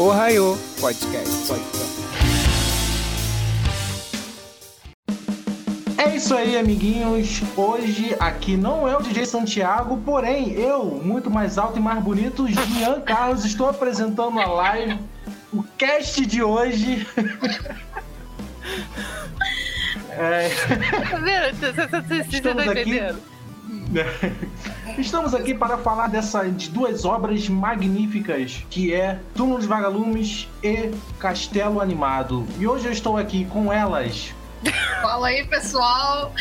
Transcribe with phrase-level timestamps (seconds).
[0.00, 1.52] Ohio Podcast.
[5.96, 7.42] É isso aí, amiguinhos.
[7.56, 12.46] Hoje aqui não é o DJ Santiago, porém eu, muito mais alto e mais bonito,
[12.46, 15.00] Jean Carlos, estou apresentando a live,
[15.52, 17.04] o cast de hoje.
[20.10, 20.48] é...
[21.10, 21.56] Tá vendo?
[21.58, 23.20] Você tá entendendo?
[24.98, 30.90] Estamos aqui para falar dessa, de duas obras magníficas, que é Túmulo dos Vagalumes e
[31.20, 32.44] Castelo Animado.
[32.58, 34.34] E hoje eu estou aqui com elas.
[35.00, 36.32] Fala aí, pessoal!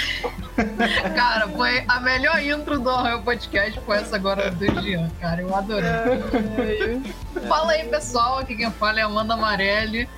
[1.16, 5.40] cara, foi a melhor intro do meu podcast foi essa agora do Jean, cara.
[5.40, 7.00] Eu adorei.
[7.48, 8.40] Fala aí, pessoal.
[8.40, 10.10] Aqui quem fala é Amanda Amarelli.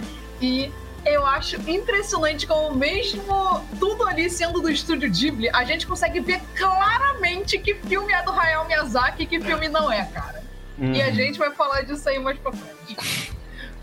[0.42, 0.72] E
[1.06, 6.42] eu acho impressionante como mesmo tudo ali sendo do estúdio Ghibli, a gente consegue ver
[6.56, 10.44] claramente que filme é do Hayao Miyazaki e que filme não é, cara.
[10.78, 10.94] Uhum.
[10.94, 11.14] E a uhum.
[11.14, 13.32] gente vai falar disso aí mais pra frente.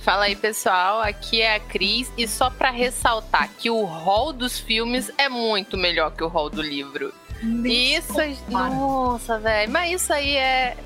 [0.06, 1.00] Fala aí, pessoal.
[1.00, 2.12] Aqui é a Cris.
[2.16, 6.48] E só para ressaltar que o rol dos filmes é muito melhor que o rol
[6.48, 7.12] do livro.
[7.42, 8.14] Nem isso.
[8.48, 9.70] Nossa, velho.
[9.72, 10.76] Mas isso aí é,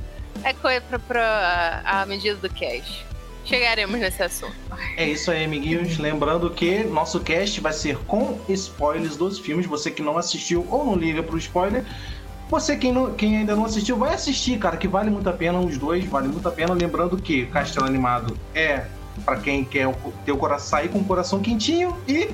[0.42, 3.05] é coisa pra, pra a medida do cash.
[3.51, 4.55] Chegaremos nesse assunto.
[4.97, 5.98] É isso aí, amiguinhos.
[5.98, 9.67] Lembrando que nosso cast vai ser com spoilers dos filmes.
[9.67, 11.84] Você que não assistiu ou não liga pro spoiler,
[12.48, 15.59] você quem, não, quem ainda não assistiu, vai assistir, cara, que vale muito a pena.
[15.59, 16.75] Os dois vale muito a pena.
[16.75, 18.84] Lembrando que Castelo Animado é
[19.25, 19.93] para quem quer
[20.25, 22.31] ter o coração sair com o coração quentinho e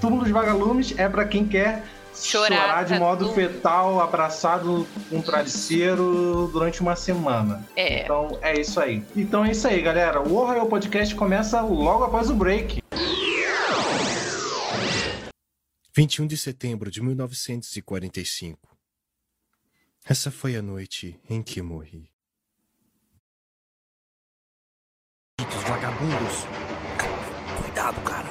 [0.00, 5.22] Túmulo dos Vagalumes é para quem quer chorar, chorar de modo fetal, abraçado com um
[5.22, 7.66] travesseiro durante uma semana.
[7.76, 8.02] É.
[8.02, 9.04] Então é isso aí.
[9.16, 10.20] Então é isso aí, galera.
[10.20, 12.82] O Ohio Podcast começa logo após o break.
[15.94, 18.76] 21 de setembro de 1945.
[20.04, 22.08] Essa foi a noite em que morri.
[25.40, 26.46] Os vagabundos.
[27.60, 28.28] Cuidado, cara.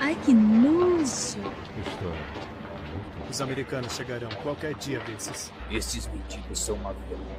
[0.00, 1.06] Ai, que nojo.
[1.06, 2.35] História.
[3.28, 5.52] Os americanos chegarão qualquer dia desses.
[5.70, 7.35] Esses mendigos são uma vergonha.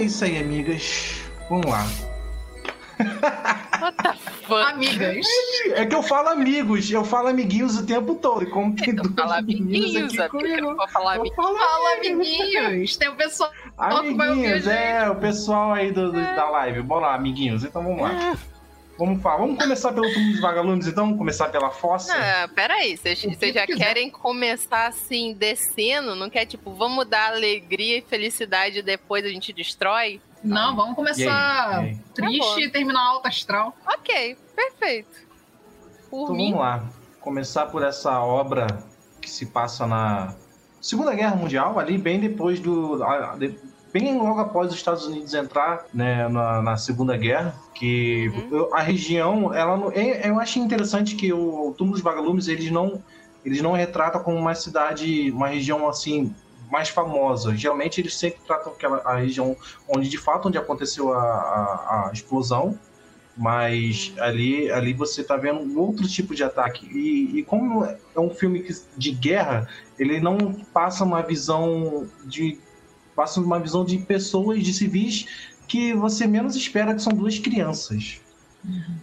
[0.00, 1.20] Isso aí, amigas.
[1.48, 1.86] Vamos lá.
[4.68, 5.26] Amigas.
[5.74, 8.48] É que eu falo amigos, eu falo amiguinhos o tempo todo.
[8.50, 10.74] Como tem duas fala amiguinhos aqui comigo.
[10.74, 11.58] Vou falar amiguinhos.
[11.58, 12.96] Fala amiguinhos.
[12.96, 16.82] Tem o pessoal amiguinhos, é, o pessoal aí do, do, da live.
[16.82, 17.64] Bora lá, amiguinhos.
[17.64, 18.12] Então vamos lá.
[18.32, 18.53] É.
[18.98, 19.38] Vamos falar.
[19.38, 21.04] Vamos começar pelo túmulo dos vagalumes, então?
[21.04, 22.14] Vamos começar pela fossa?
[22.16, 22.96] Não, peraí.
[22.96, 23.76] Vocês já quiser.
[23.76, 26.14] querem começar assim, descendo?
[26.14, 30.20] Não quer, tipo, vamos dar alegria e felicidade e depois a gente destrói?
[30.42, 31.86] Não, vamos começar e aí?
[31.86, 31.98] E aí?
[32.14, 33.74] triste tá e terminar alta astral.
[33.86, 35.24] Ok, perfeito.
[36.10, 36.50] Por então mim.
[36.52, 36.84] vamos lá.
[37.20, 38.66] Começar por essa obra
[39.20, 40.36] que se passa na
[40.80, 43.02] Segunda Guerra Mundial, ali bem depois do
[43.94, 48.74] bem logo após os Estados Unidos entrar né, na, na Segunda Guerra, que uhum.
[48.74, 52.72] a região, ela eu, é, eu achei interessante que o, o Túmulo dos Vagalumes eles
[52.72, 53.00] não
[53.44, 56.34] eles não retratam como uma cidade, uma região assim
[56.68, 57.54] mais famosa.
[57.54, 59.56] Geralmente eles sempre tratam aquela a região
[59.88, 62.76] onde de fato onde aconteceu a, a, a explosão,
[63.36, 66.86] mas ali, ali você está vendo um outro tipo de ataque.
[66.86, 68.66] E, e, como é um filme
[68.96, 69.68] de guerra,
[69.98, 72.58] ele não passa uma visão de
[73.14, 75.26] passa uma visão de pessoas, de civis,
[75.66, 78.20] que você menos espera que são duas crianças.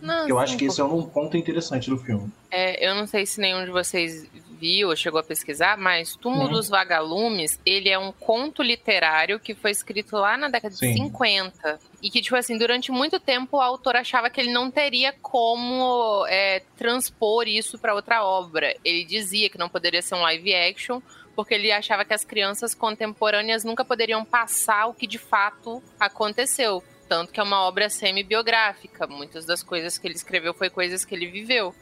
[0.02, 2.32] Não, eu sim, acho que esse é um ponto interessante do filme.
[2.50, 4.28] É, eu não sei se nenhum de vocês
[4.62, 9.56] viu ou chegou a pesquisar, mas Túmulo dos Vagalumes, ele é um conto literário que
[9.56, 10.94] foi escrito lá na década sim.
[10.94, 11.80] de 50.
[12.02, 16.26] E que, tipo assim, durante muito tempo o autor achava que ele não teria como
[16.28, 18.76] é, transpor isso para outra obra.
[18.86, 21.02] Ele dizia que não poderia ser um live action,
[21.36, 26.84] porque ele achava que as crianças contemporâneas nunca poderiam passar o que de fato aconteceu.
[27.08, 29.08] Tanto que é uma obra semi-biográfica.
[29.08, 31.76] Muitas das coisas que ele escreveu foi coisas que ele viveu.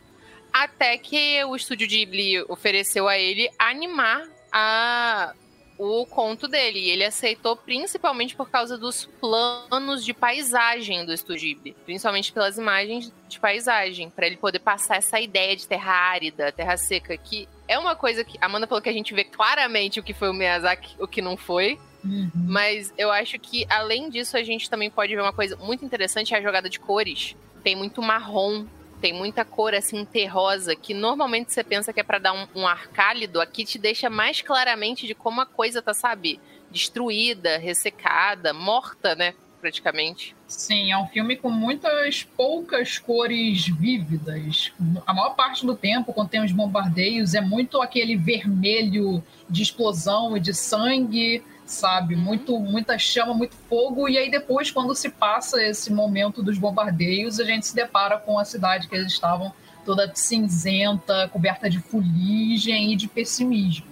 [0.52, 5.34] Até que o estúdio Ghibli ofereceu a ele animar a
[5.80, 6.80] o conto dele.
[6.80, 11.76] E ele aceitou principalmente por causa dos planos de paisagem do Estúdio Ghibli.
[11.86, 14.10] Principalmente pelas imagens de paisagem.
[14.10, 18.24] para ele poder passar essa ideia de terra árida, terra seca, que é uma coisa
[18.24, 18.36] que.
[18.42, 21.38] Amanda falou que a gente vê claramente o que foi o Miyazaki, o que não
[21.38, 21.80] foi.
[22.04, 22.32] Uhum.
[22.34, 26.34] Mas eu acho que, além disso, a gente também pode ver uma coisa muito interessante:
[26.34, 27.36] é a jogada de cores.
[27.64, 28.66] Tem muito marrom,
[29.00, 32.68] tem muita cor assim terrosa, que normalmente você pensa que é para dar um, um
[32.68, 36.40] ar cálido, aqui te deixa mais claramente de como a coisa tá, sabe,
[36.72, 39.36] destruída, ressecada, morta, né?
[39.60, 40.36] Praticamente.
[40.48, 44.72] Sim, é um filme com muitas poucas cores vívidas.
[45.06, 50.36] A maior parte do tempo, quando tem os bombardeios, é muito aquele vermelho de explosão
[50.36, 52.16] e de sangue, sabe?
[52.16, 52.22] Uhum.
[52.22, 54.10] Muito, muita chama, muito fogo.
[54.10, 58.40] E aí depois, quando se passa esse momento dos bombardeios, a gente se depara com
[58.40, 59.54] a cidade que eles estavam
[59.86, 63.89] toda cinzenta, coberta de fuligem e de pessimismo.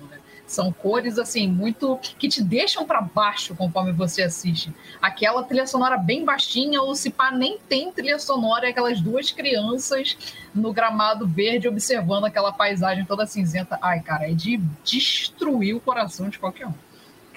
[0.48, 4.74] São cores assim muito que te deixam para baixo conforme você assiste.
[5.02, 9.30] Aquela trilha sonora bem baixinha, ou se pá nem tem trilha sonora, é aquelas duas
[9.30, 10.18] crianças
[10.56, 13.78] no gramado verde observando aquela paisagem toda cinzenta.
[13.82, 16.87] Ai, cara, é de destruir o coração de qualquer um.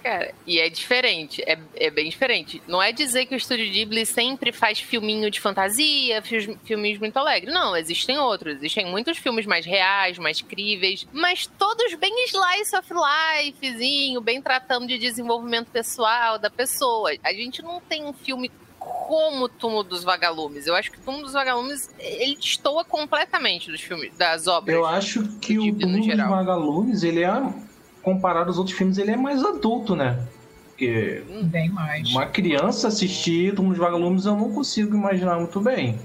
[0.02, 2.62] Cara, e é diferente, é, é bem diferente.
[2.66, 7.52] Não é dizer que o estúdio Ghibli sempre faz filminho de fantasia, filmes muito alegres.
[7.52, 8.56] Não, existem outros.
[8.56, 14.86] Existem muitos filmes mais reais, mais críveis, mas todos bem slice of lifezinho, bem tratando
[14.86, 17.10] de desenvolvimento pessoal da pessoa.
[17.22, 20.66] A gente não tem um filme como o Túmulo dos Vagalumes.
[20.66, 24.74] Eu acho que o Túmulo dos Vagalumes, ele destoa completamente dos filmes, das obras.
[24.74, 27.30] Eu acho que o Túmulo dos Vagalumes, ele é
[28.02, 30.18] comparado aos outros filmes, ele é mais adulto, né?
[30.68, 32.08] Porque bem mais.
[32.10, 35.98] Uma criança assistir Túmulo de Vagalumes eu não consigo imaginar muito bem.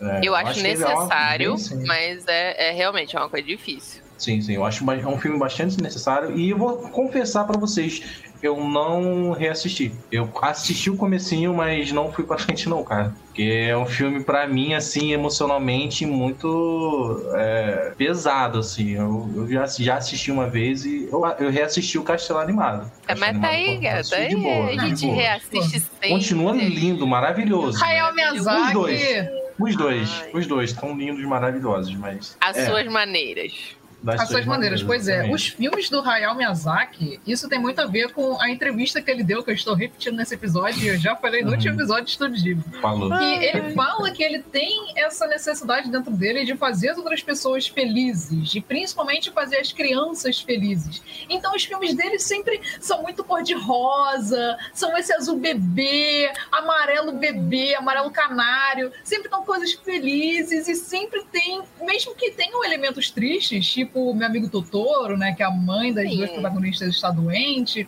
[0.00, 4.02] É, eu, acho, acho necessário, é mas é, é, realmente é uma coisa difícil.
[4.20, 8.02] Sim, sim, eu acho é um filme bastante necessário e eu vou confessar para vocês,
[8.42, 9.90] eu não reassisti.
[10.12, 13.14] Eu assisti o comecinho, mas não fui pra frente não, cara.
[13.24, 18.90] Porque é um filme, para mim, assim, emocionalmente muito é, pesado, assim.
[18.90, 22.92] Eu, eu já, já, assisti uma vez e eu, eu reassisti o Castelo Animado.
[23.08, 24.16] É, mas tá aí, gata.
[24.16, 26.10] Aí boa, a gente reassiste sempre.
[26.10, 27.82] Continua lindo, maravilhoso.
[27.82, 28.66] Hayao Miyazaki.
[28.66, 29.40] Os dois.
[29.58, 30.30] Os dois, Ai.
[30.32, 32.34] os dois estão lindos, maravilhosos, mas...
[32.40, 32.64] As é.
[32.64, 34.82] suas maneiras das, suas maneiras.
[34.82, 39.00] Pois é, os filmes do Hayao Miyazaki, isso tem muito a ver com a entrevista
[39.00, 41.54] que ele deu, que eu estou repetindo nesse episódio, e eu já falei no uhum.
[41.54, 42.80] último episódio de Estúdio Ghibli.
[42.80, 43.10] Falou.
[43.10, 47.68] Que ele fala que ele tem essa necessidade dentro dele de fazer as outras pessoas
[47.68, 51.02] felizes, e principalmente fazer as crianças felizes.
[51.28, 58.10] Então os filmes dele sempre são muito cor-de-rosa, são esse azul bebê, amarelo bebê, amarelo
[58.10, 64.14] canário, sempre estão coisas felizes e sempre tem, mesmo que tenham elementos tristes, tipo tipo
[64.14, 66.16] meu amigo Totoro, né, que é a mãe das Sim.
[66.16, 67.86] duas protagonistas está doente,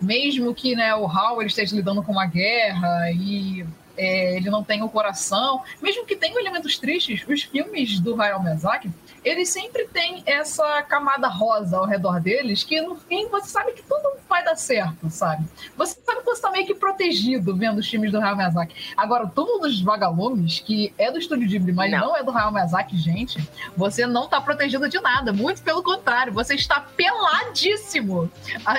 [0.00, 1.06] mesmo que né, o
[1.40, 3.66] ele esteja lidando com uma guerra e
[3.96, 8.42] é, ele não tenha o coração, mesmo que tenha elementos tristes, os filmes do Hayao
[8.42, 8.90] Miyazaki
[9.24, 13.82] eles sempre têm essa camada rosa ao redor deles, que no fim você sabe que
[13.82, 15.44] tudo vai dar certo, sabe?
[15.76, 18.94] Você sabe que você tá meio que protegido vendo os filmes do Hayao Miyazaki.
[18.96, 21.98] Agora, Túmulo dos Vagalumes, que é do Estúdio Ghibli, mas não.
[21.98, 23.38] não é do Hayao Miyazaki, gente,
[23.76, 25.32] você não tá protegido de nada.
[25.32, 28.30] Muito pelo contrário, você está peladíssimo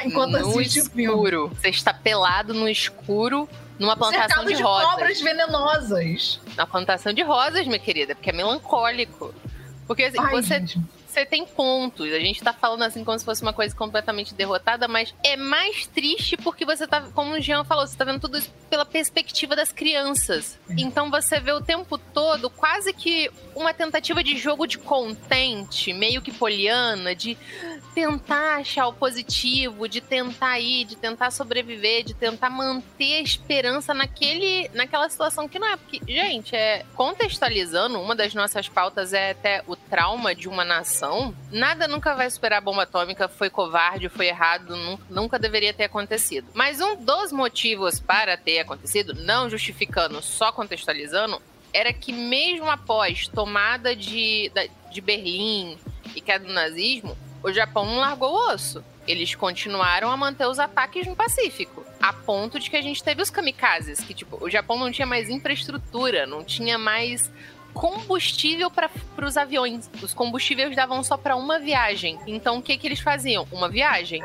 [0.06, 1.46] enquanto no assiste escuro.
[1.46, 1.56] o filme.
[1.62, 3.48] Você está pelado no escuro
[3.78, 4.90] numa plantação de, de rosas.
[4.92, 6.40] cobras venenosas.
[6.56, 9.34] Na plantação de rosas, minha querida, porque é melancólico.
[9.88, 10.60] Porque assim, Ai, você.
[10.60, 10.80] Gente
[11.12, 12.12] você tem pontos.
[12.12, 15.86] A gente tá falando assim como se fosse uma coisa completamente derrotada, mas é mais
[15.88, 19.56] triste porque você tá, como o Jean falou, você tá vendo tudo isso pela perspectiva
[19.56, 20.58] das crianças.
[20.78, 26.22] Então você vê o tempo todo quase que uma tentativa de jogo de contente, meio
[26.22, 27.38] que poliana, de
[27.94, 33.94] tentar achar o positivo, de tentar ir, de tentar sobreviver, de tentar manter a esperança
[33.94, 35.76] naquele, naquela situação que não é.
[35.76, 41.01] Porque, gente, é contextualizando, uma das nossas pautas é até o trauma de uma nação.
[41.52, 44.76] Nada nunca vai superar a bomba atômica, foi covarde, foi errado,
[45.10, 46.48] nunca deveria ter acontecido.
[46.54, 51.42] Mas um dos motivos para ter acontecido, não justificando, só contextualizando,
[51.74, 54.52] era que mesmo após tomada de,
[54.92, 55.78] de Berlim
[56.16, 58.84] e queda do nazismo, o Japão não largou o osso.
[59.08, 61.84] Eles continuaram a manter os ataques no Pacífico.
[62.00, 65.08] A ponto de que a gente teve os kamikazes, que tipo, o Japão não tinha
[65.08, 67.32] mais infraestrutura, não tinha mais
[67.74, 68.90] combustível para
[69.26, 69.90] os aviões.
[70.02, 72.20] Os combustíveis davam só para uma viagem.
[72.28, 73.48] Então o que, que eles faziam?
[73.52, 74.22] Uma viagem.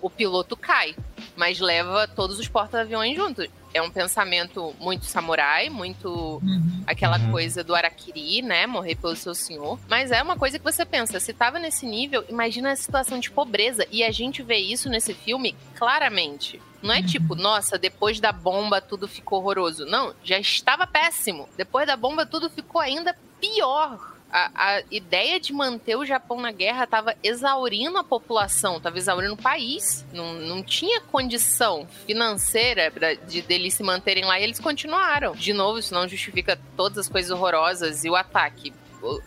[0.00, 0.94] O piloto cai,
[1.36, 6.08] mas leva todos os porta-aviões juntos é um pensamento muito samurai, muito
[6.42, 6.82] uhum.
[6.86, 7.30] aquela uhum.
[7.30, 8.66] coisa do Arakiri, né?
[8.66, 9.78] Morrer pelo seu senhor.
[9.88, 13.30] Mas é uma coisa que você pensa, se tava nesse nível, imagina a situação de
[13.30, 13.86] pobreza.
[13.90, 16.60] E a gente vê isso nesse filme claramente.
[16.82, 19.84] Não é tipo, nossa, depois da bomba tudo ficou horroroso.
[19.84, 21.48] Não, já estava péssimo.
[21.56, 24.10] Depois da bomba tudo ficou ainda pior.
[24.32, 29.34] A, a ideia de manter o Japão na guerra estava exaurindo a população, estava exaurindo
[29.34, 30.06] o país.
[30.12, 35.32] Não, não tinha condição financeira pra, de deles se manterem lá e eles continuaram.
[35.32, 38.72] De novo, isso não justifica todas as coisas horrorosas e o ataque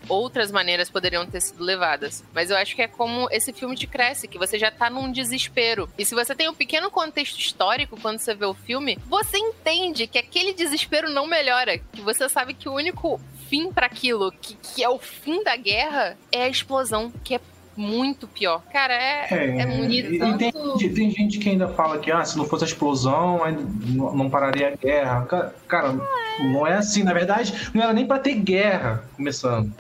[0.08, 2.24] outras maneiras poderiam ter sido levadas.
[2.34, 5.12] Mas eu acho que é como esse filme te cresce, que você já tá num
[5.12, 5.90] desespero.
[5.98, 10.08] E se você tem um pequeno contexto histórico quando você vê o filme, você entende
[10.08, 11.78] que aquele desespero não melhora.
[11.78, 15.56] Que você sabe que o único fim para aquilo, que, que é o fim da
[15.56, 17.42] guerra, é a explosão, que é
[17.76, 18.62] muito pior.
[18.72, 19.94] Cara, é, é, é muito.
[19.94, 20.78] E, tanto...
[20.78, 23.42] tem, tem, gente que ainda fala que ah, se não fosse a explosão,
[23.86, 25.28] não pararia a guerra.
[25.68, 25.96] Cara,
[26.40, 27.04] não é assim.
[27.04, 29.74] Na verdade, não era nem para ter guerra começando.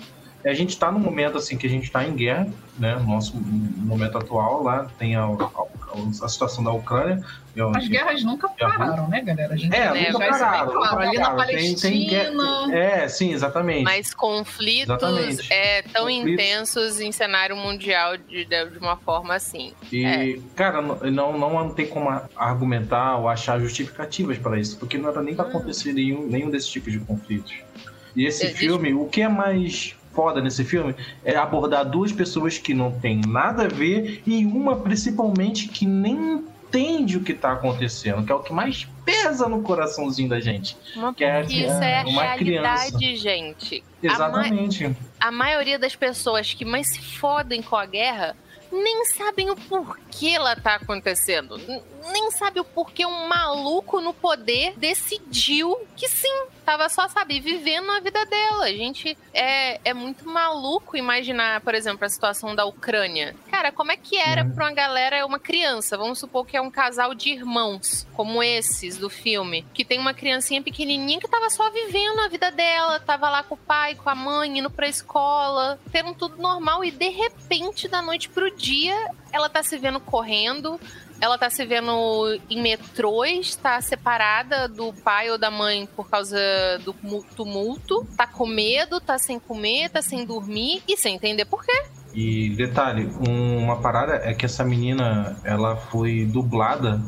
[0.46, 2.48] A gente está no momento assim que a gente está em guerra,
[2.78, 2.96] né?
[2.96, 5.66] No nosso momento atual lá tem a, a,
[6.22, 7.24] a situação da Ucrânia.
[7.76, 9.54] As guerras nunca pararam, né, galera?
[9.54, 10.72] A gente é, nunca pararam.
[10.72, 11.00] Claro.
[11.00, 11.80] Ali na Palestina.
[11.80, 13.84] Tem, tem é, sim, exatamente.
[13.84, 15.54] Mas conflitos exatamente.
[15.54, 16.34] É, tão conflitos.
[16.34, 19.74] intensos em cenário mundial de, de uma forma assim.
[19.92, 20.40] E, é.
[20.56, 25.36] cara, não, não tem como argumentar ou achar justificativas para isso, porque não era nem
[25.36, 25.50] para hum.
[25.50, 27.54] acontecer nenhum, nenhum desses tipos de conflitos.
[28.16, 28.60] E esse Existe...
[28.60, 33.22] filme, o que é mais foda nesse filme é abordar duas pessoas que não tem
[33.28, 36.44] nada a ver e uma principalmente que nem
[36.74, 40.76] entende o que está acontecendo, que é o que mais pesa no coraçãozinho da gente.
[40.96, 43.22] Uma, que é, isso é, a uma realidade, criança.
[43.22, 43.84] gente.
[44.02, 44.86] Exatamente.
[44.86, 48.36] A, ma a maioria das pessoas que mais se fodem com a guerra
[48.72, 51.60] nem sabem o porquê ela tá acontecendo.
[52.12, 57.90] Nem sabe o porquê um maluco no poder decidiu que sim, tava só, sabe, vivendo
[57.92, 58.66] a vida dela.
[58.66, 63.36] A gente é, é muito maluco imaginar, por exemplo, a situação da Ucrânia.
[63.50, 64.52] Cara, como é que era uhum.
[64.52, 68.98] pra uma galera, uma criança, vamos supor que é um casal de irmãos, como esses
[68.98, 73.30] do filme, que tem uma criancinha pequenininha que tava só vivendo a vida dela, tava
[73.30, 77.10] lá com o pai, com a mãe, indo pra escola, tendo tudo normal e de
[77.10, 78.96] repente, da noite pro dia,
[79.32, 80.80] ela tá se vendo correndo,
[81.22, 86.38] ela tá se vendo em metrôs, tá separada do pai ou da mãe por causa
[86.84, 86.94] do
[87.36, 91.84] tumulto, tá com medo, tá sem comer, tá sem dormir e sem entender por quê.
[92.14, 97.02] E detalhe, uma parada é que essa menina, ela foi dublada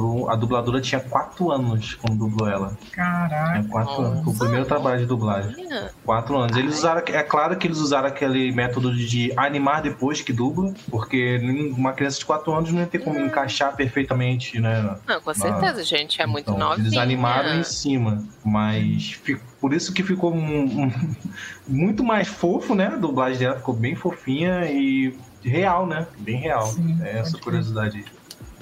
[0.00, 2.76] por, a dubladora tinha quatro anos quando dublou ela.
[2.92, 3.52] Caraca.
[3.52, 4.24] Tinha quatro anos.
[4.24, 5.68] Foi o primeiro trabalho de dublagem.
[6.04, 6.56] Quatro anos.
[6.56, 11.38] Eles usaram, é claro que eles usaram aquele método de animar depois que dubla, porque
[11.76, 13.26] uma criança de quatro anos não ia ter como hum.
[13.26, 14.96] encaixar perfeitamente, né?
[15.06, 15.82] Não, com certeza, na...
[15.82, 16.22] gente.
[16.22, 19.20] É muito então, Eles animaram em cima, mas
[19.60, 20.92] por isso que ficou um, um,
[21.68, 22.86] muito mais fofo, né?
[22.86, 26.06] A dublagem dela ficou bem fofinha e real, né?
[26.18, 26.66] Bem real.
[26.66, 28.19] Sim, é essa curiosidade aí.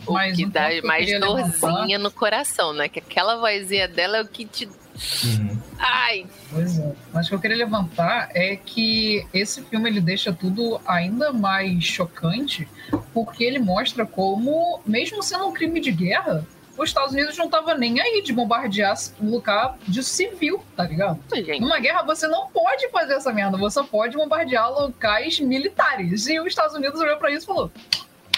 [0.08, 1.98] O Mas que dá mais dorzinha levantar...
[1.98, 2.88] no coração, né?
[2.88, 4.66] Que aquela vozinha dela é o que te.
[4.66, 5.58] Uhum.
[5.78, 6.26] Ai!
[6.50, 6.92] Pois é.
[7.12, 11.84] Mas o que eu queria levantar é que esse filme ele deixa tudo ainda mais
[11.84, 12.66] chocante,
[13.12, 16.44] porque ele mostra como, mesmo sendo um crime de guerra,
[16.78, 21.18] os Estados Unidos não tava nem aí de bombardear um lugar de civil, tá ligado?
[21.34, 21.60] Gente.
[21.60, 26.26] Numa guerra você não pode fazer essa merda, você pode bombardear locais militares.
[26.28, 27.70] E os Estados Unidos olhou para isso e falou: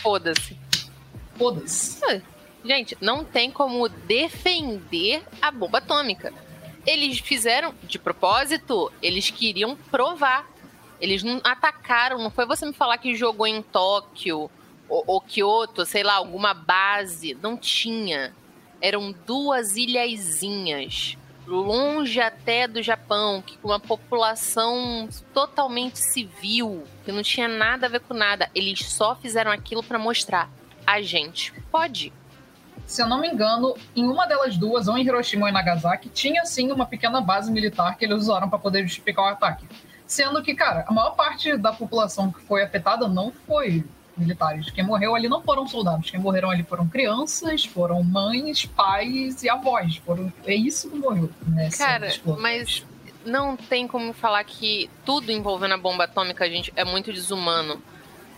[0.02, 0.56] foda-se.
[2.62, 6.32] Gente, não tem como defender a bomba atômica.
[6.86, 10.46] Eles fizeram de propósito, eles queriam provar.
[11.00, 14.50] Eles não atacaram, não foi você me falar que jogou em Tóquio
[14.86, 17.34] ou, ou Kyoto, sei lá, alguma base.
[17.40, 18.34] Não tinha.
[18.82, 21.16] Eram duas ilhazinhas
[21.46, 27.90] longe até do Japão, que com uma população totalmente civil, que não tinha nada a
[27.90, 28.50] ver com nada.
[28.54, 30.50] Eles só fizeram aquilo para mostrar
[30.90, 32.12] a gente pode.
[32.84, 36.08] Se eu não me engano, em uma delas duas, ou em Hiroshima ou em Nagasaki,
[36.08, 39.68] tinha sim uma pequena base militar que eles usaram para poder justificar o ataque.
[40.04, 43.84] Sendo que, cara, a maior parte da população que foi afetada não foi
[44.16, 44.68] militares.
[44.70, 46.10] Quem morreu ali não foram soldados.
[46.10, 49.94] Quem morreram ali foram crianças, foram mães, pais e avós.
[49.98, 50.32] Foram...
[50.44, 51.30] É isso que morreu.
[51.46, 52.84] Nessa Cara, mas
[53.24, 57.80] não tem como falar que tudo envolvendo a bomba atômica, gente, é muito desumano.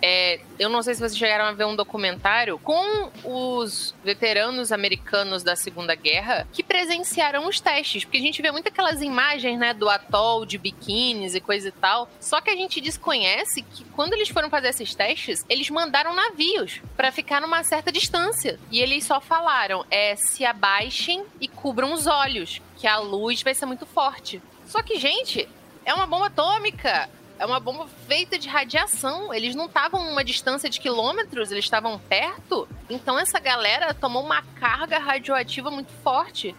[0.03, 5.45] É, eu não sei se vocês chegaram a ver um documentário com os veteranos americanos
[5.45, 9.73] da Segunda Guerra que presenciaram os testes, porque a gente vê muito aquelas imagens, né,
[9.73, 12.09] do atol de biquínis e coisa e tal.
[12.19, 16.81] Só que a gente desconhece que quando eles foram fazer esses testes, eles mandaram navios
[16.97, 18.59] para ficar numa certa distância.
[18.73, 23.55] E eles só falaram: é se abaixem e cubram os olhos, que a luz vai
[23.55, 24.43] ser muito forte.
[24.67, 25.49] Só que, gente,
[25.85, 27.09] é uma bomba atômica
[27.43, 29.35] é uma bomba feita de radiação.
[29.35, 32.69] Eles não estavam uma distância de quilômetros, eles estavam perto.
[32.89, 36.55] Então essa galera tomou uma carga radioativa muito forte.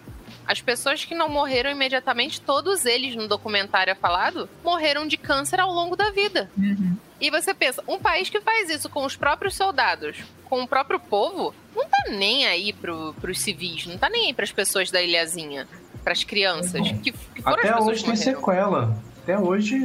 [0.45, 5.57] As pessoas que não morreram imediatamente, todos eles no documentário é falado, morreram de câncer
[5.61, 6.51] ao longo da vida.
[6.57, 6.97] Uhum.
[7.21, 10.17] E você pensa, um país que faz isso com os próprios soldados,
[10.49, 14.33] com o próprio povo, não tá nem aí pro, pros civis, não tá nem aí
[14.33, 15.65] pras pessoas da ilhazinha,
[16.03, 18.97] pras crianças, que, que foram Até as pessoas hoje tem sequela.
[19.23, 19.77] Até hoje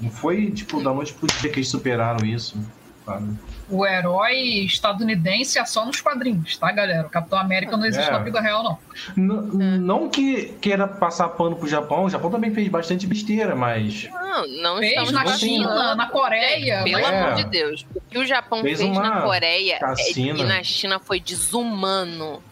[0.00, 2.56] não foi tipo da noite pro dia que eles superaram isso.
[3.04, 3.36] Sabe?
[3.68, 7.06] O herói estadunidense é só nos quadrinhos, tá, galera?
[7.06, 8.12] O Capitão América não existe É.
[8.12, 8.78] na vida real, não.
[9.14, 14.08] N- Não que queira passar pano pro Japão, o Japão também fez bastante besteira, mas
[14.10, 16.82] Não, não Fez estamos na China, na Coreia.
[16.82, 17.20] Pelo mas- É.
[17.22, 17.86] amor de Deus.
[17.94, 20.38] O que o Japão Fez fez, na Coreia é- chacina.
[20.38, 22.42] e na China foi desumano.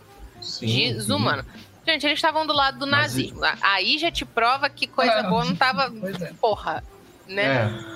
[0.41, 0.93] sim.
[0.93, 1.45] Desumano.
[1.87, 3.41] Gente, eles estavam do lado do Mas nazismo.
[3.63, 5.91] Aí já te prova que coisa Ah, boa não tava.
[5.99, 6.33] Pois é.
[6.41, 6.85] Porra.
[7.33, 7.45] Né?
[7.45, 7.93] É,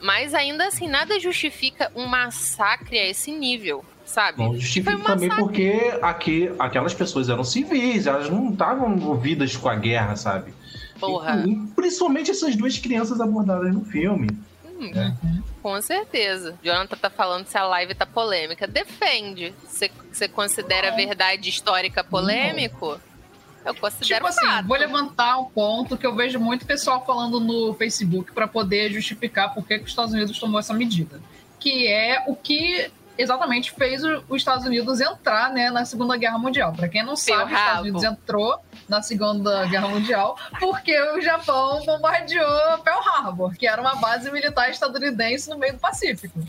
[0.00, 4.38] Mas ainda assim, nada justifica um massacre a esse nível, sabe?
[4.42, 9.68] não justifica um também porque aqui, aquelas pessoas eram civis, elas não estavam envolvidas com
[9.68, 10.52] a guerra, sabe?
[11.00, 11.44] Porra.
[11.46, 14.28] E, principalmente essas duas crianças abordadas no filme.
[14.64, 15.42] Hum, Uhum.
[15.60, 16.54] Com certeza.
[16.62, 18.64] Jonathan tá falando se a live tá polêmica.
[18.66, 19.52] Defende.
[19.66, 23.00] Você- Você considera a verdade histórica polêmico?
[23.68, 24.66] Eu considero Tipo assim, fato.
[24.66, 29.52] vou levantar um ponto que eu vejo muito pessoal falando no Facebook para poder justificar
[29.52, 31.20] por que, que os Estados Unidos tomou essa medida.
[31.60, 36.72] Que é o que exatamente fez os Estados Unidos entrar né, na Segunda Guerra Mundial.
[36.72, 37.80] Para quem não sabe, os Estados.
[37.82, 38.58] Unidos entrou
[38.88, 44.70] na Segunda Guerra Mundial porque o Japão bombardeou Pearl Harbor, que era uma base militar
[44.70, 46.40] estadunidense no meio do Pacífico.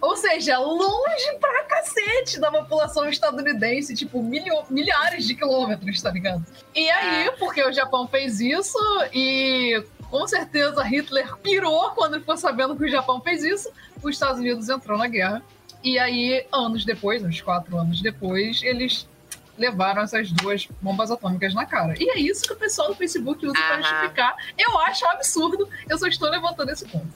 [0.00, 6.44] Ou seja, longe pra cacete da população estadunidense, tipo, milho- milhares de quilômetros, tá ligado?
[6.74, 8.78] E aí, porque o Japão fez isso
[9.12, 13.70] e com certeza Hitler pirou quando ele ficou sabendo que o Japão fez isso,
[14.02, 15.42] os Estados Unidos entrou na guerra.
[15.84, 19.06] E aí, anos depois, uns quatro anos depois, eles
[19.58, 21.94] levaram essas duas bombas atômicas na cara.
[21.98, 23.82] E é isso que o pessoal do Facebook usa pra Aham.
[23.82, 24.34] justificar.
[24.58, 27.06] Eu acho um absurdo, eu só estou levantando esse ponto.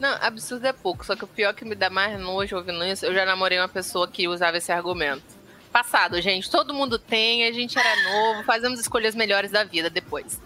[0.00, 1.04] Não, absurdo é pouco.
[1.04, 3.68] Só que o pior que me dá mais nojo ouvindo isso, eu já namorei uma
[3.68, 5.22] pessoa que usava esse argumento.
[5.70, 6.50] Passado, gente.
[6.50, 10.40] Todo mundo tem, a gente era novo, fazemos escolhas melhores da vida depois.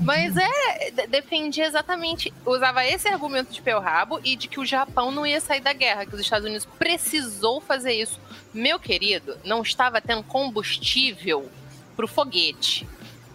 [0.00, 4.64] Mas é, de- defendia exatamente, usava esse argumento de pé rabo e de que o
[4.64, 8.20] Japão não ia sair da guerra, que os Estados Unidos precisou fazer isso.
[8.54, 11.50] Meu querido, não estava tendo combustível
[11.96, 12.86] pro foguete.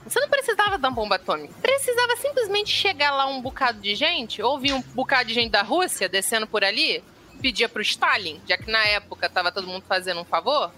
[0.10, 1.54] Você não precisava uma bomba atômica.
[1.62, 5.62] Precisava simplesmente chegar lá um bocado de gente, ou vir um bocado de gente da
[5.62, 7.04] Rússia descendo por ali,
[7.40, 10.72] pedia pro Stalin, já que na época tava todo mundo fazendo um favor.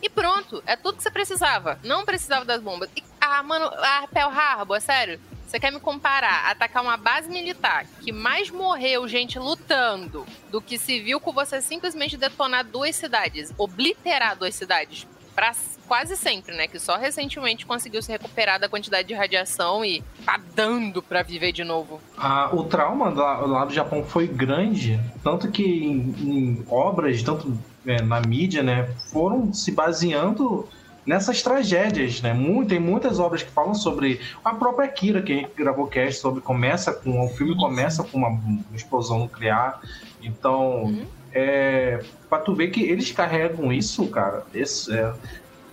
[0.00, 1.78] E pronto, é tudo que você precisava.
[1.84, 2.88] Não precisava das bombas.
[2.96, 5.20] E, ah, mano, ah, Pearl Harbor, é sério?
[5.46, 10.78] Você quer me comparar, atacar uma base militar que mais morreu gente lutando do que
[10.78, 15.06] civil com você simplesmente detonar duas cidades, obliterar duas cidades
[15.38, 15.52] pra
[15.86, 16.66] quase sempre, né?
[16.66, 21.52] Que só recentemente conseguiu se recuperar da quantidade de radiação e tá dando pra viver
[21.52, 22.00] de novo.
[22.16, 27.56] Ah, o trauma lá, lá do Japão foi grande, tanto que em, em obras, tanto
[27.86, 30.68] é, na mídia, né, foram se baseando
[31.06, 32.34] nessas tragédias, né?
[32.34, 36.20] Muito, tem muitas obras que falam sobre a própria Akira, que a gente gravou cast
[36.20, 39.80] sobre, começa com o filme começa com uma, uma explosão nuclear,
[40.20, 41.06] então Uhum.
[41.32, 45.12] é para tu ver que eles carregam isso, cara, esse, é,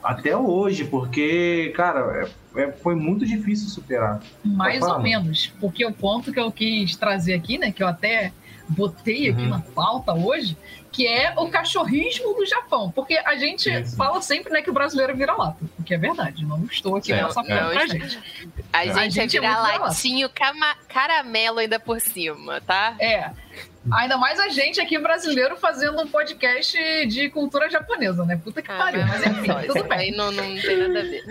[0.04, 4.22] até hoje, porque cara, é- é- foi muito difícil superar.
[4.44, 5.48] Mais ou menos.
[5.60, 7.72] Porque o ponto que eu quis trazer aqui, né?
[7.72, 8.32] Que eu até
[8.70, 9.50] botei aqui Uhum.
[9.50, 10.58] na pauta hoje,
[10.91, 12.89] que é o cachorrismo do Japão.
[12.89, 13.96] Porque a gente Sim, sim.
[13.98, 15.58] fala sempre né, que o brasileiro vira lata.
[15.78, 16.46] O que é verdade.
[16.46, 17.44] Não estou aqui Certo, nessa é.
[17.44, 18.20] ponta pra gente.
[18.72, 18.88] A É.
[18.88, 22.96] gente, A gente é é virar latinho cama- caramelo ainda por cima, tá?
[23.00, 23.32] É.
[23.91, 28.39] Ainda mais a gente aqui brasileiro fazendo um podcast de cultura japonesa, né?
[28.43, 29.06] Puta que Ah, pariu.
[29.06, 30.12] Mas enfim, só, tudo bem.
[30.12, 31.24] Não, não tem nada a ver.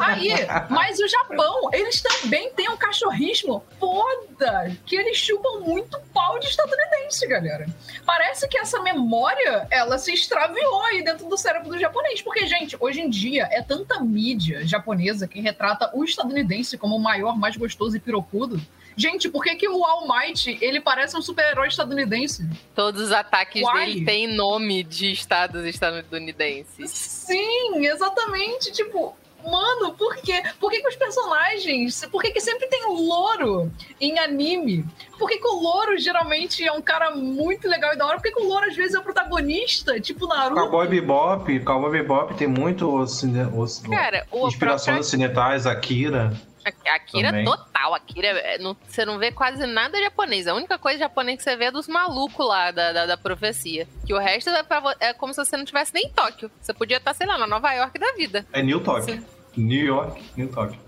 [0.00, 0.28] Aí,
[0.68, 6.46] mas o Japão, eles também têm um cachorrismo foda, que eles chupam muito pau de
[6.46, 7.66] estadunidense, galera.
[8.04, 12.20] Parece que essa memória, ela se extraviou aí dentro do cérebro do japonês.
[12.20, 17.00] Porque, gente, hoje em dia é tanta mídia japonesa que retrata o estadunidense como o
[17.00, 18.60] maior, mais gostoso e pirocudo.
[18.96, 22.48] Gente, por que, que o All Might, ele parece um super-herói estadunidense?
[22.74, 23.86] Todos os ataques Uai.
[23.86, 26.90] dele têm nome de estados estadunidenses.
[26.90, 28.72] Sim, exatamente.
[28.72, 30.42] Tipo, mano, por quê?
[30.58, 32.06] Por que, que os personagens.
[32.10, 34.84] Por que, que sempre tem louro em anime?
[35.18, 38.16] Por que, que o louro geralmente é um cara muito legal e da hora?
[38.16, 40.00] Por que, que o louro às vezes é o protagonista?
[40.00, 40.60] Tipo Naruto.
[40.60, 46.32] Cowboy Bebop, Cowboy Bebop tem muito cine, os, Cara, o inspirações próprio ocidentais, Akira.
[46.66, 47.44] A- Akira Também.
[47.44, 47.94] total.
[47.94, 50.46] Akira, é, não- você não vê quase nada japonês.
[50.46, 53.86] A única coisa japonesa que você vê é dos malucos lá da, da, da profecia.
[54.06, 56.50] Que o resto é, pra é como se você não tivesse nem em Tóquio.
[56.60, 58.44] Você podia estar, sei lá, na Nova York da vida.
[58.52, 58.82] É New.
[59.02, 59.24] Sim.
[59.56, 60.80] New York, New Tóquio.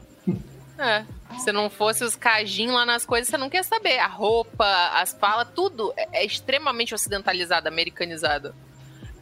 [0.79, 1.05] É.
[1.41, 3.99] Se não fosse os cajinhos lá nas coisas, você não quer saber.
[3.99, 4.65] A roupa,
[4.95, 8.55] as falas, tudo é, é extremamente ocidentalizado, americanizado.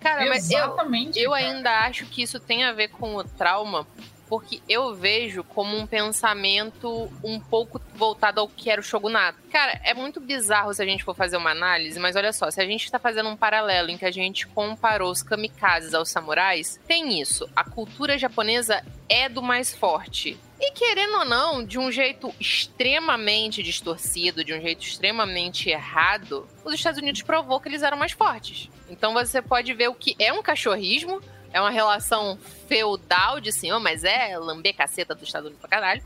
[0.00, 1.44] Cara, mas eu, Exatamente, eu cara.
[1.44, 3.86] ainda acho que isso tem a ver com o trauma,
[4.28, 9.38] porque eu vejo como um pensamento um pouco voltado ao que era o shogunato.
[9.50, 12.60] Cara, é muito bizarro se a gente for fazer uma análise, mas olha só, se
[12.60, 16.80] a gente tá fazendo um paralelo em que a gente comparou os kamikazes aos samurais,
[16.86, 17.48] tem isso.
[17.54, 20.38] A cultura japonesa é do mais forte.
[20.58, 26.72] E querendo ou não, de um jeito extremamente distorcido, de um jeito extremamente errado, os
[26.72, 28.70] Estados Unidos provou que eles eram mais fortes.
[28.88, 31.20] Então você pode ver o que é um cachorrismo,
[31.56, 32.38] é uma relação
[32.68, 36.02] feudal de senhor, mas é lamber caceta dos Estados Unidos pra caralho.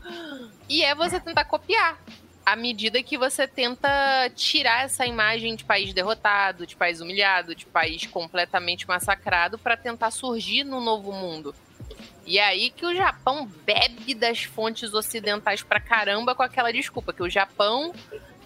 [0.69, 1.99] E é você tentar copiar.
[2.45, 7.65] À medida que você tenta tirar essa imagem de país derrotado, de país humilhado, de
[7.65, 11.53] país completamente massacrado, para tentar surgir no novo mundo.
[12.25, 17.11] E é aí que o Japão bebe das fontes ocidentais pra caramba com aquela desculpa,
[17.11, 17.93] que o Japão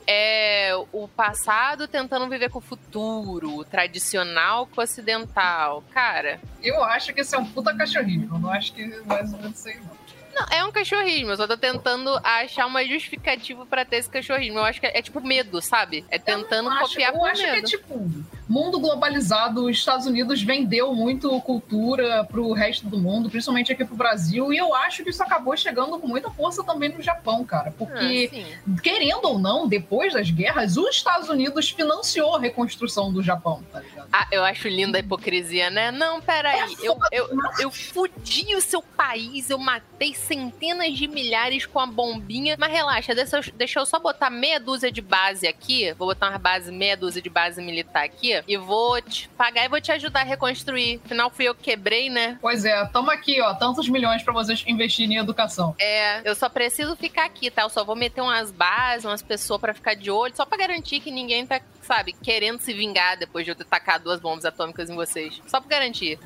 [0.07, 5.83] é o passado tentando viver com o futuro, o tradicional com o ocidental.
[5.91, 8.29] Cara, Eu acho que esse é um puta cachorrinho.
[8.31, 9.95] Eu não acho que é mais ou menos isso aí, não.
[10.35, 11.31] não, é um cachorrismo.
[11.31, 14.59] Eu só tô tentando achar uma justificativa pra ter esse cachorrismo.
[14.59, 16.05] Eu acho que é, é tipo medo, sabe?
[16.09, 17.67] É tentando Eu acho- copiar eu por acho que é medo.
[17.67, 18.09] tipo
[18.47, 23.95] mundo globalizado, os Estados Unidos vendeu muito cultura pro resto do mundo, principalmente aqui pro
[23.95, 27.73] Brasil, e eu acho que isso acabou chegando com muita força também no Japão, cara,
[27.77, 28.29] porque
[28.67, 33.63] Ah, querendo ou não, depois das guerras, os Estados Unidos financiou a reconstrução do Japão,
[33.71, 34.07] tá ligado?
[34.11, 35.91] Ah, eu acho linda a hipocrisia, né?
[35.91, 36.75] Não, peraí.
[36.81, 37.29] Eu, eu,
[37.59, 42.55] eu fudi o seu país, eu matei centenas de milhares com a bombinha.
[42.57, 45.91] Mas relaxa, deixa eu, deixa eu só botar meia dúzia de base aqui.
[45.93, 48.34] Vou botar uma base, meia dúzia de base militar aqui.
[48.47, 50.99] E vou te pagar e vou te ajudar a reconstruir.
[51.05, 52.37] Afinal, fui eu que quebrei, né?
[52.41, 55.75] Pois é, tamo aqui, ó, tantos milhões pra vocês investirem em educação.
[55.79, 57.63] É, eu só preciso ficar aqui, tá?
[57.63, 60.99] Eu só vou meter umas bases, umas pessoas pra ficar de olho, só pra garantir
[60.99, 64.89] que ninguém tá, sabe, querendo se vingar depois de eu ter tacado duas bombas atômicas
[64.89, 65.41] em vocês.
[65.47, 66.19] Só pra garantir.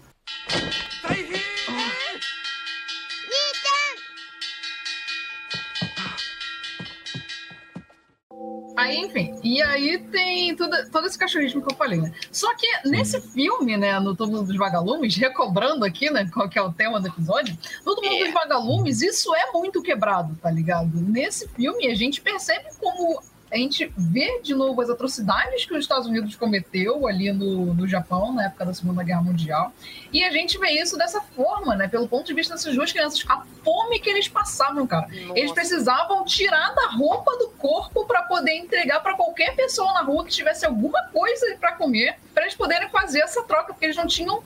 [8.79, 12.11] Aí, enfim, e aí tem tudo, todo esse cachorrismo que eu falei, né?
[12.31, 16.57] Só que nesse filme, né, no Todo Mundo dos Vagalumes, recobrando aqui, né, qual que
[16.57, 18.25] é o tema do episódio, Todo Mundo É.
[18.25, 20.89] dos Vagalumes, isso é muito quebrado, tá ligado?
[20.93, 25.79] Nesse filme, a gente percebe como a gente vê de novo as atrocidades que os
[25.79, 29.73] Estados Unidos cometeu ali no, no Japão, na época da Segunda Guerra Mundial,
[30.13, 33.23] e a gente vê isso dessa forma, né, pelo ponto de vista dessas duas crianças,
[33.27, 35.07] a fome que eles passavam, cara.
[35.11, 35.53] Eles Nossa.
[35.53, 40.31] precisavam tirar da roupa do corpo para poder entregar para qualquer pessoa na rua que
[40.31, 44.43] tivesse alguma coisa para comer, para eles poderem fazer essa troca, porque eles não tinham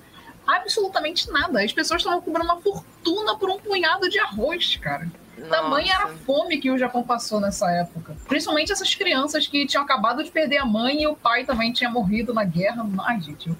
[0.47, 1.63] absolutamente nada.
[1.63, 5.09] As pessoas estavam cobrando uma fortuna por um punhado de arroz, cara.
[5.49, 8.15] Tamanha era a fome que o Japão passou nessa época.
[8.27, 11.89] Principalmente essas crianças que tinham acabado de perder a mãe e o pai também tinha
[11.89, 12.85] morrido na guerra.
[13.05, 13.57] Ai, gente, eu-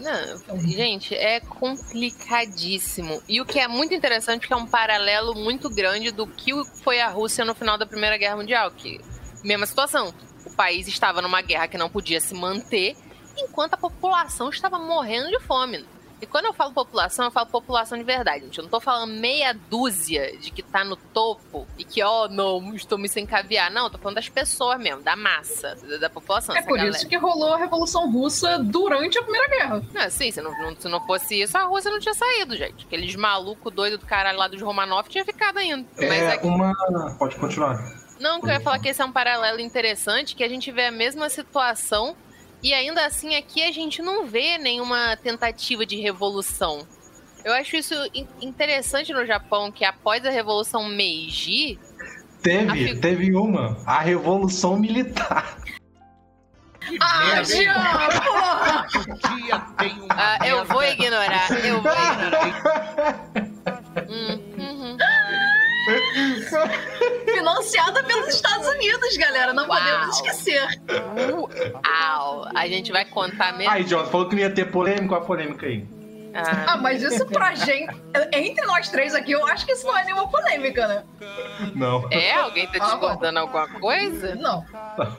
[0.00, 3.22] Não, gente, é complicadíssimo.
[3.28, 6.52] E o que é muito interessante é que é um paralelo muito grande do que
[6.82, 9.00] foi a Rússia no final da Primeira Guerra Mundial, que
[9.42, 10.12] mesma situação.
[10.44, 12.96] O país estava numa guerra que não podia se manter,
[13.36, 15.86] enquanto a população estava morrendo de fome.
[16.22, 18.56] E quando eu falo população, eu falo população de verdade, gente.
[18.56, 22.74] Eu não tô falando meia dúzia de que tá no topo e que, ó, não,
[22.76, 23.72] estou me sem caviar.
[23.72, 26.56] Não, eu tô falando das pessoas mesmo, da massa, da, da população.
[26.56, 26.96] É por galera.
[26.96, 29.82] isso que rolou a Revolução Russa durante a Primeira Guerra.
[29.92, 32.86] Não, sim, se não, não- se não fosse isso, a Rússia não tinha saído, gente.
[32.86, 35.84] Aqueles malucos doidos do caralho lá dos Romanov tinha ficado ainda.
[35.98, 36.72] Mas É é que- uma.
[37.18, 37.76] Pode continuar.
[38.20, 40.86] Não, que eu ia falar que esse é um paralelo interessante, que a gente vê
[40.86, 42.16] a mesma situação
[42.62, 46.86] e ainda assim aqui a gente não vê nenhuma tentativa de revolução.
[47.44, 51.78] Eu acho isso in- interessante no Japão, que após a Revolução Meiji,
[52.42, 53.78] Teve, A figu- teve uma.
[53.86, 55.58] A Revolução Militar.
[57.00, 57.74] Ah, Jean,
[58.26, 58.86] porra!
[59.36, 63.30] Dia tem uma ah, eu vou ignorar, eu vou ignorar.
[64.08, 64.51] Hum.
[67.32, 69.52] Financiada pelos Estados Unidos, galera.
[69.52, 69.78] Não Uau.
[69.78, 70.62] podemos esquecer.
[71.84, 73.72] Uau, a gente vai contar mesmo.
[73.72, 75.86] Aí, John, falou que não ia ter polêmica, qual a polêmica aí?
[76.34, 76.64] Ah.
[76.68, 77.94] Ah, mas isso pra gente.
[78.32, 81.02] Entre nós três aqui, eu acho que isso não é nenhuma polêmica, né?
[81.74, 82.08] Não.
[82.10, 82.32] É?
[82.32, 84.34] Alguém tá Ah, discordando alguma coisa?
[84.36, 84.64] Não.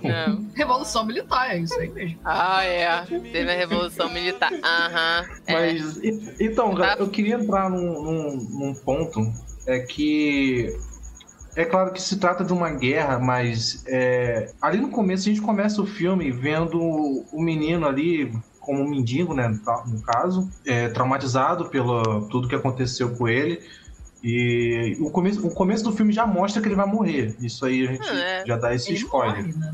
[0.02, 0.48] Não.
[0.56, 2.20] Revolução militar, é isso aí mesmo.
[2.26, 3.02] Ah, é.
[3.32, 4.52] Teve a Revolução Militar.
[4.64, 5.26] Aham.
[5.46, 5.54] é.
[5.54, 9.20] Mas, e- então, cara, eu queria entrar num, num- num ponto
[9.66, 10.76] é que
[11.56, 15.42] é claro que se trata de uma guerra, mas é, ali no começo a gente
[15.42, 19.48] começa o filme vendo o menino ali como um mendigo, né,
[19.86, 23.62] no caso, é, traumatizado pelo tudo que aconteceu com ele.
[24.26, 27.36] E o começo, o começo do filme já mostra que ele vai morrer.
[27.42, 28.44] Isso aí a gente É.
[28.48, 29.44] já dá esse Ele spoiler.
[29.44, 29.74] morre, né.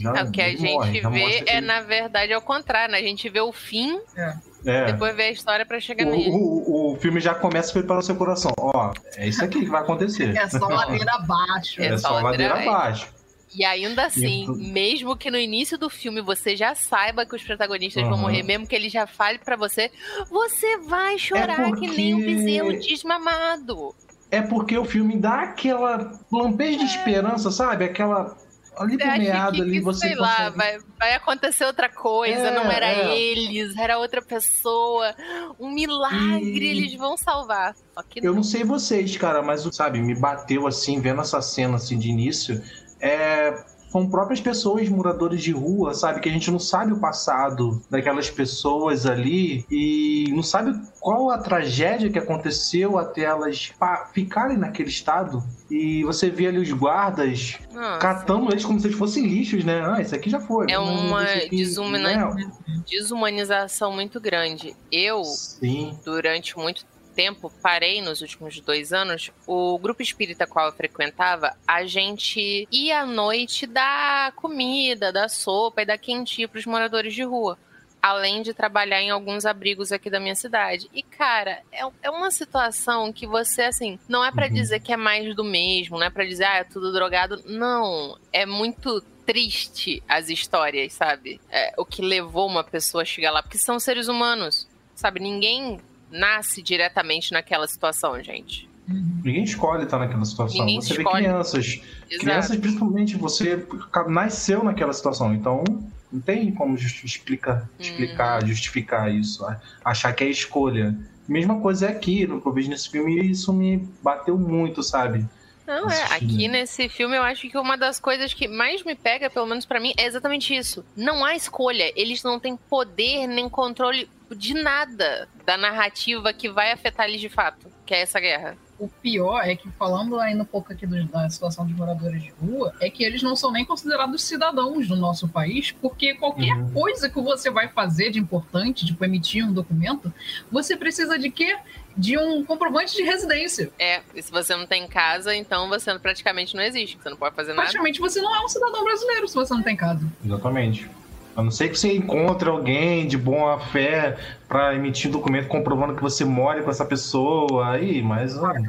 [0.00, 2.98] Já- É, o que a gente morre, vê é, ele- na verdade, ao contrário, né?
[2.98, 4.34] A gente vê o fim, É.
[4.64, 6.30] depois vê a história pra chegar O, nele.
[6.30, 8.52] o, o filme já começa a preparar o seu coração.
[8.58, 10.36] Ó, é isso aqui que vai acontecer.
[10.36, 11.82] É só ladeira abaixo.
[11.82, 13.08] É É só só ladeira abaixo.
[13.56, 17.42] E ainda assim, E- mesmo que no início do filme você já saiba que os
[17.44, 18.18] protagonistas vão Uhum.
[18.22, 19.92] morrer, mesmo que ele já fale pra você,
[20.28, 23.94] você vai chorar É que nem um porque- bezerro desmamado.
[24.30, 27.84] É porque o filme dá aquela lampejo de esperança, sabe?
[27.84, 28.36] Aquela.
[28.76, 32.54] Ali pro meado que, ali você sei lá, consegue- vai, vai acontecer outra coisa, É,
[32.54, 33.16] não era é.
[33.18, 35.14] eles, era outra pessoa.
[35.58, 37.74] Um milagre E- eles vão salvar.
[38.16, 42.08] Eu não sei vocês, cara, mas, sabe, me bateu assim, vendo essa cena assim de
[42.08, 42.60] início.
[43.00, 43.73] É.
[43.94, 46.18] São próprias pessoas, moradores de rua, sabe?
[46.18, 51.38] Que a gente não sabe o passado daquelas pessoas ali e não sabe qual a
[51.38, 53.72] tragédia que aconteceu até elas
[54.12, 55.44] ficarem naquele estado.
[55.70, 59.80] E você vê ali os guardas Nossa, catando eles como se eles fossem lixos, né?
[59.86, 60.66] Ah, isso aqui já foi.
[60.68, 61.64] É uma aqui-
[62.02, 62.50] né?
[62.90, 64.74] desumanização muito grande.
[64.90, 65.96] Eu, Sim.
[66.04, 69.30] durante muito tempo, parei nos últimos dois anos.
[69.46, 75.82] O grupo espírita qual eu frequentava, a gente ia à noite dar comida, dar sopa
[75.82, 77.58] e dar quentinha para os moradores de rua.
[78.02, 80.90] Além de trabalhar em alguns abrigos aqui da minha cidade.
[80.92, 84.52] E, cara, é, é uma situação que você, assim, não é pra Uhum.
[84.52, 87.42] dizer que é mais do mesmo, não é pra dizer, ah, é tudo drogado.
[87.46, 88.18] Não.
[88.30, 91.40] É muito triste as histórias, sabe?
[91.50, 93.42] É, o que levou uma pessoa a chegar lá.
[93.42, 95.18] Porque são seres humanos, sabe?
[95.18, 95.80] Ninguém
[96.14, 98.68] nasce diretamente naquela situação, gente.
[98.86, 100.60] Ninguém escolhe estar naquela situação.
[100.60, 101.22] Ninguém você escolhe.
[101.22, 101.80] vê crianças.
[102.08, 102.60] Crianças, Exato.
[102.60, 103.66] principalmente, você
[104.08, 105.34] nasceu naquela situação.
[105.34, 105.64] Então,
[106.12, 108.48] não tem como explica- explicar, Uhum.
[108.48, 109.44] justificar isso.
[109.84, 110.94] Achar que é escolha.
[111.26, 115.26] Mesma coisa é aqui, no que eu vejo nesse filme, isso me bateu muito, sabe?
[115.66, 116.02] Não, é.
[116.14, 119.64] Aqui nesse filme eu acho que uma das coisas que mais me pega, pelo menos
[119.64, 120.84] pra mim, é exatamente isso.
[120.96, 121.92] Não há escolha.
[121.96, 127.28] Eles não têm poder nem controle de nada da narrativa que vai afetar eles de
[127.28, 128.56] fato, que é essa guerra.
[128.78, 132.30] O pior é que, falando ainda um pouco aqui do- da situação dos moradores de
[132.40, 136.70] rua, é que eles não são nem considerados cidadãos do nosso país, porque qualquer Uhum.
[136.72, 140.12] coisa que você vai fazer de importante, tipo emitir um documento,
[140.50, 141.56] você precisa de quê?
[141.96, 143.70] De um comprovante de residência.
[143.78, 146.98] É, e se você não tem casa, então você praticamente não existe.
[147.00, 147.62] Você não pode fazer nada.
[147.62, 150.04] Praticamente você não é um cidadão brasileiro se você não tem casa.
[150.24, 150.90] Exatamente.
[151.36, 154.16] A não ser que você encontre alguém de boa fé
[154.48, 157.72] pra emitir um documento comprovando que você mora com essa pessoa.
[157.72, 158.36] Aí, mas.
[158.36, 158.62] ah, Mano,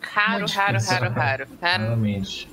[0.00, 1.46] raro, raro, raro, raro.
[1.60, 2.51] Raro, Realmente.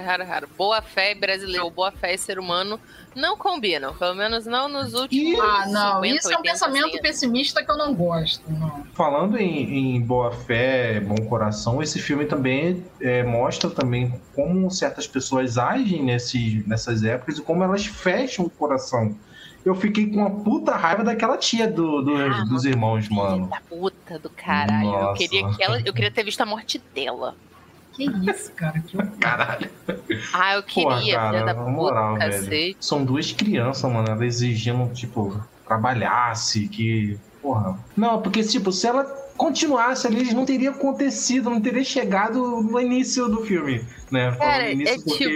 [0.00, 0.48] Raro, raro.
[0.56, 2.78] Boa fé e brasileiro, boa fé e ser humano
[3.14, 3.94] não combinam.
[3.94, 5.38] Pelo menos não nos últimos.
[5.40, 6.02] Ah, não.
[6.02, 8.42] 50, isso é um 80, pensamento 100 pessimista que eu não gosto.
[8.50, 8.84] Não.
[8.94, 15.06] Falando em, em boa fé, bom coração, esse filme também é, mostra também como certas
[15.06, 19.16] pessoas agem nesse, nessas épocas e como elas fecham o coração.
[19.64, 23.46] Eu fiquei com uma puta raiva daquela tia do, do- Ah, dos irmãos, mano.
[23.48, 24.90] Da puta do caralho.
[24.94, 25.80] Eu queria que ela.
[25.82, 27.34] Eu queria ter visto a morte dela.
[27.94, 28.80] Que isso, cara?
[28.80, 29.10] Que horror.
[29.20, 29.70] Caralho.
[30.32, 32.32] Ah, eu queria, Porra, filha cara, da na puta, moral, velho.
[32.32, 32.76] cacete.
[32.80, 37.18] São duas crianças, mano, elas exigindo, tipo, trabalhasse, que.
[37.40, 37.78] Porra.
[37.96, 39.04] Não, porque, tipo, se ela
[39.36, 44.34] continuasse ali, não teria acontecido, não teria chegado no início do filme, né?
[44.38, 45.32] Cara, início é porque, tipo,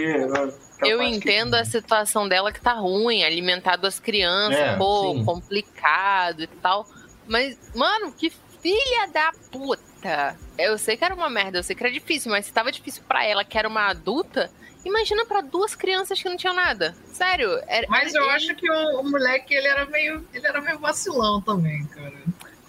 [0.83, 4.75] é, Eu parte que- entendo a situação dela que tá ruim, alimentar duas crianças, É,
[4.77, 5.25] pô, sim.
[5.25, 6.87] complicado e tal.
[7.27, 10.37] Mas, mano, que filha da puta.
[10.57, 13.03] Eu sei que era uma merda, eu sei que era difícil, mas se tava difícil
[13.07, 14.49] pra ela, que era uma adulta,
[14.85, 16.95] imagina pra duas crianças que não tinham nada.
[17.11, 17.49] Sério.
[17.67, 20.25] Era, Mas eu ele- acho que o, o moleque, ele era meio.
[20.33, 22.13] Ele era meio vacilão também, cara.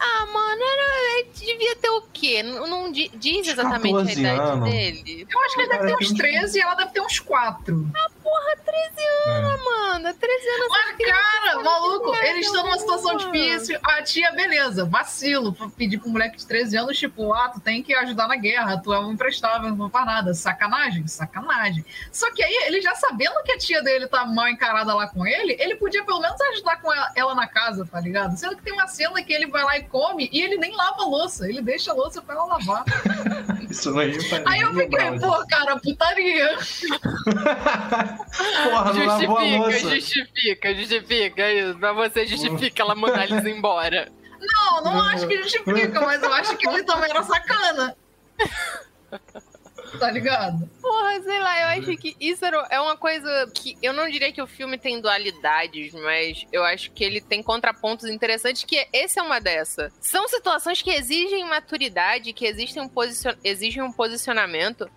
[0.03, 2.43] Ah, mano, era, ele devia ter o quê?
[2.43, 4.71] Não, não di- diz exatamente a 14 idade anos.
[4.71, 5.27] dele.
[5.31, 7.87] Eu acho que ele deve ter uns tem- 13 e ela deve ter uns 4.
[9.27, 9.41] É.
[9.41, 10.69] Mano, 13 anos.
[10.71, 13.79] Mas, cara, maluco, eles estão numa situação difícil.
[13.83, 15.53] A tia, beleza, vacilo.
[15.77, 18.93] Pedir pro moleque de 13 anos, tipo, ah, tu tem que ajudar na guerra, tu
[18.93, 20.35] é um imprestável, não faz nada.
[20.35, 21.07] Sacanagem?
[21.07, 21.85] Sacanagem.
[22.11, 25.27] Só que aí, ele já sabendo que a tia dele tá mal encarada lá com
[25.27, 28.37] ele, ele podia pelo menos ajudar com ela, ela na casa, tá ligado?
[28.37, 31.03] Sendo que tem uma cena que ele vai lá e come e ele nem lava
[31.03, 32.85] a louça, ele deixa a louça pra ela lavar.
[33.71, 36.59] Isso não é pra Aí eu fiquei, pô, cara, putaria.
[38.25, 40.01] Porra, não lavou a Justifica, louça.
[40.01, 41.79] justifica, justifica isso.
[41.79, 44.11] Pra você justifica ela mandar eles embora.
[44.41, 47.97] Não, não acho que justifica, mas eu acho que ele também era sacana.
[49.99, 50.69] tá ligado?
[50.81, 54.41] Porra, sei lá, eu acho que isso é uma coisa que eu não diria que
[54.41, 59.23] o filme tem dualidades, mas eu acho que ele tem contrapontos interessantes, que esse é
[59.23, 59.93] uma dessa.
[60.01, 63.35] São situações que exigem maturidade, que existem um posicion...
[63.43, 64.89] exigem um posicionamento,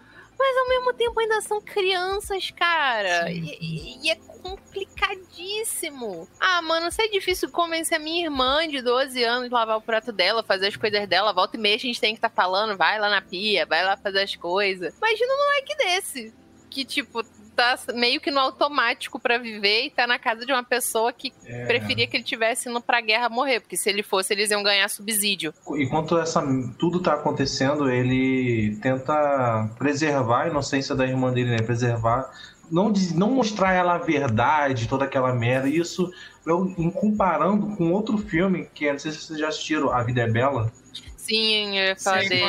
[0.45, 3.31] mas ao mesmo tempo ainda são crianças, cara.
[3.31, 6.27] E, e- é complicadíssimo.
[6.39, 9.81] Ah, mano, se é difícil convencer a minha irmã de 12 anos de lavar o
[9.81, 12.77] prato dela, fazer as coisas dela, volta e meia a gente tem que estar falando,
[12.77, 14.93] vai lá na pia, vai lá fazer as coisas.
[14.97, 16.33] Imagina um moleque desse,
[16.69, 17.23] que tipo,
[17.55, 21.31] tá meio que no automático pra viver e tá na casa de uma pessoa que
[21.45, 21.65] É.
[21.65, 24.89] preferia que ele tivesse indo pra guerra morrer, porque se ele fosse, eles iam ganhar
[24.89, 25.53] subsídio.
[25.77, 26.41] Enquanto essa,
[26.79, 31.57] tudo tá acontecendo, ele tenta preservar a inocência da irmã dele, né?
[31.61, 32.29] Preservar.
[32.71, 35.67] Não, diz- não mostrar ela a verdade, toda aquela merda.
[35.69, 36.11] Isso,
[36.45, 40.21] eu, em comparando com outro filme, que não sei se vocês já assistiram, A Vida
[40.21, 40.71] é Bela.
[41.15, 42.43] Sim, eu ia falar qual dele.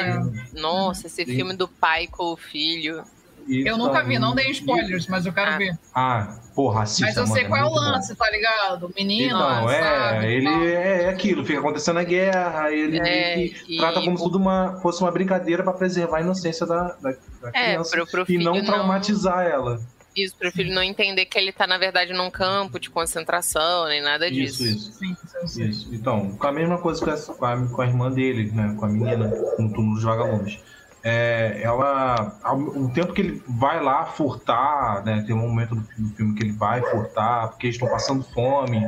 [0.56, 0.60] é.
[0.60, 1.34] Nossa, esse Sim.
[1.36, 3.04] filme do pai com o filho.
[3.48, 5.58] Eu nunca vi, não dei spoilers, mas eu quero Ah.
[5.58, 5.78] ver.
[5.94, 7.90] Ah, porra, assista, Mas eu sei mano, qual é o muito bom.
[7.92, 8.86] lance, tá ligado?
[8.86, 10.26] O menino, Então, é, sabe?
[10.26, 10.62] ele tal.
[10.62, 14.78] é, é aquilo, fica acontecendo a guerra, ele É, e trata como se tudo uma,
[14.80, 17.10] fosse uma brincadeira pra preservar a inocência da, da,
[17.42, 19.80] da É, criança pro, pro e não não traumatizar ela.
[20.16, 24.00] Isso, pro filho não entender que ele tá, na verdade, num campo de concentração, nem
[24.00, 24.62] nada disso.
[24.64, 24.92] Isso, isso.
[24.92, 25.16] Sim,
[25.48, 25.66] sei.
[25.66, 25.88] Isso.
[25.92, 28.76] Então, com a mesma coisa com, essa, com, a, com a irmã dele, né?
[28.78, 29.26] Com a menina
[29.58, 30.60] no túmulo dos vagalumes.
[31.06, 35.22] É, ela, ao- o tempo que ele vai lá furtar, né?
[35.26, 35.84] Tem um momento do
[36.16, 38.78] filme, que ele vai furtar, porque eles estão passando fome.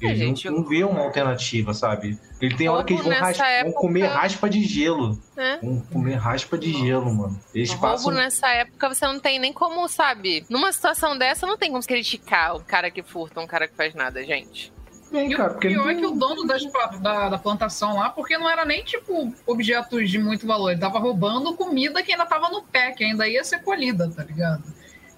[0.00, 2.18] Eles É, gente, não, não vê uma alternativa, sabe?
[2.40, 5.16] Ele tem hora que eles vão, Roubo nessa ras- vão época- comer raspa de gelo.
[5.36, 5.60] né?
[5.62, 7.40] Vão comer raspa de gelo, mano.
[7.54, 8.10] Eles Roubo passam.
[8.12, 10.44] nessa época você não tem nem como, sabe?
[10.50, 13.94] Numa situação dessa, não tem como criticar o cara que furta, um cara que faz
[13.94, 14.72] nada, gente.
[15.12, 16.62] Bem, E cara, o pior ele é que o dono das
[17.00, 20.70] da, da plantação lá, porque não era nem, tipo, objetos de muito valor.
[20.70, 24.24] Ele tava roubando comida que ainda tava no pé, que ainda ia ser colhida, tá
[24.24, 24.62] ligado?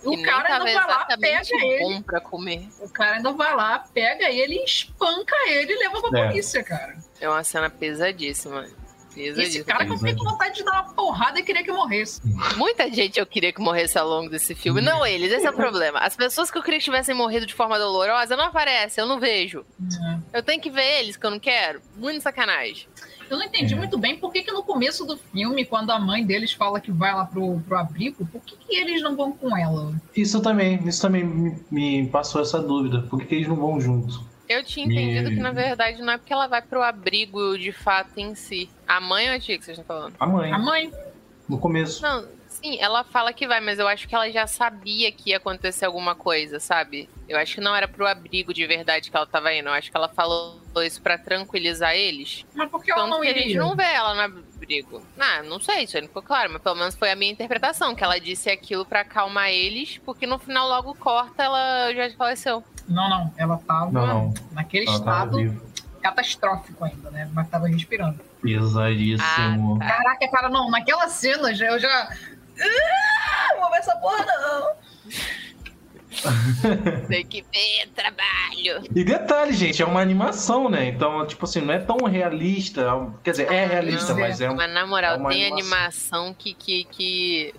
[0.03, 2.03] E o cara ainda vai lá, pega ele.
[2.03, 2.69] pra comer.
[2.81, 6.27] O cara ainda vai lá, pega ele, espanca ele e leva pra É.
[6.29, 6.99] polícia, cara.
[7.21, 8.67] É uma cena pesadíssima.
[9.15, 9.43] Pesadíssima.
[9.43, 12.21] Esse cara que eu fiquei com vontade de dar uma porrada e queria que morresse.
[12.57, 14.81] Muita gente eu queria que morresse ao longo desse filme.
[14.81, 16.01] Não eles, esse é o problema.
[16.01, 19.21] As pessoas que eu queria que tivessem morrido de forma dolorosa não aparecem, eu não
[19.21, 19.65] vejo.
[20.33, 21.81] Eu tenho que ver eles, que eu não quero.
[21.97, 22.87] Muito sacanagem.
[23.31, 23.77] Eu não entendi É.
[23.77, 26.93] muito bem por que, que no começo do filme, quando a mãe deles fala que
[26.93, 29.95] vai lá pro, pro abrigo, por que, que eles não vão com ela?
[30.15, 33.03] Isso também, isso também me, me passou essa dúvida.
[33.09, 34.21] Por que, que eles não vão juntos?
[34.49, 37.73] Eu tinha entendido Me- que, na verdade, não é porque ela vai pro abrigo de
[37.73, 38.69] fato em si.
[38.87, 40.15] A mãe ou a tia que vocês estão falando?
[40.21, 40.93] A mãe, A mãe,
[41.49, 42.03] no começo.
[42.03, 45.39] Não, sim, ela fala que vai, mas eu acho que ela já sabia que ia
[45.39, 47.09] acontecer alguma coisa, sabe?
[47.27, 49.69] Eu acho que não era pro abrigo de verdade que ela tava indo.
[49.69, 52.45] Eu acho que ela falou isso pra tranquilizar eles.
[52.55, 53.61] mas por que ela não que a gente iria?
[53.61, 55.03] não vê ela no abrigo.
[55.19, 57.95] Ah, não sei, isso aí não ficou claro, mas pelo menos foi a minha interpretação,
[57.95, 62.65] que ela disse aquilo pra acalmar eles, porque no final logo corta, ela já faleceu.
[62.89, 64.35] Não, não, ela tava Não, não.
[64.53, 65.63] naquele Ela estado
[66.03, 67.31] catastrófico ainda, né?
[67.33, 68.21] Mas tava respirando.
[68.43, 69.79] Pesadíssimo.
[69.81, 72.09] Ah, Caraca, cara, não, naquela cena já, eu já.
[72.61, 74.75] Ah, vou ver essa porra não.
[77.09, 78.83] Tem que ver trabalho.
[78.95, 80.87] E detalhe, gente, é uma animação, né?
[80.89, 82.85] Então, tipo assim, não é tão realista.
[83.23, 84.55] Quer dizer, é realista, Não, mas é um.
[84.57, 85.65] Mas na moral, é uma tem animação.
[86.25, 87.55] animação que, que, que.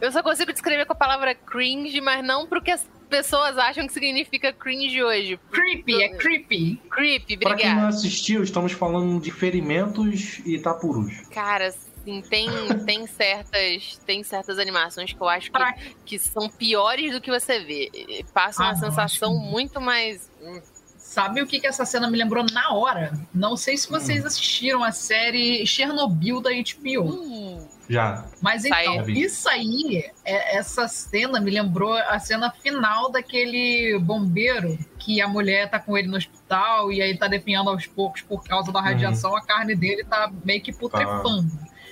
[0.00, 3.86] Eu só consigo descrever com a palavra cringe, mas não pro que as pessoas acham
[3.86, 5.38] que significa cringe hoje.
[5.50, 6.80] Creepy, é creepy.
[6.90, 7.88] Creepy, Pra quem não obrigada.
[7.88, 11.14] assistiu, estamos falando de ferimentos e Itapurus.
[11.32, 11.72] Cara,
[12.06, 15.58] assim, tem, tem, certas, tem certas animações que eu acho que,
[16.04, 17.90] que são piores do que você vê.
[17.92, 20.30] E Passa uma Ah, sensação que- muito mais.
[20.40, 20.60] hum,
[20.98, 23.12] Sabe o que, que essa cena me lembrou na hora?
[23.32, 24.26] Não sei se vocês Hum.
[24.26, 27.04] assistiram a série Chernobyl da HBO.
[27.04, 28.26] hum, Já.
[28.42, 29.10] Mas então, Saiu.
[29.10, 35.70] isso aí, é- essa cena me lembrou a cena final daquele bombeiro que a mulher
[35.70, 39.36] tá com ele no hospital e aí tá definhando aos poucos por causa da radiação,
[39.36, 41.46] a carne dele tá meio que putrefando.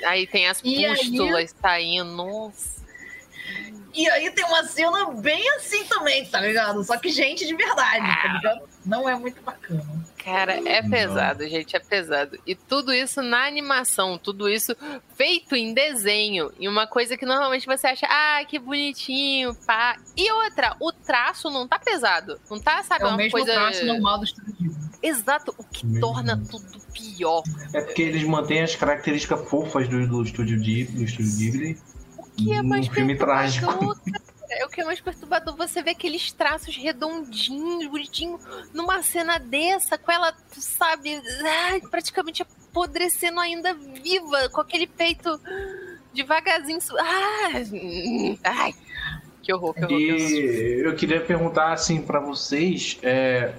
[0.04, 2.12] Aí tem as E aí- pústulas saindo.
[2.12, 2.83] Nossa.
[3.94, 6.82] E aí tem uma cena bem assim também, tá ligado?
[6.82, 8.68] Só que gente de verdade, tá ligado?
[8.84, 9.84] Não é muito bacana.
[10.16, 10.90] Cara, é Não.
[10.90, 12.38] pesado, gente, é pesado.
[12.46, 14.74] E tudo isso na animação, tudo isso
[15.14, 16.50] feito em desenho.
[16.58, 19.96] E uma coisa que normalmente você acha, ah, que bonitinho, pá.
[20.16, 22.40] E outra, o traço não tá pesado.
[22.50, 23.52] Não tá, sabe, É o uma mesmo coisa.
[23.52, 24.74] traço normal do estúdio.
[25.02, 26.00] Exato, o que Mesmo.
[26.00, 27.42] torna tudo pior.
[27.74, 31.78] É porque eles mantêm as características fofas do, do estúdio Ghibli, do estúdio Ghibli.
[32.34, 33.96] O que é num mais filme trágico.
[34.50, 38.40] É o que é mais perturbador você ver aqueles traços redondinhos, bonitinhos,
[38.72, 45.40] numa cena dessa, com ela, tu sabe, ai, praticamente apodrecendo ainda viva, com aquele peito.
[46.12, 46.78] devagarzinho.
[47.00, 47.50] Ah,
[48.44, 48.74] ai,
[49.42, 49.98] que horror, que horror.
[49.98, 53.54] E eu queria perguntar assim para vocês, é,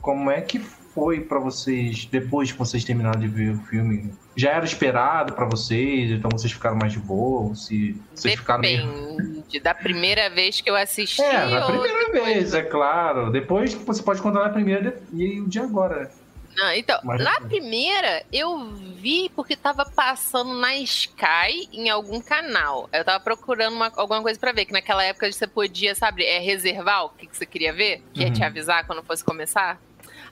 [0.00, 4.12] como é que foi para vocês depois que vocês terminaram de ver o filme?
[4.38, 6.10] Já era esperado para vocês?
[6.12, 7.54] Então vocês ficaram mais de boa?
[7.56, 9.44] Se vocês Depende ficaram meio...
[9.62, 11.20] da primeira vez que eu assisti.
[11.20, 12.24] É, ou primeira depois?
[12.34, 13.30] vez, é claro.
[13.32, 16.10] Depois você pode contar na primeira e o de agora.
[16.56, 17.48] Não, então, Mas na depois.
[17.52, 18.58] primeira eu
[18.96, 22.88] vi porque tava passando na Sky em algum canal.
[22.92, 26.38] Eu tava procurando uma- alguma coisa pra ver, que naquela época você podia, sabe, é,
[26.40, 28.32] reservar o que, que você queria ver, que ia Uhum.
[28.32, 29.80] te avisar quando fosse começar.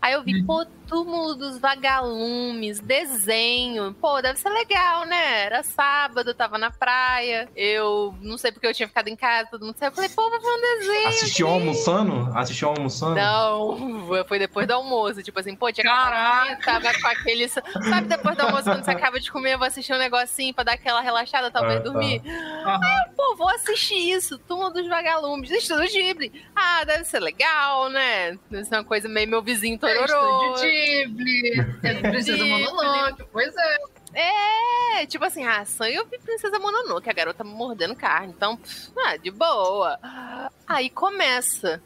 [0.00, 3.94] Aí eu vi, pô, túmulo dos vagalumes, desenho.
[4.00, 5.44] Pô, deve ser legal, né?
[5.44, 7.48] Era sábado, eu tava na praia.
[7.56, 9.90] Eu não sei porque eu tinha ficado em casa, todo mundo saiu.
[9.90, 11.08] Eu falei, pô, vou ver um desenho.
[11.08, 12.30] Assistiu almoçando?
[12.34, 13.14] Assistiu almoçando?
[13.16, 15.22] Não, foi depois do almoço.
[15.22, 17.48] Tipo assim, pô, tinha de comer, tava com aquele.
[17.48, 20.64] Sabe, depois do almoço, quando você acaba de comer, eu vou assistir um negocinho pra
[20.64, 21.90] dar aquela relaxada, talvez Ah, tá.
[21.90, 22.22] dormir.
[22.26, 24.38] Aí, pô, vou assistir isso.
[24.38, 26.32] Turma dos Vagalumes, Estúdio Ghibli.
[26.54, 28.38] Ah, deve ser legal, né?
[28.50, 30.54] Deve ser uma coisa meio meu vizinho É, Tororô.
[30.54, 32.44] Estúdio Ghibli, é Princesa.
[32.44, 33.78] Mononoke, pois é.
[34.14, 38.32] É, tipo assim, a ação eu vi Princesa Mononoke, a garota mordendo carne.
[38.36, 39.98] Então, pff, ah, de boa.
[40.66, 41.82] Aí começa.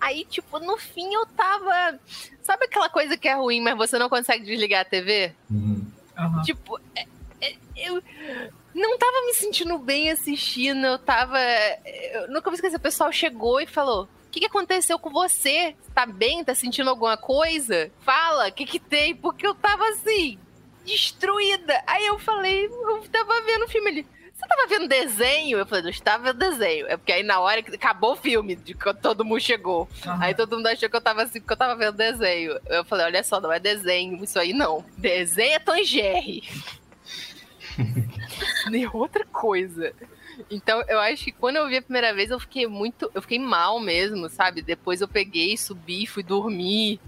[0.00, 1.98] Aí, tipo, no fim eu tava.
[2.42, 5.32] Sabe aquela coisa que é ruim, mas você não consegue desligar a TV?
[5.50, 5.84] Uhum.
[6.16, 6.42] Aham.
[6.42, 7.06] Tipo, é-
[7.40, 8.02] é- eu
[8.74, 11.38] não tava me sentindo bem assistindo, eu tava.
[12.12, 14.08] Eu nunca vou esquecer, o pessoal chegou e falou.
[14.32, 15.76] O que, que aconteceu com você?
[15.94, 16.42] Tá bem?
[16.42, 17.90] Tá sentindo alguma coisa?
[18.00, 19.14] Fala, o que, que tem?
[19.14, 20.38] Porque eu tava assim,
[20.86, 21.84] destruída.
[21.86, 24.06] Aí eu falei, eu tava vendo o filme ali.
[24.32, 25.58] Você tava vendo desenho?
[25.58, 26.86] Eu falei, não estava vendo desenho.
[26.86, 29.86] É porque aí na hora que acabou o filme, de que todo mundo chegou.
[30.06, 30.18] aham.
[30.22, 32.58] Aí todo mundo achou que eu tava assim, porque eu tava vendo desenho.
[32.70, 34.82] Eu falei, olha só, não é desenho, isso aí não.
[34.96, 36.42] Desenho é Tom Jerry.
[38.70, 39.92] Nem outra coisa.
[40.50, 43.10] Então, eu acho que quando eu vi a primeira vez, eu fiquei muito.
[43.14, 44.62] Eu fiquei mal mesmo, sabe?
[44.62, 47.00] Depois eu peguei, subi, fui dormir.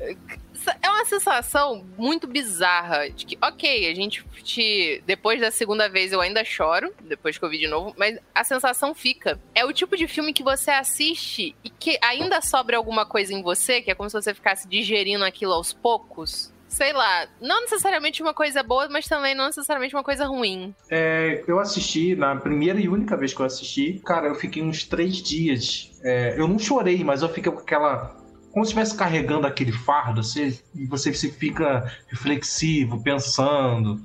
[0.83, 3.11] É uma sensação muito bizarra.
[3.11, 4.25] De que, ok, a gente.
[4.43, 8.19] Te, depois da segunda vez eu ainda choro, depois que eu vi de novo, mas
[8.35, 9.41] a sensação fica.
[9.55, 13.43] É o tipo de filme que você assiste e que ainda sobra alguma coisa em
[13.43, 16.54] você, que é como se você ficasse digerindo aquilo aos poucos.
[16.75, 20.75] Sei lá, não necessariamente uma coisa boa, mas também não necessariamente uma coisa ruim.
[20.91, 24.83] É, eu assisti, na primeira e única vez que eu assisti, cara, eu fiquei uns
[24.83, 25.93] três dias.
[26.03, 28.17] é, eu não chorei, mas eu fiquei com aquela.
[28.53, 30.59] Como se estivesse carregando aquele fardo, você,
[30.89, 34.01] você se fica reflexivo, pensando.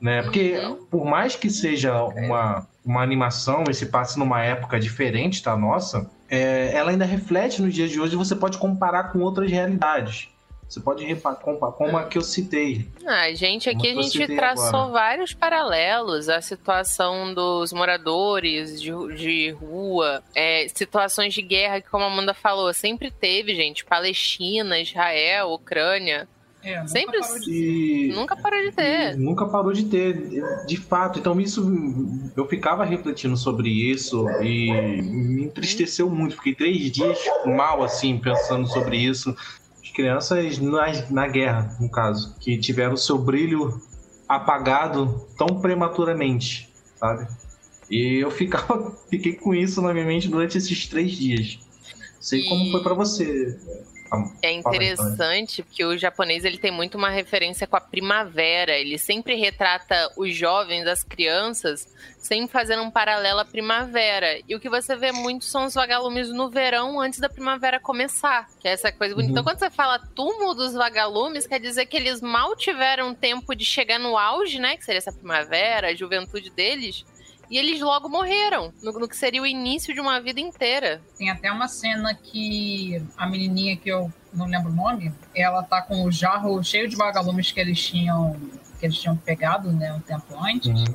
[0.00, 0.22] Né?
[0.22, 0.86] Porque, Uhum.
[0.90, 6.10] por mais que seja uma, uma animação e se passe numa época diferente da nossa,
[6.28, 10.28] é, ela ainda reflete nos dias de hoje e você pode comparar com outras realidades.
[10.70, 12.86] Você pode repa- compa- como a que eu citei.
[13.04, 14.92] Ah, gente, aqui a gente traçou agora.
[14.92, 16.28] vários paralelos.
[16.28, 22.32] A situação dos moradores de, de rua, é, situações de guerra, que como a Amanda
[22.32, 23.84] falou, sempre teve, gente.
[23.84, 26.28] Palestina, Israel, Ucrânia.
[26.62, 28.12] É, nunca Sempre parou de- E...
[28.12, 29.14] Nunca parou de ter.
[29.14, 31.18] E Nunca parou de ter, de fato.
[31.18, 31.66] Então isso
[32.36, 36.36] eu ficava refletindo sobre isso e me entristeceu muito.
[36.36, 39.34] Fiquei três dias mal assim pensando sobre isso.
[40.08, 43.80] As crianças na, na guerra, no caso, que tiveram o seu brilho
[44.28, 47.26] apagado tão prematuramente, sabe?
[47.90, 51.58] E eu ficava, fiquei com isso na minha mente durante esses três dias.
[52.20, 53.58] Sei como E- foi pra você.
[54.42, 58.72] É interessante porque o japonês ele tem muito uma referência com a primavera.
[58.72, 61.88] Ele sempre retrata os jovens, as crianças,
[62.18, 64.40] sempre fazendo um paralelo à primavera.
[64.48, 68.48] E o que você vê muito são os vagalumes no verão antes da primavera começar.
[68.58, 69.32] Que é essa coisa bonita.
[69.32, 69.40] Uhum.
[69.40, 73.64] Então, quando você fala túmulo dos vagalumes, quer dizer que eles mal tiveram tempo de
[73.64, 74.76] chegar no auge, né?
[74.76, 77.04] Que seria essa primavera, a juventude deles.
[77.50, 81.02] E eles logo morreram, no, no que seria o início de uma vida inteira.
[81.18, 85.82] Tem até uma cena que a menininha que eu não lembro o nome, ela tá
[85.82, 88.38] com o jarro cheio de vagalumes que eles tinham
[88.78, 90.68] que eles tinham pegado, né, um tempo antes.
[90.68, 90.94] Uhum.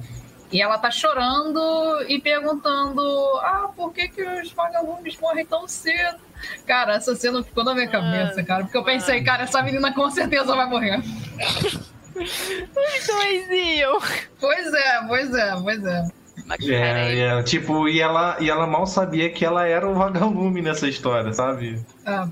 [0.52, 1.60] E ela tá chorando
[2.08, 3.02] e perguntando:
[3.44, 6.20] "Ah, por que que os vagalumes morrem tão cedo?"
[6.66, 10.10] Cara, essa cena ficou na minha cabeça, cara, porque eu pensei, cara, essa menina com
[10.10, 11.02] certeza vai morrer.
[12.16, 14.00] Doisinho!
[14.40, 16.25] Pois é, pois é, pois é.
[16.70, 20.88] É, é, tipo, e ela, e ela mal sabia que ela era o vagalume nessa
[20.88, 21.80] história, sabe?
[22.06, 22.28] Ah,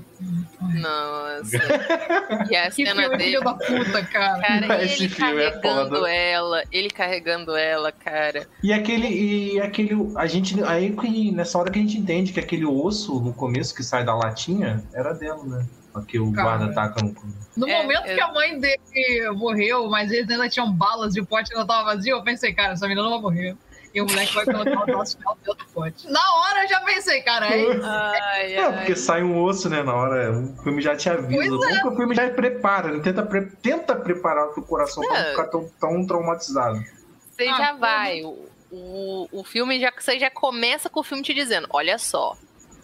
[0.60, 1.58] Nossa.
[2.50, 3.24] E a que cena dele.
[3.24, 4.40] filho da puta, cara.
[4.40, 6.10] Cara, e Esse ele filme é carregando foda.
[6.10, 8.46] ela, ele carregando ela, cara.
[8.62, 12.40] E aquele, e aquele, a gente, aí que nessa hora que a gente entende que
[12.40, 15.66] aquele osso no começo que sai da latinha era dela, né?
[16.08, 16.58] Que o Cara.
[16.58, 17.14] guarda taca no.
[17.56, 21.20] No É, momento eu- que a mãe dele morreu, mas eles ainda tinham balas e
[21.20, 23.56] o pote ainda tava vazio, eu pensei, cara, essa menina não vai morrer.
[23.94, 26.10] E o moleque vai colocar o nosso dentro do pote.
[26.10, 27.80] Na hora eu já pensei, cara, é isso.
[27.84, 28.72] Ai, É, ai.
[28.78, 30.32] porque sai um osso, né, na hora.
[30.32, 31.56] O filme já te avisa.
[31.56, 31.86] Pois é.
[31.86, 35.22] o filme já prepara, ele tenta, pre- tenta preparar o teu coração pra É.
[35.22, 36.82] não ficar tão, tão traumatizado.
[37.30, 38.22] Você Ah, já vai.
[38.22, 39.92] O, o, o filme já.
[39.96, 42.36] Você já começa com o filme te dizendo: olha só,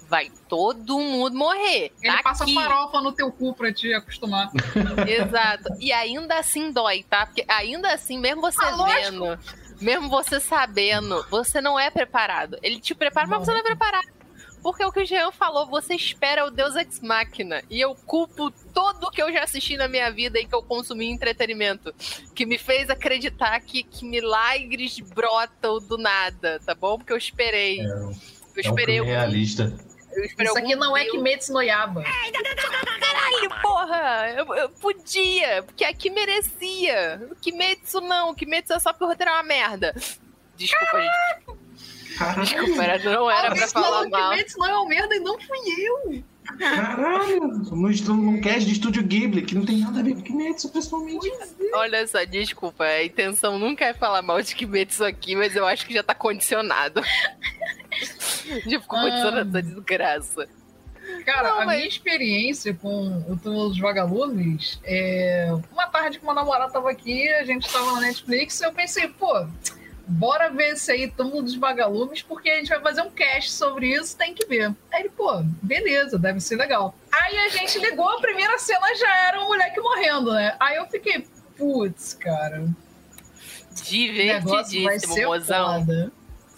[0.09, 1.93] vai todo mundo morrer.
[2.03, 2.55] Ele tá passa aqui.
[2.55, 4.49] farofa no teu cu pra te acostumar.
[5.09, 5.69] Exato.
[5.81, 7.27] E ainda assim dói, tá?
[7.27, 9.39] Porque ainda assim, mesmo você Ah, lógico.
[9.81, 12.59] Mesmo você sabendo, você não é preparado.
[12.63, 13.45] Ele te prepara, mas Não.
[13.45, 14.09] você não é preparado.
[14.63, 17.63] Porque o que o Jean falou, você espera o Deus Ex Machina.
[17.71, 21.07] E eu culpo tudo que eu já assisti na minha vida e que eu consumi
[21.07, 21.95] em entretenimento.
[22.35, 26.99] Que me fez acreditar que, que milagres brotam do nada, tá bom?
[26.99, 27.81] Porque eu esperei.
[27.81, 28.11] eu É um
[28.57, 29.73] esperei filme algum- realista.
[30.17, 32.03] Isso aqui não é Kimetsu no Yaba.
[32.03, 34.35] Caralho, porra!
[34.37, 37.29] Eu, eu podia, porque aqui merecia.
[37.31, 39.95] O Kimetsu não, o Kimetsu é só porque o roteiro é uma merda.
[40.57, 41.61] Desculpa, gente.
[42.19, 44.31] Caralho, Desculpa, não era pra falar falou mal.
[44.31, 46.25] Kimetsu não é uma merda e não fui eu.
[46.59, 47.41] Caralho.
[47.49, 51.31] No, num cast de Estúdio Ghibli, que não tem nada a ver com Kimetsu, pessoalmente.
[51.75, 55.87] Olha só, desculpa, a intenção nunca é falar mal de Kimetsu aqui, mas eu acho
[55.87, 57.03] que já tá condicionado.
[58.67, 59.03] já ficou Ah.
[59.03, 60.49] condicionado essa desgraça.
[61.25, 65.49] Cara, Não, a mas- minha experiência com o Túmulo dos Vagalumes é.
[65.73, 69.45] Uma tarde que meu namorado tava aqui, a gente tava na Netflix, eu pensei, pô,
[70.11, 73.95] bora ver esse aí, Túmulo dos Vagalumes, porque a gente vai fazer um cast sobre
[73.95, 74.75] isso, tem que ver.
[74.93, 76.95] Aí ele, pô, beleza, deve ser legal.
[77.13, 80.57] Aí a gente ligou, a primeira cena já era um moleque morrendo, né?
[80.59, 82.69] Aí eu fiquei, putz, cara,
[83.85, 85.81] Divertidíssimo, ser mozão.
[85.81, 86.13] foda.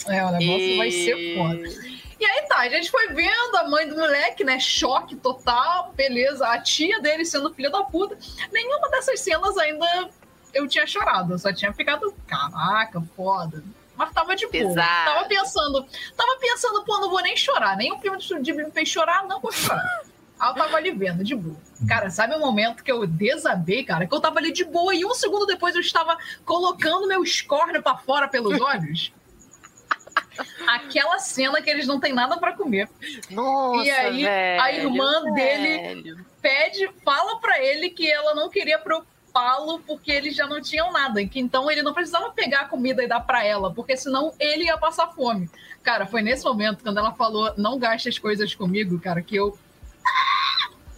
[0.09, 1.92] É, o negócio vai ser foda.
[2.18, 4.59] E aí tá, a gente foi vendo a mãe do moleque, né?
[4.59, 6.46] Choque total, beleza.
[6.46, 8.16] A tia dele sendo filha da puta.
[8.53, 10.09] Nenhuma dessas cenas ainda
[10.55, 11.34] eu tinha chorado.
[11.34, 13.62] Eu só tinha ficado, caraca, foda.
[13.96, 14.53] Mas tava de boa.
[14.68, 15.05] Pesado.
[15.05, 15.86] Tava pensando,
[16.16, 17.76] tava pensando, pô, não vou nem chorar.
[17.76, 20.00] Nem o filme Estúdio Ghibli me fez chorar, não vou chorar.
[20.40, 21.57] Aí eu tava ali vendo, de boa.
[21.86, 24.07] Cara, sabe o momento que eu desabei, cara?
[24.07, 27.82] Que eu tava ali de boa e um segundo depois eu estava colocando meu escórnio
[27.82, 29.12] pra fora pelos olhos?
[30.66, 32.88] Aquela cena que eles não têm nada pra comer.
[33.30, 36.26] Nossa, E aí, velho, a irmã dele- velho.
[36.40, 38.78] Pede, fala pra ele que ela não queria
[39.33, 41.20] preocupá-lo porque eles já não tinham nada.
[41.20, 44.64] e então ele não precisava pegar a comida e dar pra ela, porque senão ele
[44.64, 45.49] ia passar fome.
[45.83, 49.59] Cara, foi nesse momento, quando ela falou, não gaste as coisas comigo, cara, que eu.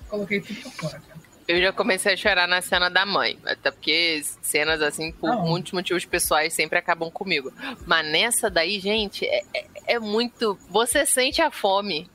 [0.09, 1.15] Coloquei tudo pra fora, cara.
[1.47, 3.39] Eu já comecei a chorar na cena da mãe.
[3.45, 5.37] Até porque cenas assim, por Ah.
[5.37, 7.53] muitos motivos pessoais, sempre acabam comigo.
[7.87, 10.59] Mas nessa daí, gente, é, é- é muito.
[10.71, 12.09] Você sente a fome.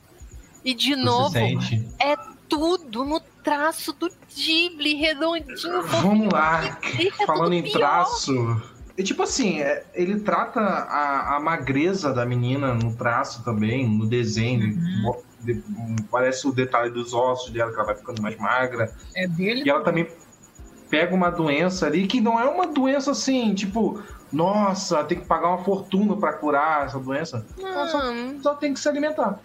[0.66, 1.88] E de novo, Você sente.
[2.50, 5.82] Tudo no traço do Ghibli, redondinho.
[5.84, 6.78] Vamos lá,
[7.26, 7.78] falando em pior.
[7.78, 8.62] traço.
[8.98, 14.06] E tipo assim, é, ele trata a, a magreza da menina no traço também, no
[14.06, 14.76] desenho.
[15.04, 15.64] Bo- de-
[16.12, 18.92] Parece o detalhe dos ossos dela, que ela vai ficando mais magra.
[19.16, 19.64] É dele.
[19.66, 20.06] E ela também
[20.90, 25.48] pega uma doença ali que não é uma doença assim, tipo, nossa, tem que pagar
[25.50, 27.46] uma fortuna pra curar essa doença.
[27.58, 29.40] Ela só, Hum, só tem que se alimentar.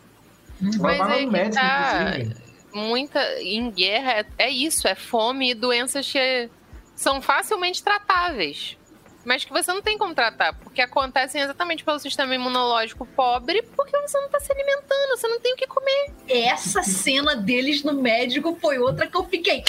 [0.60, 2.08] Ela Mas vai no médico, tá.
[2.18, 2.43] inclusive.
[2.74, 3.20] Muita.
[3.40, 6.50] Em guerra é, é isso, é fome e doenças que
[6.94, 8.76] são facilmente tratáveis.
[9.24, 13.96] Mas que você não tem como tratar, porque acontecem exatamente pelo sistema imunológico pobre, porque
[13.98, 16.12] você não tá se alimentando, você não tem o que comer.
[16.28, 19.64] Essa cena deles no médico foi outra que eu fiquei.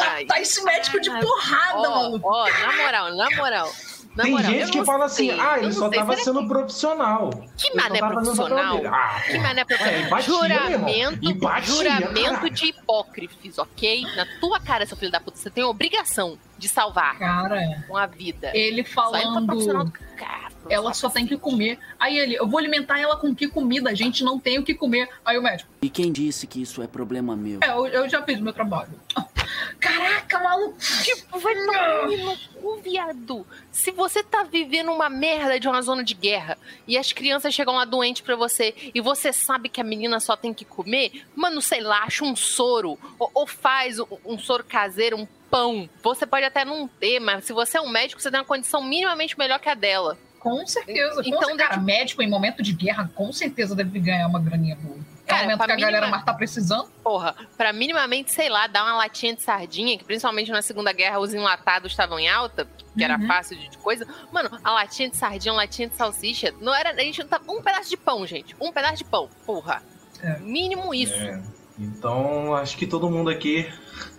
[0.00, 2.28] Ai, Tá esse médico de porrada, Ó, maluco.
[2.28, 3.72] ó, na moral, na moral.
[4.14, 6.46] Na Tem moral, gente que fala assim, sei, ah, ele só sei, tava será sendo
[6.48, 7.30] profissional.
[7.56, 8.94] Que só mané tava fazendo o papel profissional?
[8.94, 10.00] Ah, Que mané É, profissional?
[10.04, 10.88] empatia, meu irmão.
[10.88, 12.50] juramento, Empatia, juramento caralho.
[12.50, 14.06] de hipócrifes, ok?
[14.14, 18.06] Na tua cara, seu filho da puta, você tem obrigação de salvar Cara, com a
[18.06, 18.52] vida.
[18.54, 19.46] ele Só falando.
[19.46, 20.44] profissional do cara.
[20.70, 21.78] Ela só tem que comer.
[21.98, 23.90] Aí ele, eu vou alimentar ela com que comida?
[23.90, 25.08] A gente não tem o que comer.
[25.24, 27.58] Aí o médico, E quem disse que isso é problema meu?
[27.62, 28.90] é, eu, eu já fiz meu trabalho.
[29.84, 30.78] Caraca, maluco.
[31.02, 33.46] Tipo, vai tomar no cu, viado.
[33.70, 36.56] Se você tá vivendo uma merda de uma zona de guerra
[36.88, 40.36] e as crianças chegam lá doentes pra você e você sabe que a menina só
[40.36, 44.64] tem que comer, mano, sei lá, acha um soro ou, ou faz um, um soro
[44.64, 45.88] caseiro, um pão.
[46.02, 48.82] Você pode até não ter, mas se você é um médico, você tem uma condição
[48.82, 50.16] minimamente melhor que a dela.
[50.40, 51.22] Com certeza.
[51.22, 51.68] Com Então, certeza.
[51.68, 54.98] Cara, médico em momento de guerra, com certeza deve ganhar uma graninha boa.
[55.26, 56.90] É o Cara, momento pra que a galera mais tá precisando.
[57.02, 61.18] Porra, pra minimamente, sei lá, dar uma latinha de sardinha, que principalmente na Segunda Guerra
[61.18, 63.26] os enlatados estavam em alta, que era Uhum.
[63.26, 64.06] fácil de de coisa.
[64.30, 66.90] Mano, a latinha de sardinha, uma latinha de salsicha, não era.
[66.90, 67.44] A gente não tava.
[67.50, 68.54] Um pedaço de pão, gente.
[68.60, 69.30] Um pedaço de pão.
[69.46, 69.82] Porra.
[70.22, 70.38] É.
[70.40, 71.14] Mínimo isso.
[71.14, 71.42] É.
[71.78, 73.66] Então, acho que todo mundo aqui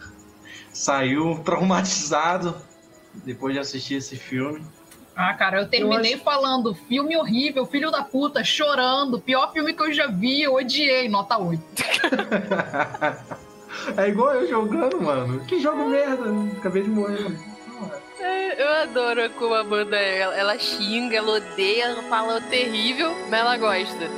[0.74, 2.60] saiu traumatizado
[3.24, 4.66] depois de assistir esse filme.
[5.16, 6.24] Ah, cara, eu terminei eu acho...
[6.24, 11.07] falando filme horrível, filho da puta, chorando, pior filme que eu já vi, eu odiei,
[11.07, 11.63] nota 8.
[13.95, 15.39] é igual eu jogando, mano.
[15.45, 16.26] Que jogo merda,
[16.57, 17.22] acabei de morrer.
[17.24, 17.55] Mano.
[18.20, 23.39] É, eu adoro como a banda ela, ela xinga, ela odeia, ela fala terrível, mas
[23.39, 24.09] ela gosta.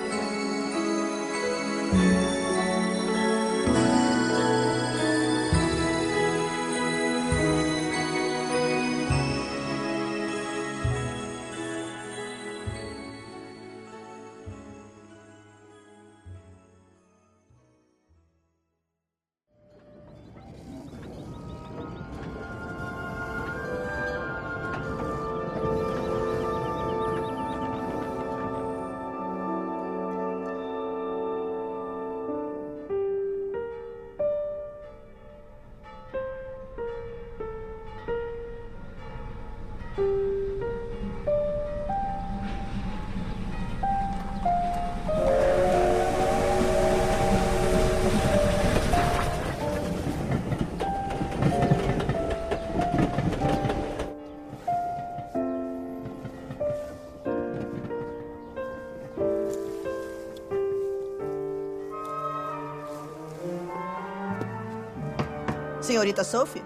[66.18, 66.64] Senhorita Sophie?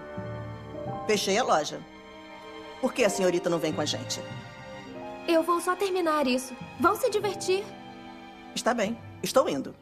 [1.06, 1.80] Fechei a loja.
[2.80, 4.22] Por que a senhorita não vem com a gente?
[5.28, 6.56] Eu vou só terminar isso.
[6.80, 7.64] Vão se divertir.
[8.54, 8.98] Está bem.
[9.22, 9.74] Estou indo.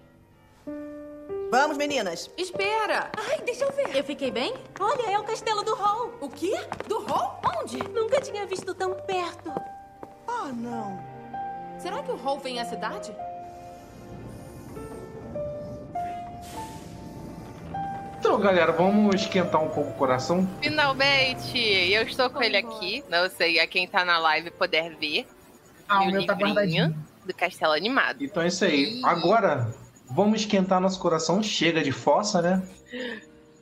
[1.50, 2.30] Vamos, meninas.
[2.36, 3.10] Espera.
[3.16, 3.94] Ai, deixa eu ver.
[3.96, 4.54] Eu fiquei bem?
[4.78, 6.12] Olha, é o castelo do Hall.
[6.20, 6.54] O quê?
[6.88, 7.40] Do Hall?
[7.60, 7.78] Onde?
[7.90, 9.52] Nunca tinha visto tão perto.
[10.26, 11.00] Oh, não.
[11.78, 13.14] Será que o Hall vem à cidade?
[18.40, 20.48] Galera, vamos esquentar um pouco o coração.
[20.62, 21.58] Finalmente!
[21.58, 23.04] Eu estou com ele aqui.
[23.08, 25.26] Não sei a quem tá na live poder ver.
[25.88, 26.94] Ah, o meu tá guardadinho.
[27.24, 28.22] Do Castelo Animado.
[28.24, 29.00] Então é isso aí.
[29.04, 29.72] Agora,
[30.08, 31.42] vamos esquentar nosso coração.
[31.42, 32.62] Chega de fossa, né?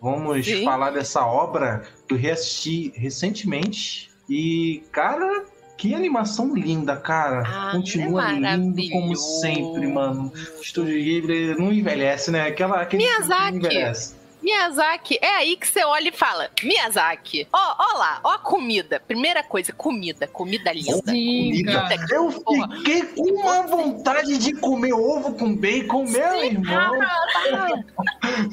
[0.01, 0.65] Vamos Sim.
[0.65, 4.11] falar dessa obra que eu reassisti recentemente.
[4.29, 5.45] E, cara,
[5.77, 7.43] que animação linda, cara.
[7.47, 10.33] Ah, Continua é lindo como sempre, mano.
[10.61, 12.43] Estúdio Ghibli não envelhece, né?
[12.43, 13.51] Aquela, aquele Miyazaki.
[13.53, 14.18] Não envelhece.
[14.43, 19.01] Miyazaki, é aí que você olha e fala: Miyazaki, ó, ó lá, ó a comida.
[19.01, 20.27] Primeira coisa, comida.
[20.27, 21.11] Comida linda.
[21.13, 21.97] Sim, comida.
[22.11, 27.01] Eu fiquei com uma vontade de comer ovo com bacon, meu irmão.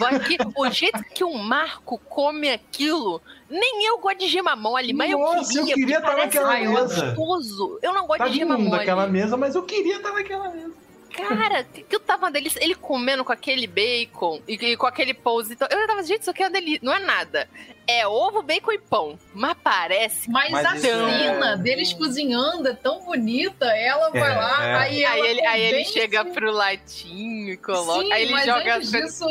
[0.07, 5.11] Aqui, o jeito que o Marco come aquilo, nem eu gosto de gemamão ali, mas
[5.11, 5.73] Nossa, eu queria.
[5.73, 7.15] eu queria estar naquela mesa.
[7.15, 7.79] Gostoso.
[7.81, 8.69] Eu não gosto tá de gemamão.
[8.69, 10.84] naquela mesa, mas eu queria estar naquela mesa.
[11.15, 12.63] Cara, que eu tava delícia.
[12.63, 15.53] Ele comendo com aquele bacon e, e com aquele pãozinho.
[15.53, 16.79] Então, eu tava, gente, isso aqui é uma delícia.
[16.83, 17.49] Não é nada.
[17.87, 19.19] É ovo, bacon e pão.
[19.33, 20.29] Mas parece.
[20.29, 21.57] Mas, mas a cena é...
[21.57, 23.65] deles cozinhando é tão bonita.
[23.65, 24.75] Ela vai é, lá, é.
[24.75, 28.03] aí, aí, ele, aí ele chega pro latinho e coloca.
[28.03, 29.25] Sim, aí ele joga antes disso,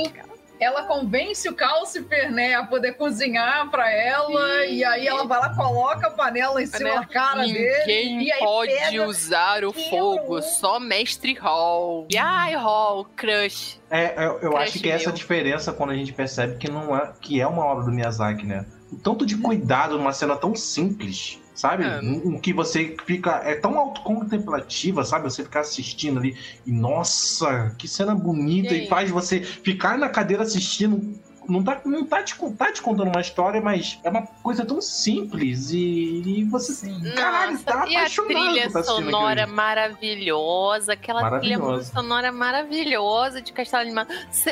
[0.64, 4.74] ela convence o Calcifer, né, a poder cozinhar para ela, Sim.
[4.74, 8.16] e aí ela vai lá, coloca a panela em cima da cara Ninguém dele.
[8.16, 12.06] Ninguém pode usar o fogo, só Mestre Hall.
[12.10, 13.80] E ai, Hall, crush.
[13.90, 17.12] É, eu, eu acho que é essa diferença quando a gente percebe que não é
[17.20, 18.66] que é uma obra do Miyazaki, né?
[18.90, 21.84] O tanto de cuidado numa cena tão simples sabe?
[21.84, 22.00] É.
[22.00, 23.40] Um, que você fica.
[23.44, 25.24] É tão autocontemplativa, sabe?
[25.24, 26.36] Você ficar assistindo ali
[26.66, 31.14] e, nossa, que cena bonita, e, e faz você ficar na cadeira assistindo
[31.48, 34.80] não tá, não tá, te, tá te contando uma história, mas é uma coisa tão
[34.80, 37.12] simples e, e você, Sim.
[37.14, 44.08] caralho, Nossa, tá e a trilha sonora maravilhosa, aquela trilha sonora maravilhosa de Castelo Animado.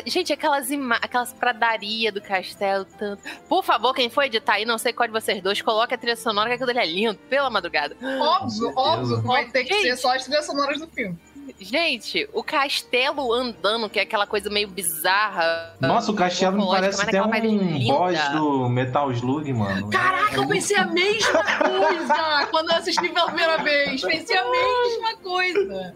[0.07, 0.69] Gente, aquelas,
[1.01, 3.23] aquelas pradarias do castelo, tanto.
[3.49, 6.17] Por favor, quem for editar aí, não sei qual de vocês dois, coloque a trilha
[6.17, 7.97] sonora, que aquilo ali é lindo, pela madrugada.
[8.03, 11.19] Óbvio, óbvio, vai ter que Gente, ser só as trilhas sonoras do filme.
[11.63, 15.75] Gente, o castelo andando, que é aquela coisa meio bizarra.
[15.81, 17.31] Nossa, o castelo me parece até um
[17.87, 19.89] boss do Metal Slug, mano.
[19.91, 24.03] Caraca, eu pensei a mesma coisa quando eu assisti pela primeira vez.
[24.03, 25.95] Pensei a mesma coisa.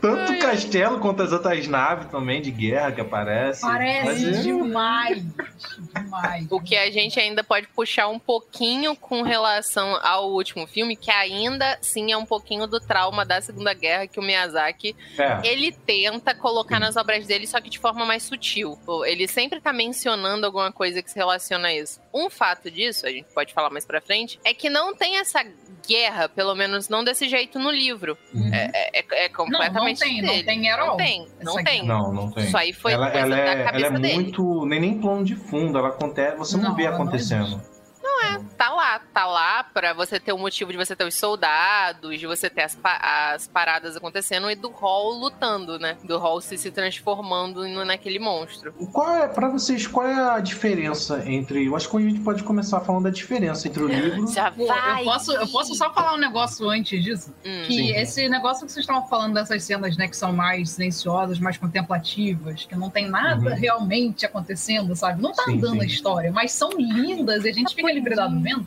[0.00, 3.68] Tanto o castelo quanto as outras naves também de guerra que aparecem.
[3.68, 4.30] Parece é...
[4.42, 5.22] demais.
[5.94, 6.46] demais.
[6.50, 11.10] O que a gente ainda pode puxar um pouquinho com relação ao último filme, que
[11.10, 15.46] ainda sim é um pouquinho do trauma da Segunda Guerra que o Miyazaki é.
[15.46, 18.78] ele tenta colocar nas obras dele, só que de forma mais sutil.
[19.06, 22.00] Ele sempre tá mencionando alguma coisa que se relaciona a isso.
[22.12, 25.44] Um fato disso, a gente pode falar mais pra frente, é que não tem essa
[25.86, 28.16] guerra, pelo menos não desse jeito no livro.
[28.34, 28.52] Uhum.
[28.52, 30.38] É, é, é é completamente não, não tem, dele.
[30.38, 31.86] Não tem Não tem, não tem.
[31.86, 32.44] Não, não tem.
[32.44, 34.14] Isso aí foi ela, coisa ela da cabeça ela é dele.
[34.14, 34.66] muito...
[34.66, 37.60] Nem, nem plano de fundo, ela acontece, você não, não vê acontecendo.
[38.08, 38.98] Não, é, tá lá.
[39.12, 42.62] tá lá pra você ter o motivo de você ter os soldados, de você ter
[42.62, 42.98] as, pa
[43.34, 45.96] as paradas acontecendo e do Hall lutando, né?
[46.04, 48.72] Do Hall se, se transformando naquele monstro.
[48.92, 51.66] Qual é, pra vocês, qual é a diferença entre.
[51.66, 54.26] Eu acho que a gente pode começar falando da diferença entre o livro.
[54.32, 55.00] Já Pô, vai.
[55.02, 57.34] eu, posso, eu posso só falar um negócio antes disso?
[57.44, 57.62] Hum.
[57.66, 57.96] Que Sim.
[57.96, 62.64] esse negócio que vocês estavam falando dessas cenas, né, que são mais silenciosas, mais contemplativas,
[62.64, 63.56] que não tem nada Uhum.
[63.56, 65.22] realmente acontecendo, sabe?
[65.22, 65.80] Não tá Sim, andando sim.
[65.82, 68.66] a história, mas são lindas e a gente fica liberdado vendo.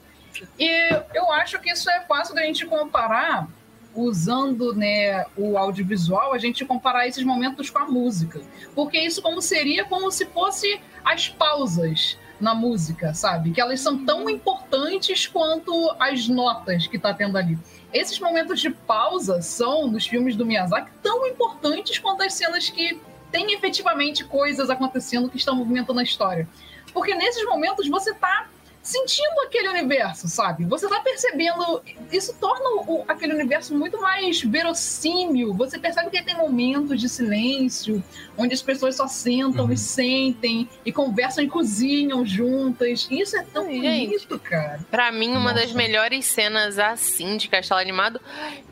[0.57, 3.47] E eu acho que isso é fácil da gente comparar
[3.93, 8.41] usando né, o audiovisual, a gente comparar esses momentos com a música.
[8.73, 13.51] Porque isso como seria como se fosse as pausas na música, sabe?
[13.51, 17.57] Que elas são tão importantes quanto as notas que tá tendo ali.
[17.93, 22.99] Esses momentos de pausa são, nos filmes do Miyazaki, tão importantes quanto as cenas que
[23.31, 26.47] tem efetivamente coisas acontecendo que estão movimentando a história.
[26.93, 28.49] Porque nesses momentos você tá
[28.81, 30.65] sentindo aquele universo, sabe?
[30.65, 31.81] Você tá percebendo.
[32.11, 35.53] Isso torna o- aquele universo muito mais verossímil.
[35.53, 38.03] Você percebe que tem momentos de silêncio,
[38.37, 43.07] onde as pessoas só sentam e sentem e conversam e cozinham juntas.
[43.11, 44.07] Isso é tão gente.
[44.07, 44.79] bonito, cara.
[44.89, 45.77] Pra mim, uma das Nossa.
[45.77, 48.19] melhores cenas assim de Castelo Animado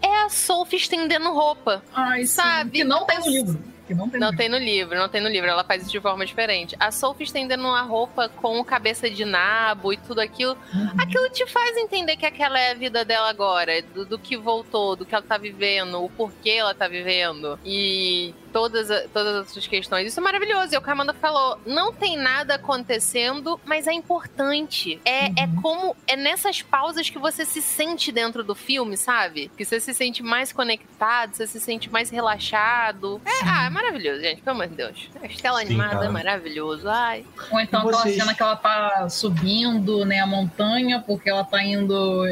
[0.01, 1.83] é a Sophie estendendo roupa.
[1.93, 2.39] Ai, sim.
[2.39, 2.71] Sabe?
[2.71, 3.63] Que não tem no livro.
[3.89, 4.37] Que não tem no Não livro.
[4.37, 5.49] tem no livro, não tem no livro.
[5.49, 6.75] Ela faz isso de forma diferente.
[6.79, 10.55] A Sophie estendendo uma roupa com cabeça de nabo e tudo aquilo.
[10.71, 10.89] Uhum.
[10.95, 14.95] Aquilo te faz entender que aquela é a vida dela agora, do, do que voltou,
[14.95, 17.59] do que ela tá vivendo, o porquê ela tá vivendo.
[17.65, 20.07] E todas, todas essas questões.
[20.07, 20.73] Isso é maravilhoso.
[20.73, 24.99] E o que a Amanda falou, não tem nada acontecendo, mas é importante.
[25.05, 25.61] É, é Uhum.
[25.61, 25.95] como.
[26.07, 29.49] É nessas pausas que você se sente dentro do filme, sabe?
[29.57, 33.21] Que você se sente mais conectado, você se sente mais relaxado.
[33.25, 34.41] É, ah, é maravilhoso, gente.
[34.41, 35.09] Pelo amor de Deus.
[35.21, 36.05] A Estela Sim, animada cara.
[36.05, 36.87] é maravilhoso.
[36.89, 37.25] Ai.
[37.51, 42.23] Ou então aquela cena que ela tá subindo né, a montanha, porque ela tá indo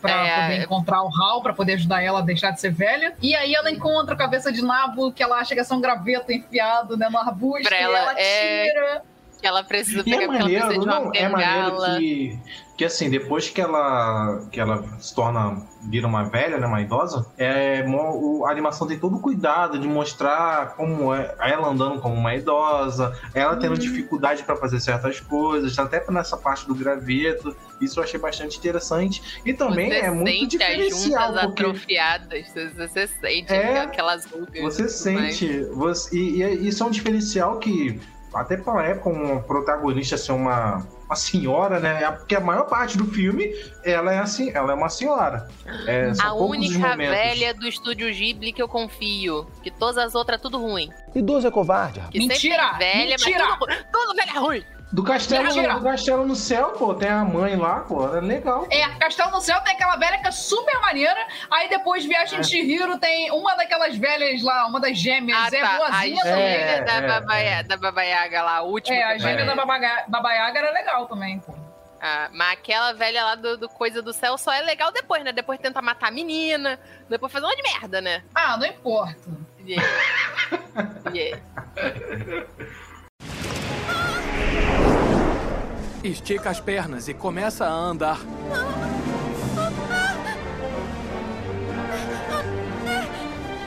[0.00, 0.62] pra É, poder é.
[0.64, 3.14] encontrar o Hal, pra poder ajudar ela a deixar de ser velha.
[3.20, 5.80] E aí ela encontra a cabeça de nabo, que ela acha que é só um
[5.80, 9.02] graveto enfiado né, no arbusto, Pra e ela, ela é- tira.
[9.40, 11.98] Que ela precisa E pegar é porque ela maneiro, precisa de uma não, é maneiro
[11.98, 12.38] que,
[12.76, 17.26] que assim, depois que ela, que ela se torna, vira uma velha, né, uma idosa,
[17.36, 17.84] é,
[18.44, 23.14] a animação tem todo o cuidado de mostrar como é ela andando como uma idosa,
[23.34, 28.18] ela tendo dificuldade para fazer certas coisas, até nessa parte do graveto, isso eu achei
[28.18, 29.40] bastante interessante.
[29.44, 34.60] E também é muito sente as diferencial, juntas porque atrofiadas, você, sente É, aquelas rugas.
[34.62, 35.64] Você e sente.
[35.72, 38.00] Você, e, e isso é um diferencial que,
[38.34, 42.02] até pra época, um protagonista ser uma, uma senhora, né?
[42.02, 43.52] É Porque a maior parte do filme
[43.84, 45.48] ela é assim, ela é uma senhora.
[45.86, 49.46] É, A única velha do estúdio Ghibli que eu confio.
[49.62, 50.90] Que todas as outras é tudo ruim.
[51.14, 52.00] Idoso é covarde.
[52.10, 52.72] Que sempre Mentira!
[52.78, 53.44] velha, Mentira!
[53.46, 54.64] mas tudo, tudo velha ruim.
[54.92, 58.66] Do castelo, do castelo no céu, pô, tem a mãe lá, pô, é legal.
[58.70, 61.26] É, Castelo no Céu tem aquela velha que é super maneira.
[61.48, 62.40] Aí depois Viagem É.
[62.40, 65.68] de Chihiro tem uma daquelas velhas lá, uma das gêmeas, Ah, é tá.
[65.74, 66.54] A boazinha gêmea também.
[66.56, 68.96] É, da, é, Babaia- da Babaiaga lá, a última.
[68.96, 69.46] É, a gêmea É.
[69.46, 71.54] da Babaga- Baba Yaga era legal também, pô.
[72.02, 75.30] Ah, mas aquela velha lá do, do Coisa do Céu só é legal depois, né?
[75.32, 78.24] Depois tenta matar a menina, depois fazer um monte de merda, né?
[78.34, 79.16] Ah, não importa.
[79.64, 79.86] Yeah.
[81.14, 81.40] Yeah.
[86.02, 88.20] Estica as pernas e começa a andar.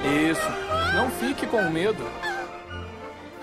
[0.04, 0.42] Isso.
[0.96, 2.04] Não fique com medo.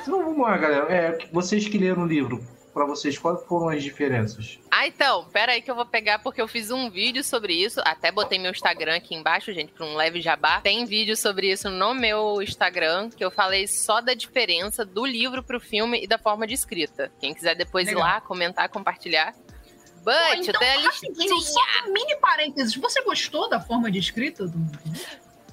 [0.02, 0.92] Então vamos lá, galera.
[0.92, 2.40] É, vocês que leram o livro,
[2.72, 4.58] pra vocês, quais foram as diferenças?
[4.70, 7.80] Ah, então, pera aí que eu vou pegar porque eu fiz um vídeo sobre isso.
[7.84, 10.60] Até botei meu Instagram aqui embaixo, gente, pra um leve jabá.
[10.60, 15.42] Tem vídeo sobre isso no meu Instagram, que eu falei só da diferença do livro
[15.42, 17.10] pro filme e da forma de escrita.
[17.20, 18.00] Quem quiser depois Legal.
[18.00, 19.32] ir lá, comentar, compartilhar.
[19.32, 21.40] Pô, But, então, tem a rapidinho, listinha.
[21.40, 22.74] só um mini parênteses.
[22.76, 24.58] Você gostou da forma de escrita do.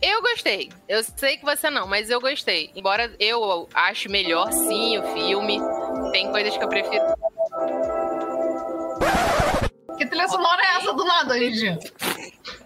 [0.02, 0.70] Eu gostei.
[0.88, 2.72] Eu sei que você não, mas eu gostei.
[2.76, 5.60] Embora eu ache melhor, sim, o filme.
[6.12, 7.04] Tem coisas que eu prefiro.
[9.98, 11.92] Que trilha sonora é essa do nada, aí, gente?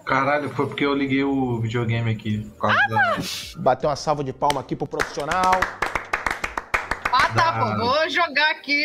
[0.06, 2.40] Caralho, foi porque eu liguei o videogame aqui.
[2.58, 3.18] Por causa da...
[3.62, 5.52] Bater uma salva de palma aqui pro profissional.
[7.14, 7.86] Ah, tá, Da- pô.
[7.86, 8.82] Vou jogar aqui.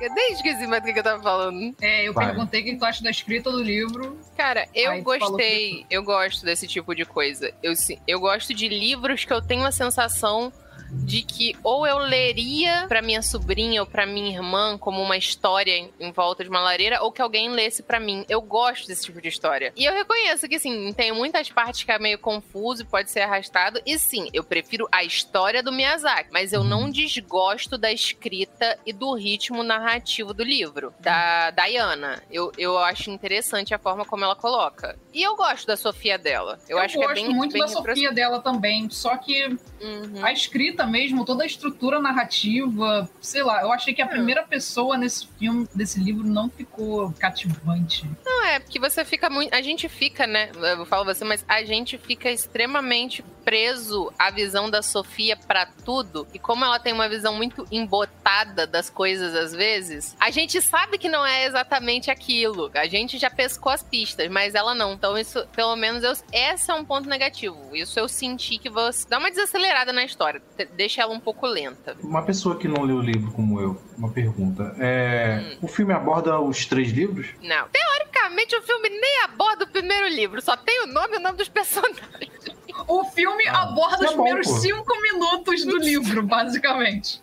[0.00, 1.74] Eu nem esqueci mais do que eu tava falando.
[1.80, 2.26] É, eu Vai.
[2.26, 4.18] perguntei o que tu acha da escrita do livro.
[4.36, 7.52] Cara, eu Aí gostei, eu gosto desse tipo de coisa.
[7.62, 7.72] Eu,
[8.06, 10.50] eu gosto de livros que eu tenho a sensação
[10.90, 15.76] de que ou eu leria para minha sobrinha ou para minha irmã como uma história
[15.76, 18.24] em, em, volta de uma lareira, ou que alguém lesse para mim.
[18.28, 19.72] Eu gosto desse tipo de história.
[19.76, 23.20] E eu reconheço que, assim, tem muitas partes que é meio confuso e pode ser
[23.20, 23.80] arrastado.
[23.86, 28.92] E sim, eu prefiro a história do Miyazaki, mas eu não desgosto da escrita e
[28.92, 32.22] do ritmo narrativo do livro, da Diana.
[32.30, 34.98] Eu, eu acho interessante a forma como ela coloca.
[35.12, 36.58] E eu gosto da Sofia dela.
[36.68, 37.16] Eu, eu acho que é bem.
[37.16, 39.46] Eu gosto muito bem da Sofia dela também, só que
[39.80, 40.24] uhum.
[40.24, 44.08] a escrita mesmo, toda a estrutura narrativa, sei lá, eu achei que a hum.
[44.08, 48.08] primeira pessoa nesse filme, desse livro, não ficou cativante.
[48.24, 49.54] Não, é, porque você fica muito.
[49.54, 50.50] A gente fica, né?
[50.54, 56.26] Eu falo você, mas a gente fica extremamente preso à visão da Sofia para tudo.
[56.32, 60.98] E como ela tem uma visão muito embotada das coisas às vezes, a gente sabe
[60.98, 62.70] que não é exatamente aquilo.
[62.74, 64.92] A gente já pescou as pistas, mas ela não.
[64.92, 67.74] Então, isso, pelo menos, eu, esse é um ponto negativo.
[67.74, 70.40] Isso eu senti que você dá uma desacelerada na história
[70.76, 71.96] deixa ela um pouco lenta.
[72.02, 74.74] Uma pessoa que não leu o livro como eu, uma pergunta.
[74.78, 75.58] É, hum.
[75.62, 77.28] O filme aborda os três livros?
[77.42, 77.68] Não.
[77.68, 81.38] Teoricamente, o filme nem aborda o primeiro livro, só tem o nome e o nome
[81.38, 82.30] dos personagens.
[82.88, 87.20] O filme ah, aborda os é primeiros bom, cinco minutos do livro, basicamente.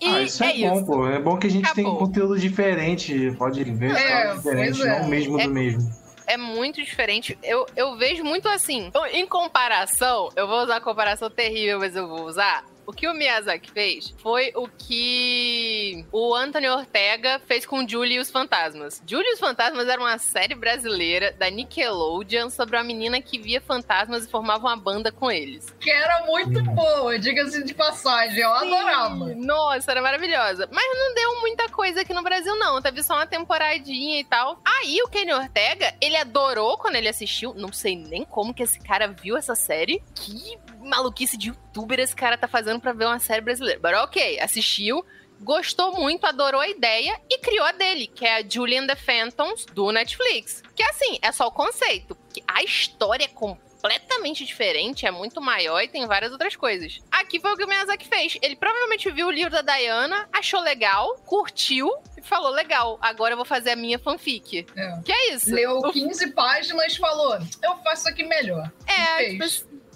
[0.00, 0.86] E ah, isso é, é bom, isso.
[0.86, 1.08] pô.
[1.08, 1.84] É bom que a gente Acabou.
[1.84, 3.34] tem conteúdo diferente.
[3.38, 4.86] Pode ver é, diferente, é.
[4.86, 5.44] não o mesmo é.
[5.44, 7.38] do mesmo é muito diferente.
[7.42, 8.90] Eu, eu vejo muito assim.
[9.12, 12.64] Em comparação, eu vou usar a comparação terrível, mas eu vou usar.
[12.86, 18.20] O que o Miyazaki fez foi o que o Anthony Ortega fez com Julie e
[18.20, 19.02] os Fantasmas.
[19.06, 23.60] Julie e os Fantasmas era uma série brasileira da Nickelodeon sobre uma menina que via
[23.60, 25.74] fantasmas e formava uma banda com eles.
[25.80, 28.74] Que era muito boa, diga-se de passagem, eu Sim.
[28.74, 29.34] adorava.
[29.34, 30.68] Nossa, era maravilhosa.
[30.70, 32.80] Mas não deu muita coisa aqui no Brasil, não.
[32.82, 34.60] Teve só uma temporadinha e tal.
[34.64, 37.54] Aí o Kenny Ortega, ele adorou quando ele assistiu.
[37.54, 40.02] Não sei nem como que esse cara viu essa série.
[40.14, 43.80] Que maluquice de youtuber esse cara tá fazendo pra ver uma série brasileira.
[43.82, 45.04] Mas ok, assistiu,
[45.40, 49.66] gostou muito, adorou a ideia e criou a dele, que é a Julian the Phantoms
[49.66, 50.62] do Netflix.
[50.74, 52.16] Que assim, é só o conceito.
[52.48, 57.00] A história é completamente diferente, é muito maior e tem várias outras coisas.
[57.10, 58.38] Aqui foi o que o Miyazaki fez.
[58.40, 63.36] Ele provavelmente viu o livro da Diana, achou legal, curtiu e falou: legal, agora eu
[63.36, 64.66] vou fazer a minha fanfic.
[64.74, 65.00] É.
[65.04, 65.54] Que é isso.
[65.54, 68.72] Leu 15 páginas e falou: eu faço aqui melhor.
[68.86, 69.44] É, tipo,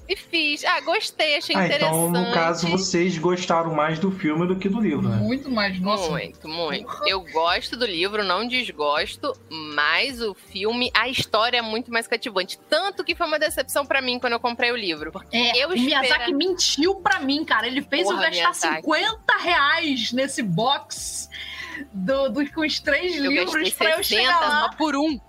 [0.09, 0.65] e fiz.
[0.65, 1.95] Ah, gostei, achei ah, interessante.
[1.95, 5.17] Então, no caso, vocês gostaram mais do filme do que do livro, né?
[5.17, 6.11] Muito mais, nossa.
[6.11, 7.03] Muito, muito.
[7.07, 12.59] Eu gosto do livro, não desgosto, mas o filme, a história é muito mais cativante.
[12.71, 15.13] Tanto que foi uma decepção para mim quando eu comprei o livro.
[15.13, 16.01] Porque é, eu o espera...
[16.01, 17.67] Miyazaki mentiu para mim, cara.
[17.67, 18.83] Ele fez Porra, eu gastar Miyazaki.
[18.87, 21.29] 50 reais nesse box
[21.93, 24.71] do, do, com os três eu livros pra eu chegar lá.
[24.71, 25.21] por um.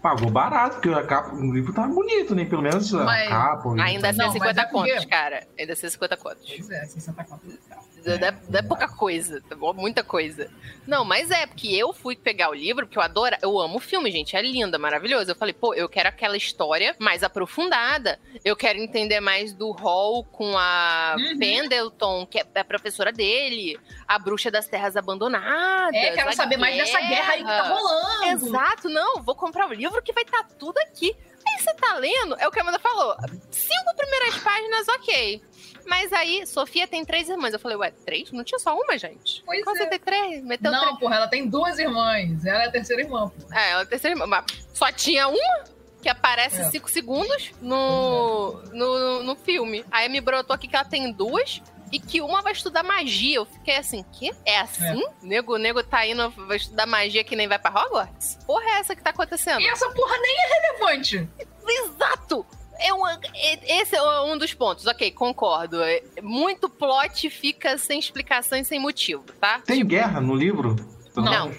[0.00, 2.44] Pagou barato, porque a capa, o livro tá bonito, né?
[2.44, 3.74] Pelo menos a mas capa.
[3.82, 5.46] Ainda assim, 50 é contos, cara.
[5.58, 6.44] Ainda assim, 50 contos.
[6.46, 7.58] Pois é, 60 contos.
[8.06, 9.72] É, não, é, não é pouca coisa, tá bom?
[9.72, 10.50] Muita coisa.
[10.86, 13.80] Não, mas é, porque eu fui pegar o livro, porque eu adoro, eu amo o
[13.80, 14.36] filme, gente.
[14.36, 15.30] É lindo, é maravilhoso.
[15.30, 18.20] Eu falei, pô, eu quero aquela história mais aprofundada.
[18.44, 21.38] Eu quero entender mais do Hall com a uhum.
[21.38, 25.94] Pendleton, que é a professora dele, a bruxa das terras abandonadas.
[25.94, 26.60] É, quero saber guerra.
[26.60, 28.46] mais dessa guerra aí que tá rolando.
[28.46, 31.16] Exato, não, vou comprar o livro que vai estar tá tudo aqui.
[31.46, 33.16] Aí você tá lendo, é o que a Amanda falou.
[33.50, 35.42] Cinco primeiras páginas, ok.
[35.86, 37.52] Mas aí, Sofia tem três irmãs.
[37.52, 38.32] Eu falei, ué, três?
[38.32, 39.42] Não tinha só uma, gente?
[39.44, 39.80] Pois Como é.
[39.80, 40.42] você tem três?
[40.42, 40.98] Meteu não, três.
[40.98, 42.44] porra, ela tem duas irmãs.
[42.44, 43.28] Ela é a terceira irmã.
[43.28, 43.60] Porra.
[43.60, 44.26] É, ela é a terceira irmã.
[44.26, 45.64] Mas só tinha uma?
[46.02, 46.64] Que aparece é.
[46.70, 48.76] cinco segundos no, é.
[48.76, 49.84] no, no filme.
[49.90, 51.62] Aí me brotou aqui que ela tem duas
[51.94, 53.36] e que uma vai estudar magia.
[53.36, 54.34] Eu fiquei assim, que?
[54.44, 55.00] É assim?
[55.00, 55.12] É.
[55.22, 58.36] Nego, nego tá indo, vai estudar magia que nem vai pra Hogwarts?
[58.44, 59.60] Porra é essa que tá acontecendo?
[59.60, 61.28] E essa porra nem é relevante.
[61.66, 62.44] Exato!
[62.80, 63.04] É um,
[63.68, 65.80] esse é um dos pontos, ok, concordo.
[65.80, 69.60] É, muito plot fica sem explicação e sem motivo, tá?
[69.60, 69.90] Tem tipo...
[69.90, 70.74] guerra no livro?
[71.14, 71.54] Não.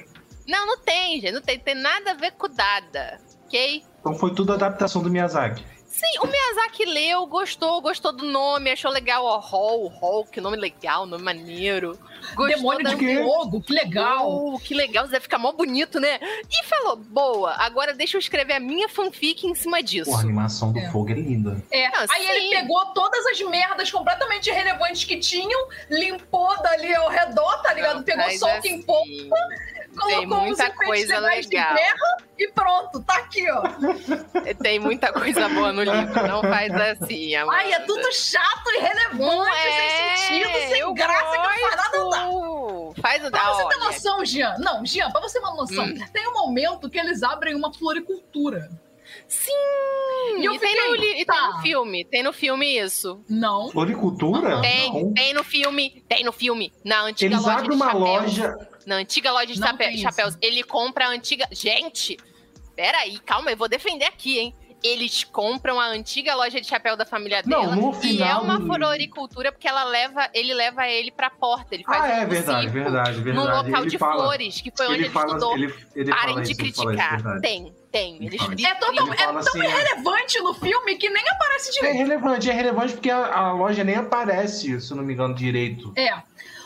[0.46, 1.32] Não, não tem, gente.
[1.32, 3.84] Não tem, tem nada a ver com Dada, ok?
[4.02, 5.64] Então foi tudo adaptação do Miyazaki.
[5.96, 10.58] Sim, o Miyazaki leu, gostou, gostou do nome, achou legal o Hall, Hall, que nome
[10.58, 11.98] legal, nome maneiro.
[12.36, 12.96] Gostou Demônio da...
[12.96, 14.30] de fogo, que legal.
[14.30, 16.20] Oh, que legal, vai ficar mó bonito, né?
[16.52, 20.12] E falou, boa, agora deixa eu escrever a minha fanfic em cima disso.
[20.12, 20.92] Pô, a animação do é.
[20.92, 21.64] fogo é linda.
[21.72, 22.30] É, ah, aí sim.
[22.30, 27.96] ele pegou todas as merdas completamente irrelevantes que tinham, limpou dali ao redor, tá ligado?
[27.96, 28.80] Não, pegou só o que assim.
[28.80, 29.36] importa
[30.08, 31.76] tem muita coisa legal.
[32.38, 33.64] e pronto, tá aqui, ó.
[34.62, 37.54] Tem muita coisa boa no livro, não faz assim, amor.
[37.54, 41.32] Ai, é tudo chato e relevante, é, sem sentido, sem graça, gosto.
[41.32, 43.02] que não faz nada, não dá.
[43.02, 45.96] Faz o Pra você ter noção, Jean, não, Jean, pra você ter uma noção, hum.
[46.12, 48.70] tem um momento que eles abrem uma floricultura.
[49.28, 49.52] Sim!
[50.40, 51.48] E eu e tem, no, li- e tem tá.
[51.54, 52.06] no filme.
[52.06, 53.24] Tem no filme isso.
[53.30, 53.70] Não.
[53.72, 54.62] Floricultura?
[54.62, 55.14] Tem, Não.
[55.14, 56.04] tem no filme.
[56.10, 56.74] Tem no filme.
[56.84, 58.04] Na antiga Eles loja abrem uma chapéus.
[58.04, 58.70] loja.
[58.86, 60.02] Na antiga loja de Não isso.
[60.04, 60.38] chapéus.
[60.42, 61.48] Ele compra a antiga.
[61.52, 62.18] Gente!
[62.76, 64.54] Peraí, calma, eu vou defender aqui, hein?
[64.84, 67.76] Eles compram a antiga loja de chapéu da família Não, dela.
[67.76, 71.74] no e é final uma floricultura porque ela leva, ele leva ele pra porta.
[71.74, 73.48] Ele faz Ah, um é verdade, verdade, verdade.
[73.50, 75.58] Num local Ele de fala- flores, que foi onde ele ele, fala, estudou.
[75.58, 77.10] ele, ele Parem de isso, ele isso, criticar.
[77.16, 77.42] verdade.
[77.42, 78.16] tem, tem.
[78.18, 78.44] Eles isso.
[78.68, 81.98] É, tão, Ele é tão assim, irrelevante no filme que nem aparece É direito.
[81.98, 85.92] relevante, é relevante porque a, a loja nem aparece, se eu não me engano, direito.
[85.98, 86.14] É.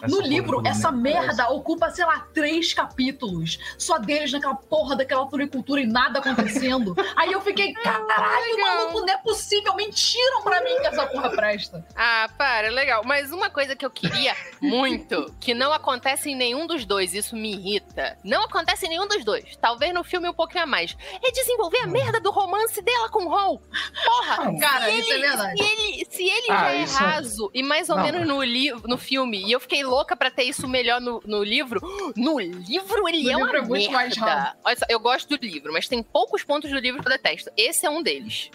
[0.01, 3.57] Essa No livro, essa merda ocupa, sei lá, três capítulos.
[3.77, 6.95] Só deles naquela porra daquela floricultura e nada acontecendo.
[7.15, 8.75] Aí eu fiquei, caralho, Legal.
[8.77, 9.75] maluco, não é possível.
[9.75, 11.85] Mentiram pra mim que essa porra presta.
[11.95, 13.01] Ah, para, legal.
[13.05, 17.35] Mas uma coisa que eu queria muito, que não acontece em nenhum dos dois, isso
[17.35, 18.17] me irrita.
[18.23, 19.55] Não acontece em nenhum dos dois.
[19.57, 20.95] Talvez no filme um pouquinho a mais.
[21.23, 23.61] É desenvolver a merda do romance dela com o Hall.
[24.03, 24.59] Porra!
[24.59, 25.57] Cara, se isso é ele, verdade.
[25.63, 28.43] Se ele, se ele Ah, já é é- raso e mais ou Não, menos no,
[28.43, 31.81] li no filme, e eu fiquei louca pra ter isso melhor no, no livro,
[32.15, 34.35] no livro ele No é livro uma é muito mais merda.
[34.35, 34.55] raso.
[34.63, 37.49] Olha só, eu gosto do livro, mas tem poucos pontos do livro que eu detesto.
[37.57, 38.49] Esse é um deles.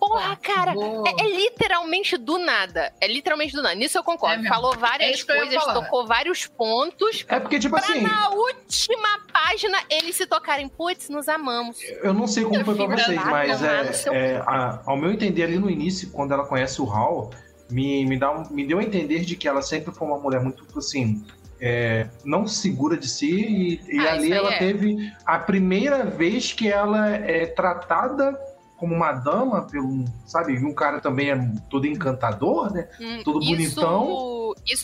[0.00, 1.02] Porra, cara, Boa.
[1.08, 2.92] é, é literalmente do nada.
[3.00, 3.74] É literalmente do nada.
[3.74, 4.36] Nisso eu É concordo.
[4.42, 4.54] mesmo.
[4.54, 7.24] Falou É várias ia coisas, tocou vários pontos.
[7.28, 11.78] É porque, tipo Pra assim, na última página eles se tocarem, putz, nos amamos.
[11.82, 14.96] eu não sei como Eu foi pra vocês, mas no seu- é, é, a- ao
[14.96, 17.30] meu entender ali no início, quando ela conhece o Hal,
[17.70, 20.40] me, me, dá um- me deu a entender de que ela sempre foi uma mulher
[20.42, 21.22] muito, assim,
[21.60, 24.58] é, não segura de si, e, e Ah, ali ela é.
[24.58, 24.96] teve
[25.26, 28.38] a primeira vez que ela é tratada
[28.76, 32.86] como uma dama pelo, sabe, um cara também é todo encantador, né?
[33.00, 34.04] Hum, Todo bonitão.
[34.04, 34.37] Isso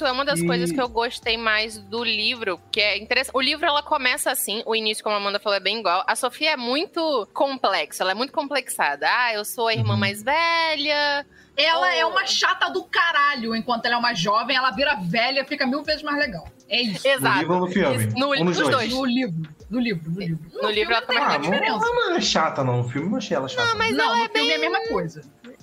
[0.05, 3.35] é uma das E- coisas que eu gostei mais do livro, que é interessante.
[3.37, 6.03] O livro ela começa assim, o início, como a Amanda falou, é bem igual.
[6.07, 9.07] A Sofia é muito complexa, ela é muito complexada.
[9.09, 10.01] Ah, eu sou a irmã Uhum.
[10.01, 11.26] mais velha.
[11.57, 11.91] Ela Oh.
[12.01, 13.55] é uma chata do caralho.
[13.55, 16.45] Enquanto ela é uma jovem, ela vira velha e fica mil vezes mais legal.
[16.68, 17.07] É isso.
[17.07, 17.35] Exato.
[17.35, 17.97] No livro ou no filme?
[18.07, 18.70] Isso, no- Ou nos nos dois?
[18.70, 18.93] dois.
[18.93, 19.55] No livro.
[19.70, 20.51] No livro, no livro.
[20.62, 21.87] No livro ela também Ah, muita não, diferença.
[21.87, 22.78] não é chata, não.
[22.78, 23.66] No filme eu achei ela chata.
[23.68, 25.22] Não, mas não, ela no é filme é a bem- mesma coisa.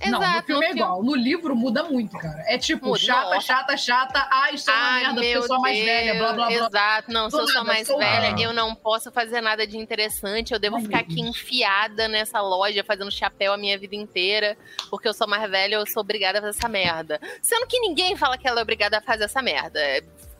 [0.10, 1.04] Não, no Exato, filme é igual.
[1.04, 2.44] No livro muda muito, cara.
[2.48, 3.42] É tipo, Muda, chata, nossa.
[3.42, 4.28] chata, chata.
[4.32, 6.54] Ai, sou uma Ai, merda, meu pessoa mais velha, blá, blá, blá.
[6.68, 7.12] Exato.
[7.12, 10.54] Não, se eu sou mais sou- velha, eu não posso fazer nada de interessante.
[10.54, 14.58] Eu devo Ai, ficar aqui enfiada nessa loja, fazendo chapéu a minha vida inteira.
[14.90, 17.20] Porque eu sou mais velha, eu sou obrigada a fazer essa merda.
[17.42, 19.80] Sendo que ninguém fala que ela é obrigada a fazer essa merda.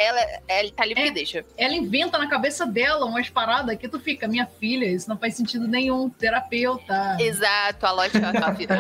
[0.02, 1.12] Ela, ela tá livre É.
[1.12, 1.46] deixa.
[1.58, 5.36] Ela inventa na cabeça dela umas paradas que tu fica, minha filha, isso não faz
[5.36, 6.10] sentido nenhum.
[6.10, 7.18] Terapeuta.
[7.20, 8.76] Exato, a loja ela fica-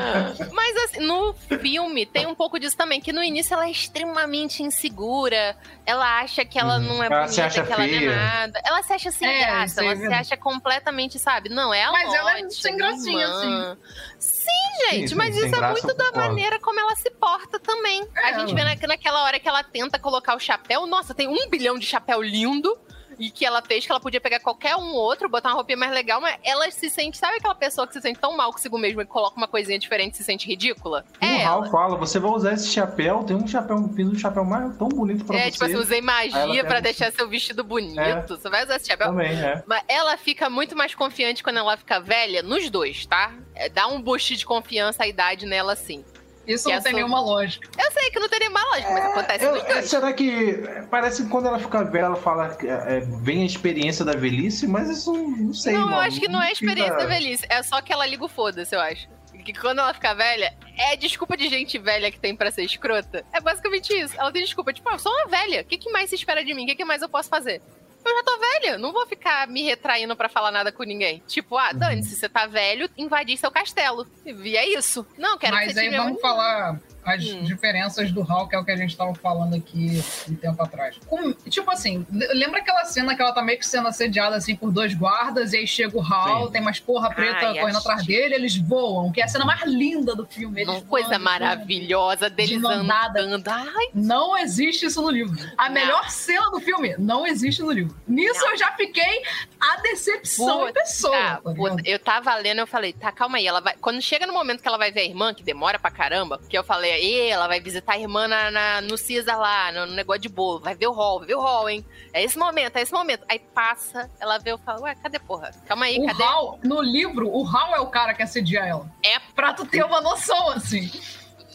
[0.52, 4.64] Mas assim, no filme tem um pouco disso também, que no início ela é extremamente
[4.64, 5.56] insegura.
[5.86, 6.82] Ela acha que ela Uhum.
[6.84, 8.16] não é Ela bonita, que ela não é feia.
[8.16, 8.62] nada.
[8.64, 11.50] Ela se acha sem É, graça, ela é se acha completamente, sabe?
[11.50, 13.78] Não, é a Mas ela é sem minha gracinha, irmã.
[14.20, 18.08] Sim, gente, sim, mas isso é graça, muito da maneira como ela se porta também.
[18.16, 21.28] A É, gente vê na, naquela hora que ela tenta colocar o chapéu, nossa, tem
[21.28, 22.78] um bilhão de chapéu lindo.
[23.20, 25.92] E que ela fez que ela podia pegar qualquer um outro, botar uma roupinha mais
[25.92, 29.04] legal, mas ela se sente, sabe aquela pessoa que se sente tão mal consigo mesma
[29.04, 31.06] e coloca uma coisinha diferente e se sente ridícula?
[31.22, 34.44] O É Hal fala, você vai usar esse chapéu, tem um chapéu, fiz um chapéu
[34.44, 35.52] mais tão bonito pra É, você.
[35.52, 38.00] tipo assim, usei magia pra deixar seu vestido bonito.
[38.00, 38.26] É.
[38.26, 39.10] Você vai usar esse chapéu.
[39.10, 39.62] Também, é.
[39.68, 43.34] Mas ela fica muito mais confiante quando ela fica velha, nos dois, tá?
[43.54, 46.04] É, dá um boost de confiança a idade nela, sim.
[46.48, 47.70] Isso Que não a tem sua- nenhuma lógica.
[47.80, 49.90] Eu sei que não tem nenhuma lógica, mas acontece Eu- é, dois.
[49.90, 50.54] será que.
[50.90, 54.14] Parece que quando ela fica velha, ela fala que é, é, vem a experiência da
[54.14, 55.74] velhice, mas isso não sei.
[55.74, 56.02] não, eu mano.
[56.02, 57.46] acho que não é experiência fica- da velhice.
[57.50, 59.08] É só que ela liga o foda-se, eu acho.
[59.46, 63.26] Que quando ela fica velha, é desculpa de gente velha que tem pra ser escrota.
[63.34, 64.14] É basicamente isso.
[64.20, 64.72] Ela tem desculpa.
[64.72, 65.62] Tipo, ah, eu sou uma velha.
[65.62, 66.64] O que, que mais se espera de mim?
[66.64, 67.60] O que, que mais eu posso fazer?
[68.04, 71.22] Eu já tô velha, não vou ficar me retraindo pra falar nada com ninguém.
[71.28, 74.08] Tipo, ah, Dani, se você tá velho, invadir seu castelo.
[74.26, 75.06] E é isso.
[75.18, 77.44] Não, quero que Mas aí vamos falar as Hum.
[77.44, 80.98] diferenças do Hulk, é o que a gente tava falando aqui um tempo atrás.
[81.08, 84.72] Com- tipo assim, lembra aquela cena que ela tá meio que sendo assediada assim por
[84.72, 86.52] dois guardas, e aí chega o Hal, Sim.
[86.52, 89.64] tem umas porra preta Ai, correndo atrás dele, eles voam, que é a cena mais
[89.64, 90.62] linda do filme.
[90.62, 93.48] Eles Uma coisa voando, maravilhosa deles De andando.
[93.48, 95.36] Ai, Não existe isso no livro.
[95.58, 95.74] A Não.
[95.74, 97.96] melhor cena do filme não existe no livro.
[98.08, 98.52] Nisso Não.
[98.52, 99.22] eu já fiquei
[99.60, 101.12] a decepção em pessoa.
[101.18, 103.48] Tá, puta, eu tava lendo, eu falei, tá, calma aí.
[103.48, 103.76] Ela vai.
[103.80, 106.58] Quando chega no momento que ela vai ver a irmã, que demora pra caramba, que
[106.58, 109.94] eu falei, "Ê, ela vai visitar a irmã na, na- no Caesar lá, no, no
[109.94, 110.60] negócio de bolo.
[110.60, 111.86] Vai ver o hall, vai ver o hall, hein?
[112.14, 113.24] É esse momento, é esse momento.
[113.30, 115.52] Aí passa, ela vê, eu falo, ué, cadê porra?
[115.68, 116.24] Calma aí, O cadê?
[116.24, 118.90] Hal, no livro, o Hal é o cara que assedia ela.
[119.04, 119.20] É.
[119.36, 120.92] Pra tu ter uma noção, assim.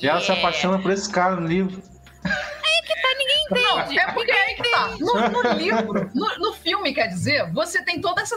[0.01, 0.34] E ela se Yeah.
[0.49, 1.82] apaixona por esse cara no livro.
[3.49, 3.99] Não, Entende?
[4.01, 4.89] é porque aí que tá.
[4.99, 8.37] No, no livro, no, no filme, quer dizer, você tem toda essa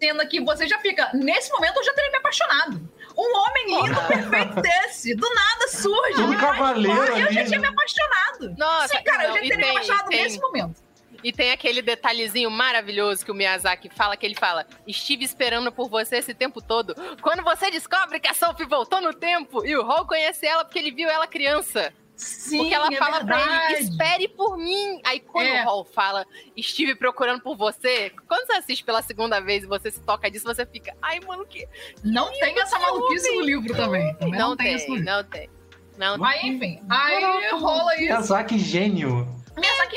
[0.00, 1.10] cena que você já fica.
[1.14, 2.80] Nesse momento eu já teria me apaixonado.
[3.16, 5.14] Um homem lindo, perfeito desse.
[5.14, 6.22] Do nada surge.
[6.22, 7.68] Um cavaleiro E eu já ali, tinha me né?
[7.68, 8.54] apaixonado.
[8.56, 10.88] Nossa, Sim, cara, eu não, já e teria me tem- apaixonado tem- nesse momento.
[11.24, 15.88] E tem aquele detalhezinho maravilhoso que o Miyazaki fala, que ele fala, estive esperando por
[15.88, 16.94] você esse tempo todo.
[17.20, 20.78] Quando você descobre que a Sophie voltou no tempo e o Hall conhece ela porque
[20.78, 21.92] ele viu ela criança.
[22.18, 23.74] Sim, porque ela é fala pra verdade.
[23.74, 25.00] ele, espere por mim.
[25.04, 25.62] Aí quando É.
[25.62, 29.88] o Hall fala, estive procurando por você, quando você assiste pela segunda vez e você
[29.90, 31.66] se toca disso, você fica, ai, mano, que.
[32.02, 34.12] Não tem essa maluquice no livro também.
[34.16, 35.04] Também Não, não, tem, tem, livro.
[35.04, 35.48] não tem.
[35.96, 38.02] Não Aí, enfim, aí rola isso.
[38.04, 39.26] Miyazaki gênio.
[39.56, 39.96] Miyazaki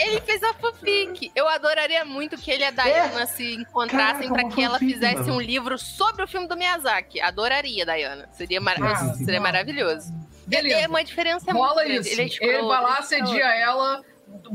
[0.00, 1.30] Ele fez a fanfic.
[1.34, 5.16] Eu adoraria muito que ele e a Diana se encontrassem pra uma que ela fizesse
[5.22, 5.34] mano.
[5.34, 7.20] um livro sobre o filme do Miyazaki.
[7.20, 8.28] Adoraria, Diana.
[8.32, 8.76] Seria, mar...
[8.82, 10.12] Ah, seria maravilhoso.
[10.48, 10.80] Beleza.
[10.80, 12.08] É uma diferença Rola muito grande.
[12.08, 12.08] isso.
[12.12, 14.04] Ele, é Ele, escroto, vai lá, ele é assedia ela,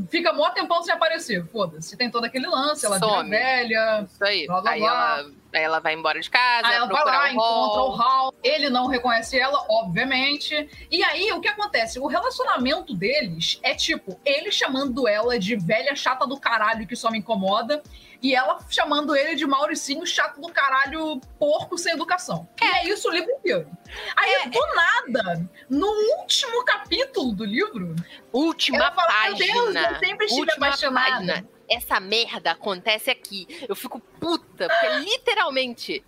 [0.08, 1.46] fica mó tempão sem aparecer.
[1.46, 1.96] Foda-se.
[1.96, 3.30] Tem todo aquele lance, ela vira Some.
[3.30, 4.06] velha.
[4.10, 4.46] Isso aí.
[4.46, 5.18] Blá, blá, aí, blá.
[5.18, 8.00] Ela, aí ela vai embora de casa, Aí ela vai lá, o encontra o.
[8.00, 8.34] Hal.
[8.42, 10.68] Ele não reconhece ela, obviamente.
[10.90, 11.98] E aí, o que acontece?
[11.98, 17.10] O relacionamento deles é tipo, ele chamando ela de velha chata do caralho que só
[17.10, 17.82] me incomoda.
[18.22, 22.48] E ela chamando ele de Mauricinho chato do caralho, porco sem educação.
[22.60, 23.68] E é isso o livro inteiro.
[24.16, 24.48] Aí, É.
[24.48, 25.86] do nada, no
[26.20, 27.94] último capítulo do livro,
[28.32, 29.54] Última fala, página.
[29.54, 31.10] Meu Deus, eu sempre estive apaixonada.
[31.10, 31.48] página.
[31.68, 33.46] Essa merda acontece aqui.
[33.68, 36.04] Eu fico puta, porque literalmente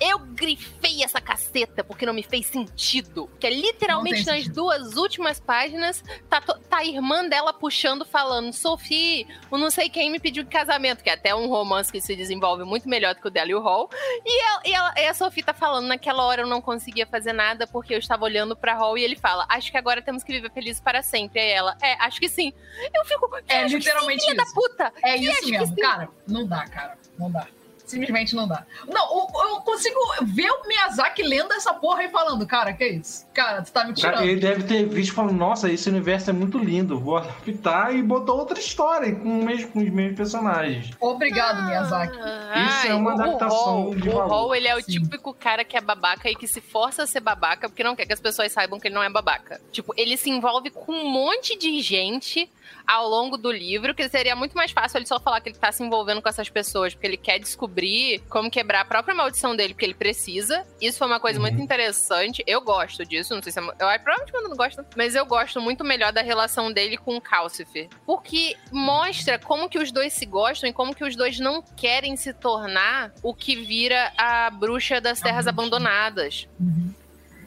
[0.00, 3.28] eu grifei essa caceta porque não me fez sentido.
[3.38, 4.54] Que é literalmente nas sentido.
[4.54, 10.10] duas últimas páginas tá, tá a irmã dela puxando, falando: Sophie, o não sei quem
[10.10, 13.28] me pediu casamento, que é até um romance que se desenvolve muito melhor do que
[13.28, 13.88] o dela e o Hall.
[14.24, 17.32] E, ela- e ela- e a Sophie tá falando: naquela hora eu não conseguia fazer
[17.32, 20.32] nada porque eu estava olhando pra Hall e ele fala: Acho que agora temos que
[20.32, 21.40] viver felizes para sempre.
[21.40, 22.52] Aí ela: É, acho que sim.
[22.94, 23.28] Eu fico.
[23.48, 24.54] É "Acho que literalmente sim, filha isso.
[24.54, 24.92] da puta.
[25.02, 26.08] É isso mesmo, cara.
[26.26, 26.98] Não dá, cara.
[27.18, 27.46] Não dá.
[27.88, 28.64] Simplesmente não dá.
[28.86, 33.26] Não, eu, eu consigo ver o Miyazaki lendo essa porra e falando, cara, que isso?
[33.32, 34.14] Cara, tu tá me tirando.
[34.14, 37.94] Cara, ele deve ter visto e falado, nossa, esse universo é muito lindo, vou adaptar
[37.94, 40.90] e botou outra história com, o mesmo, com os mesmos personagens.
[41.00, 42.16] Obrigado, Miyazaki.
[42.16, 44.18] Isso é uma o- adaptação O Hall, de o.
[44.18, 44.92] Hall, ele é o Sim.
[44.92, 48.04] típico cara que é babaca e que se força a ser babaca porque não quer
[48.06, 49.60] que as pessoas saibam que ele não é babaca.
[49.72, 52.50] Tipo, ele se envolve com um monte de gente
[52.86, 55.70] ao longo do livro, que seria muito mais fácil ele só falar que ele tá
[55.72, 59.74] se envolvendo com essas pessoas, porque ele quer descobrir como quebrar a própria maldição dele,
[59.74, 60.64] porque ele precisa.
[60.80, 61.46] Isso foi uma coisa Uhum.
[61.46, 62.42] muito interessante.
[62.46, 63.62] Eu gosto disso, não sei se é...
[63.62, 67.16] Eu acho provavelmente quando não gosta, mas eu gosto muito melhor da relação dele com
[67.16, 67.88] o Calcifer.
[68.06, 72.16] Porque mostra como que os dois se gostam e como que os dois não querem
[72.16, 76.48] se tornar o que vira a bruxa das terras abandonadas.
[76.58, 76.92] Uhum.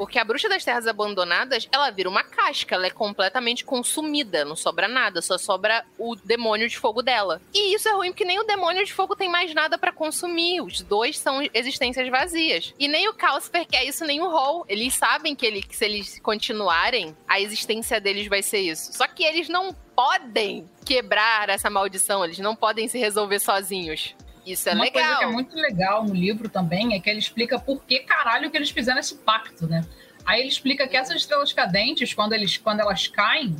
[0.01, 4.55] Porque a bruxa das terras abandonadas, ela vira uma casca, ela é completamente consumida, não
[4.55, 7.39] sobra nada, só sobra o demônio de fogo dela.
[7.53, 10.59] E isso é ruim porque nem o demônio de fogo tem mais nada pra consumir,
[10.59, 12.73] os dois são existências vazias.
[12.79, 14.65] E nem o Calcifer quer isso, nem o Hall.
[14.67, 18.93] Eles sabem que, ele, que se eles continuarem, a existência deles vai ser isso.
[18.93, 24.15] Só que eles não podem quebrar essa maldição, eles não podem se resolver sozinhos.
[24.45, 25.03] Isso é Uma legal.
[25.03, 28.49] coisa que é muito legal no livro também é que ele explica por que caralho
[28.49, 29.85] que eles fizeram esse pacto, né?
[30.25, 33.55] Aí ele explica que essas estrelas cadentes, quando, eles, quando elas caem,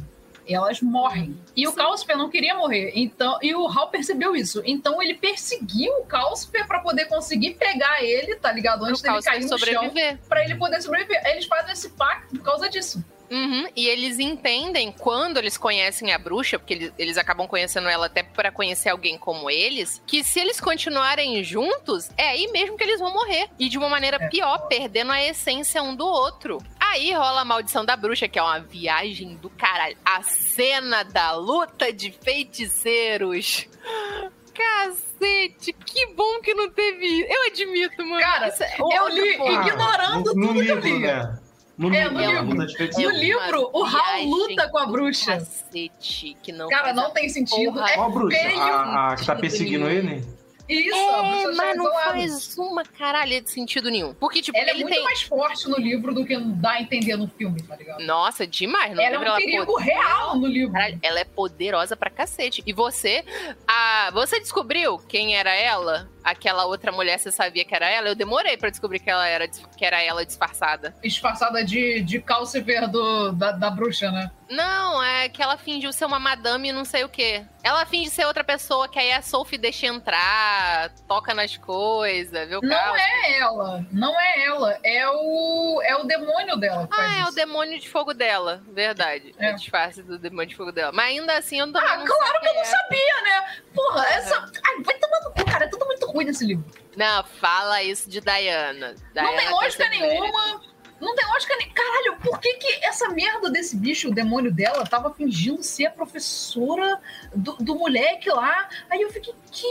[0.47, 1.39] elas morrem.
[1.55, 2.91] E o Calcifer não queria morrer.
[2.95, 4.61] Então, e o Hal percebeu isso.
[4.65, 8.83] Então ele perseguiu o Calcifer pra poder conseguir pegar ele, tá ligado?
[8.83, 10.19] Antes O dele Calcifer cair no chão, sobreviver.
[10.27, 11.21] pra ele poder sobreviver.
[11.27, 13.03] Eles fazem esse pacto por causa disso.
[13.31, 18.07] Uhum, E eles entendem quando eles conhecem a bruxa, porque eles, eles acabam conhecendo ela
[18.07, 22.83] até para conhecer alguém como eles, que se eles continuarem juntos, é aí mesmo que
[22.83, 23.47] eles vão morrer.
[23.57, 24.27] E de uma maneira É.
[24.27, 26.57] pior, perdendo a essência um do outro.
[26.79, 29.97] Aí rola a maldição da bruxa, que é uma viagem do caralho.
[30.03, 33.67] A cena da luta de feiticeiros.
[34.53, 37.25] Cacete, que bom que não teve.
[37.29, 38.19] Eu admito, mano.
[38.21, 40.99] Cara, Isso é eu li ignorando no, no tudo que eu li.
[40.99, 41.39] né?
[41.81, 42.27] No É, livro, no né?
[42.27, 42.45] livro.
[42.51, 43.01] Luta de feitiço.
[43.01, 45.33] No livro, o Hal viagem luta com a bruxa.
[45.37, 47.73] Cacete, que não Cara, não tem sentido.
[47.73, 48.37] porra É Qual a bruxa?
[48.39, 48.59] feio.
[48.61, 50.23] A, a que tá perseguindo ele?
[50.69, 52.11] Isso, É, bruxa mas não Charizard.
[52.45, 54.13] faz uma caralha de sentido nenhum.
[54.13, 55.03] Porque, tipo, Ela é muito tem.
[55.03, 57.99] mais forte no livro do que dá a entender no filme, tá ligado?
[58.05, 58.93] Nossa, demais.
[58.95, 60.71] No ela livro, é um perigo pode- real no livro.
[60.71, 62.63] Caralho, ela é poderosa pra cacete.
[62.65, 63.25] E você,
[63.67, 66.07] a, você descobriu quem era ela?
[66.23, 68.07] Aquela outra mulher, você sabia que era ela?
[68.09, 70.95] Eu demorei pra descobrir que ela era, que era ela disfarçada.
[71.03, 74.29] Disfarçada de, de calcifer do, da, da bruxa, né?
[74.49, 77.45] Não, é que ela fingiu ser uma madame e não sei o quê.
[77.63, 82.59] Ela finge ser outra pessoa, que aí a Sophie deixa entrar, toca nas coisas, viu?
[82.61, 83.85] Não é ela.
[83.91, 84.77] Não é ela.
[84.83, 87.35] É o, é o demônio dela Ah, é o isso.
[87.35, 89.33] demônio de fogo dela, verdade.
[89.39, 89.49] É.
[89.49, 89.53] É.
[89.53, 90.91] o disfarce do demônio de fogo dela.
[90.91, 92.65] Mas ainda assim, eu também Ah, não claro que eu não é.
[92.65, 93.55] sabia, né?
[93.73, 94.51] Porra, essa.
[94.65, 95.45] Ai, vai tomar no cu.
[95.45, 96.65] cara, é tudo muito ruim nesse livro.
[96.95, 98.95] Não, fala isso de Diana.
[99.13, 100.09] Diana não tem lógica ser mulher.
[100.09, 100.61] nenhuma.
[100.99, 101.69] Não tem lógica nem.
[101.69, 105.91] Caralho, por que, que essa merda desse bicho, o demônio dela, tava fingindo ser a
[105.91, 107.01] professora
[107.35, 108.69] do, do moleque lá?
[108.89, 109.65] Aí eu fiquei, que.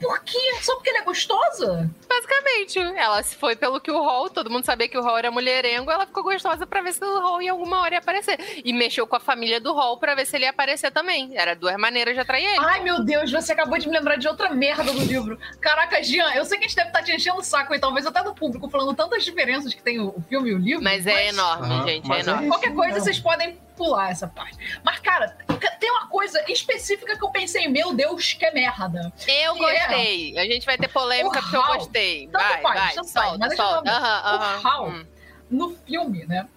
[0.00, 0.38] Por quê?
[0.60, 1.90] Só porque ele é gostosa?
[2.08, 5.30] Basicamente, ela se foi pelo que o Hall, todo mundo sabia que o Hall era
[5.30, 8.38] mulherengo, ela ficou gostosa pra ver se o Hall em alguma hora ia aparecer.
[8.64, 11.36] E mexeu com a família do Hall pra ver se ele ia aparecer também.
[11.36, 12.64] Era duas maneiras de atrair ele.
[12.64, 15.38] Ai, meu Deus, você acabou de me lembrar de outra merda do livro.
[15.60, 18.06] Caraca, Jean, eu sei que a gente deve estar te enchendo o saco e talvez
[18.06, 20.84] até do público falando tantas diferenças que tem o filme e o livro.
[20.84, 22.48] Mas é enorme, Ah, gente, é mas é enorme.
[22.48, 22.54] isso.
[22.58, 23.00] Qualquer coisa Não.
[23.04, 24.56] vocês podem pular essa parte.
[24.84, 25.36] Mas, cara,
[25.78, 29.12] tem uma coisa específica que eu pensei, meu Deus, que merda.
[29.28, 29.78] Eu Que é?
[29.86, 30.38] gostei.
[30.38, 32.28] A gente vai ter polêmica porque eu gostei.
[32.28, 33.90] Tanto Vai, faz, vai, tanto faz, solta, mas deixa eu solta.
[34.62, 34.66] O.
[34.66, 35.06] Hal, Hum.
[35.50, 36.48] no filme, né?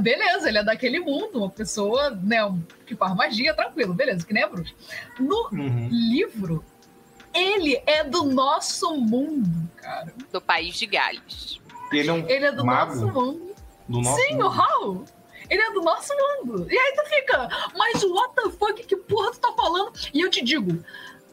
[0.00, 4.32] Beleza, ele é daquele mundo, uma pessoa, né, um- que faz magia, tranquilo, beleza, que
[4.34, 4.74] nem a bruxa.
[5.18, 5.88] No Uhum.
[5.90, 6.62] livro,
[7.32, 10.12] ele é do nosso mundo, cara.
[10.30, 11.60] Do país de Gales.
[11.90, 13.54] Ele é um Ele é do mago nosso mundo.
[13.88, 15.04] do nosso Sim, o Hal.
[15.50, 16.66] Ele é do nosso mundo.
[16.70, 19.92] E aí tu fica, mas what the fuck, que porra tu tá falando?
[20.12, 20.82] E eu te digo,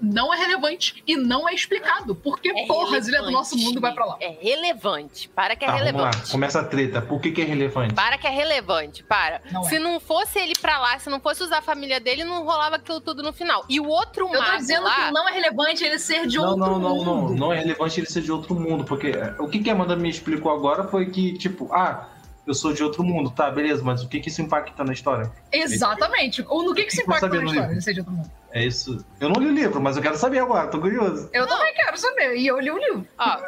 [0.02, 2.14] não é relevante e não é explicado.
[2.14, 3.66] Porque, É porras, ele é do nosso relevante.
[3.66, 4.18] mundo e vai pra lá.
[4.20, 5.30] É relevante.
[5.30, 6.02] Para que é Tá, vamos lá.
[6.10, 6.32] relevante.
[6.32, 7.02] Começa a treta.
[7.02, 7.94] Por que, que é relevante?
[7.94, 9.42] Para que é relevante, para.
[9.52, 9.64] Não é.
[9.70, 12.76] se não fosse ele pra lá, se não fosse usar a família dele, não rolava
[12.76, 13.64] aquilo tudo no final.
[13.70, 15.06] E o outro Eu tô dizendo lá...
[15.08, 17.06] que não é relevante ele ser de Não, outro não, não, mundo.
[17.30, 17.30] não.
[17.36, 18.84] Não é relevante ele ser de outro mundo.
[18.84, 22.10] Porque é, o que, que a Amanda me explicou agora foi que, tipo, ah,
[22.46, 25.32] eu sou de outro mundo, tá, beleza, mas o que, que isso impacta na história?
[25.52, 26.44] Exatamente.
[26.48, 28.32] Ou no que, que se Eu quero impacta na história, ser de outro mundo.
[28.52, 29.04] É isso.
[29.20, 31.30] Eu não li o livro, mas eu quero saber agora, tô curioso.
[31.34, 32.36] Eu também quero saber.
[32.36, 33.08] E eu li o livro.
[33.18, 33.40] Ó,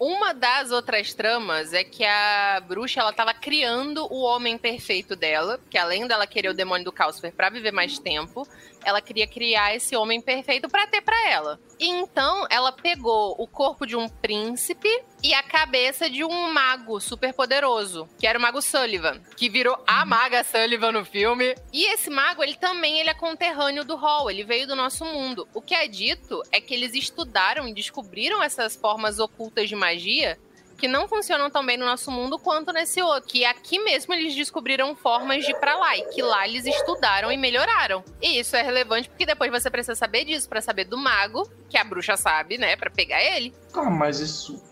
[0.00, 5.58] uma das outras tramas é que a bruxa ela tava criando o homem perfeito dela,
[5.68, 8.46] que além dela querer o demônio do Calcifer pra viver mais tempo,
[8.84, 11.60] ela queria criar esse homem perfeito pra ter pra ela.
[11.78, 14.88] E então ela pegou o corpo de um príncipe
[15.22, 19.76] e a cabeça de um mago super poderoso, que era o mago Sullivan, que virou
[19.86, 21.54] a maga Sullivan no filme.
[21.72, 25.48] E esse mago, ele também ele é conterrâneo do Hall, ele veio do nosso mundo.
[25.54, 30.38] O que é dito é que eles estudaram e descobriram essas formas ocultas de magia
[30.78, 33.28] que não funcionam tão bem no nosso mundo quanto nesse outro.
[33.28, 37.30] Que aqui mesmo eles descobriram formas de ir pra lá e que lá eles estudaram
[37.32, 38.02] e melhoraram.
[38.22, 41.76] E isso é relevante porque depois você precisa saber disso pra saber do mago, que
[41.76, 43.52] a bruxa sabe, né, Pra pegar ele.
[43.72, 44.62] Tá, mas isso.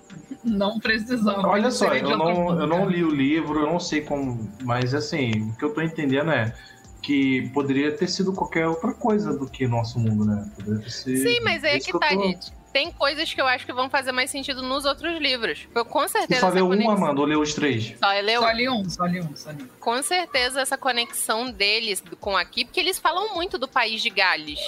[0.45, 1.47] Não precisava.
[1.49, 4.49] Olha só, eu não, eu não li o livro, eu não sei como.
[4.63, 6.55] Mas assim, o que eu tô entendendo é
[7.03, 10.49] que poderia ter sido qualquer outra coisa do que nosso mundo, né?
[10.57, 11.19] Poderia ter sido.
[11.19, 12.53] Sim, mas aí é isso que eu tá, tô- gente.
[12.77, 15.67] Tem coisas que eu acho que vão fazer mais sentido nos outros livros.
[15.75, 16.41] Eu, com Você certeza.
[16.43, 17.95] só essa leu um, conexão- Amanda, ou leu os três?
[17.99, 19.69] Só leu Só li um, só li um, só li um.
[19.81, 24.61] com certeza essa conexão deles com aqui, porque eles falam muito do país de Gales.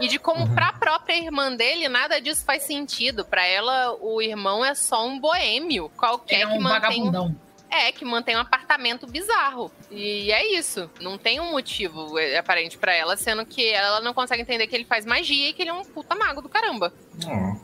[0.00, 0.54] E de como Uhum.
[0.56, 3.24] pra própria irmã dele nada disso faz sentido.
[3.24, 7.04] Pra ela, o irmão é só um boêmio, qualquer Ele é que um mantém um,
[7.12, 7.36] vagabundão.
[7.72, 9.70] É que mantém um apartamento bizarro.
[9.90, 10.90] E é isso.
[11.00, 14.76] Não tem um motivo é, aparente pra ela, sendo que ela não consegue entender que
[14.76, 16.92] ele faz magia e que ele é um puta mago do caramba.
[17.26, 17.56] Hum.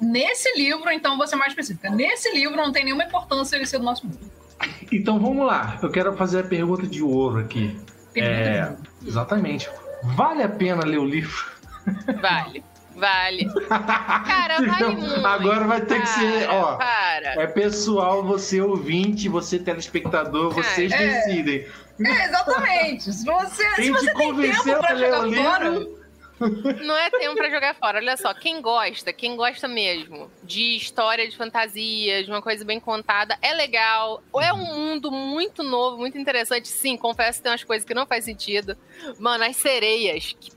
[0.00, 1.90] Nesse livro, então, vou ser mais específica.
[1.90, 4.20] Nesse livro não tem nenhuma importância ele ser do nosso mundo.
[4.92, 5.78] Então vamos lá.
[5.82, 7.76] Eu quero fazer a pergunta de ouro aqui.
[8.12, 8.82] Pergunta É, de ouro.
[9.06, 9.68] exatamente.
[10.04, 11.50] Vale a pena ler o livro?
[12.20, 12.62] Vale.
[12.94, 13.46] Vale.
[13.68, 15.26] Cara, vale muito.
[15.26, 16.76] Agora vai ter que ser, Para, ó.
[16.76, 17.42] Para.
[17.42, 20.96] É pessoal, você ouvinte, você telespectador, vocês É.
[20.98, 21.66] decidem.
[22.04, 23.12] É, exatamente.
[23.12, 26.04] Se você, se Quem você te tem tempo pra jogar o fora?
[26.84, 27.98] Não é tempo pra jogar fora.
[27.98, 32.80] Olha só, quem gosta, quem gosta mesmo de história de fantasia, de uma coisa bem
[32.80, 34.22] contada, é legal.
[34.32, 36.66] Ou é um mundo muito novo, muito interessante.
[36.68, 38.76] Sim, confesso que tem umas coisas que não faz sentido.
[39.18, 40.50] Mano, as sereias, que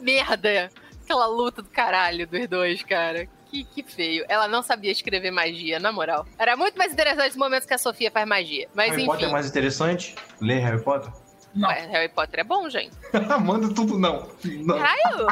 [0.00, 0.70] merda.
[1.06, 3.28] Aquela luta do caralho dos dois, cara.
[3.48, 4.24] Que, que feio.
[4.28, 6.26] Ela não sabia escrever magia, na moral.
[6.36, 8.68] Era muito mais interessante os momentos que a Sofia faz magia.
[8.74, 9.12] Mas Harry enfim.
[9.12, 10.16] Potter é mais interessante?
[10.40, 11.12] Ler Harry Potter?
[11.54, 11.68] Não.
[11.68, 12.90] Ué, Harry Potter é bom, gente.
[13.40, 14.28] Manda tudo não.
[14.44, 14.76] não.
[14.78, 15.26] Caralho!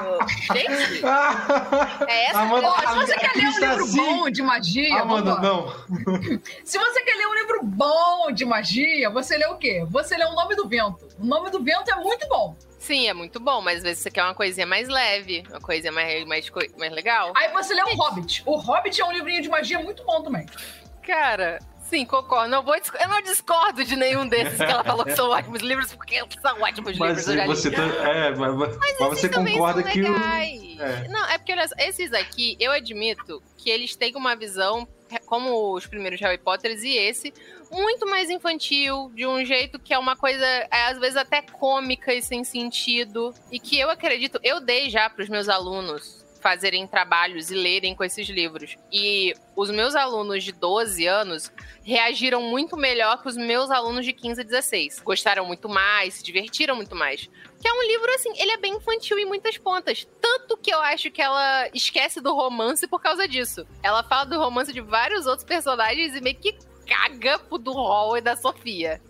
[0.55, 1.05] Gente,
[2.09, 3.97] é essa Amanda, Ó, se você quer ler um livro assim.
[3.97, 5.43] bom de magia, Amanda, vambora.
[5.43, 6.41] não.
[6.65, 9.85] Se você quer ler um livro bom de magia, você lê o quê?
[9.91, 11.07] Você lê O Nome do Vento.
[11.19, 12.57] O Nome do Vento é muito bom.
[12.85, 15.90] Sim, é muito bom, mas às vezes você quer uma coisinha mais leve, uma coisinha
[15.90, 17.32] mais, mais, mais legal.
[17.35, 18.43] Aí você lê O Hobbit.
[18.44, 20.44] O Hobbit é um livrinho de magia muito bom também.
[21.02, 21.59] Cara,
[21.89, 22.51] sim, concordo.
[22.51, 25.94] Não vou, eu não discordo de nenhum desses que ela falou que são ótimos livros,
[25.94, 27.28] porque são ótimos Mas livros.
[27.28, 27.48] eu já li.
[27.48, 30.16] você, tá, é, mas, mas você também concorda que o.
[30.16, 31.09] é.
[31.09, 34.86] Não, é porque olha só, esses aqui, eu admito que eles têm uma visão,
[35.20, 37.32] como os primeiros Harry Potters e esse,
[37.70, 42.12] muito mais infantil, de um jeito que é uma coisa, é, às vezes até cômica
[42.15, 43.35] e sem sentido.
[43.51, 48.05] E que eu acredito, eu dei já pros meus alunos fazerem trabalhos e lerem com
[48.05, 48.77] esses livros.
[48.93, 51.51] E os meus alunos de 12 anos
[51.82, 55.01] reagiram muito melhor que os meus alunos de 15 e 16.
[55.01, 57.31] Gostaram muito mais, se divertiram muito mais.
[57.65, 60.07] Que é um livro, assim, ele é bem infantil em muitas pontas.
[60.20, 63.66] Tanto que eu acho que ela esquece do romance por causa disso.
[63.82, 68.19] Ela fala do romance de vários outros personagens e meio que caga pro do Hall
[68.19, 69.01] e da Sofia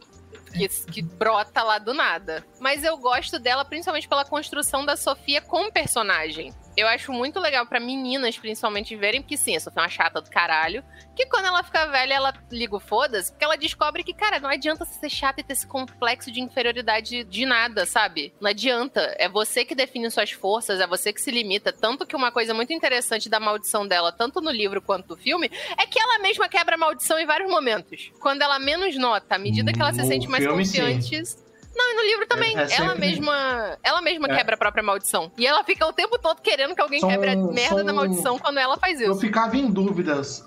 [0.55, 2.47] que, que brota lá do nada.
[2.61, 6.55] Mas eu gosto dela principalmente pela construção da Sofia como personagem.
[6.77, 10.21] Eu acho muito legal para meninas, principalmente, verem, porque sim, a Sofia é uma chata
[10.21, 10.83] do caralho.
[11.15, 14.49] Que quando ela fica velha, ela liga o foda-se, porque ela descobre que, cara, não
[14.49, 18.35] adianta ser chata e ter esse complexo de inferioridade de nada, sabe?
[18.41, 19.15] Não adianta.
[19.19, 21.73] É você que define suas forças, é você que se limita.
[21.73, 25.51] Tanto que uma coisa muito interessante da maldição dela, tanto no livro quanto no filme,
[25.79, 28.11] é que ela mesma quebra a maldição em vários momentos.
[28.21, 31.44] Quando ela menos nota, à medida que ela se No sente mais confiante.
[31.77, 32.57] Não, e no livro também.
[32.59, 34.37] É- é ela mesma, ela mesma É.
[34.37, 35.31] quebra a própria maldição.
[35.37, 37.93] E ela fica o tempo todo querendo que alguém São- quebre a merda são- da
[37.93, 39.21] maldição quando ela faz Eu isso.
[39.21, 40.45] ficava em dúvidas,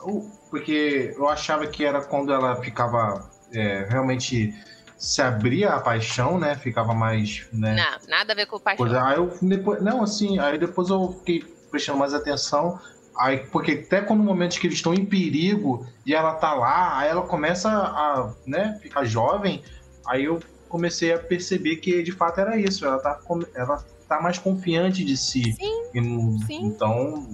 [0.49, 4.53] porque eu achava que era quando ela ficava é, realmente
[4.97, 6.55] se abria a paixão, né?
[6.55, 7.75] Ficava mais, né?
[7.75, 8.85] Não, nada a ver com o paixão.
[8.85, 9.01] Coisa.
[9.05, 11.39] Aí eu depois, não, assim, aí depois eu fiquei
[11.71, 12.77] prestando mais atenção.
[13.17, 17.09] Aí, porque até quando momentos que eles estão em perigo e ela tá lá, aí
[17.09, 19.63] ela começa a, né, ficar jovem,
[20.05, 22.85] aí eu comecei a perceber que de fato era isso.
[22.85, 23.19] Ela tá,
[23.56, 25.53] ela tá mais confiante de si.
[25.53, 26.65] Sim, E no- sim.
[26.65, 27.27] Então,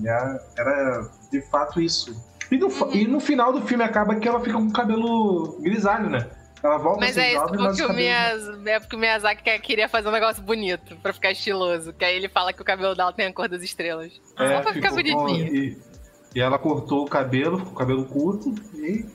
[0.57, 2.15] era de fato isso.
[2.51, 2.91] E no, Uhum.
[2.93, 6.30] e no final do filme acaba que ela fica com o cabelo grisalho, né?
[6.64, 7.93] Ela volta Mas a ser é isso jovem, porque o.
[7.93, 11.91] Miyaz, é porque o Miyazaki quer- queria fazer um negócio bonito, pra ficar estiloso.
[11.91, 14.14] Que aí ele fala que o cabelo dela tem a cor das estrelas.
[14.38, 15.53] Só É, pra ficar com- bonitinho.
[15.53, 15.77] E,
[16.35, 19.05] e ela cortou o cabelo, ficou com o cabelo curto e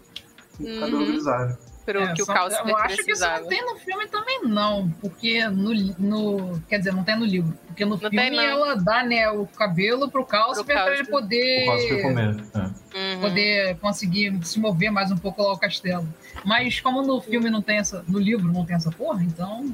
[0.60, 0.80] o Uhum.
[0.80, 1.56] cabelo grisalho.
[1.88, 4.90] Pro É, que o Eu acho que isso não tem no filme também, não.
[5.00, 6.60] Porque no, no.
[6.68, 7.56] Quer dizer, não tem no livro.
[7.66, 11.04] Porque no Não filme tem, ela dá, né, o cabelo pro Calcifer Pro pra ele
[11.06, 11.66] poder.
[11.66, 12.36] O comer.
[12.54, 13.14] É.
[13.14, 13.20] Uhum.
[13.22, 16.06] Poder conseguir se mover mais um pouco lá ao castelo.
[16.44, 18.04] Mas como no filme não tem essa.
[18.06, 19.72] No livro não tem essa porra, então.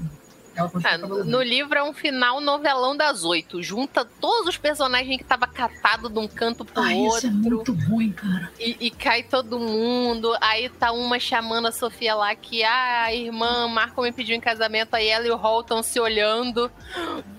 [0.56, 3.62] É, cabelo no livro é um final novelão das oito.
[3.62, 7.18] Junta todos os personagens que tava catado de um canto pro Ah, outro.
[7.18, 8.50] isso é muito ruim, cara.
[8.58, 10.34] E, e cai todo mundo.
[10.40, 14.40] Aí tá uma chamando a Sofia lá que ah, a irmã Marco me pediu em
[14.40, 14.94] casamento.
[14.94, 16.70] Aí ela e o Hall estão se olhando.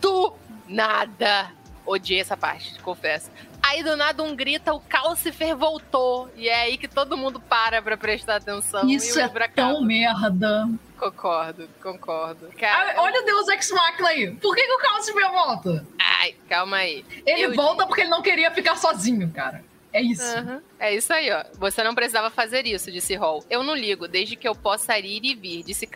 [0.02, 0.34] Do
[0.68, 1.52] nada.
[1.86, 3.30] Odiei essa parte, confesso.
[3.62, 6.30] Aí do nada um grita, o Calcifer voltou.
[6.36, 8.88] E é aí que todo mundo para pra prestar atenção.
[8.90, 10.68] Isso é tão merda.
[10.98, 12.50] Concordo, concordo.
[12.60, 14.32] Cara, Ah, olha o Deus Ex Machina aí.
[14.36, 15.86] Por que, que o Calcifer volta?
[16.00, 17.06] Ai, calma aí.
[17.26, 19.64] Ele Eu- volta porque ele não queria ficar sozinho, cara.
[19.92, 20.24] É isso.
[20.38, 20.62] Aham.
[20.80, 21.44] É isso aí, ó.
[21.58, 23.44] Você não precisava fazer isso, disse Hall.
[23.50, 25.88] Eu não ligo, desde que eu possa ir e vir, disse.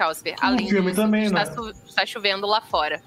[0.42, 1.72] No Além filme disso, também, está, né?
[1.86, 3.02] está chovendo lá fora.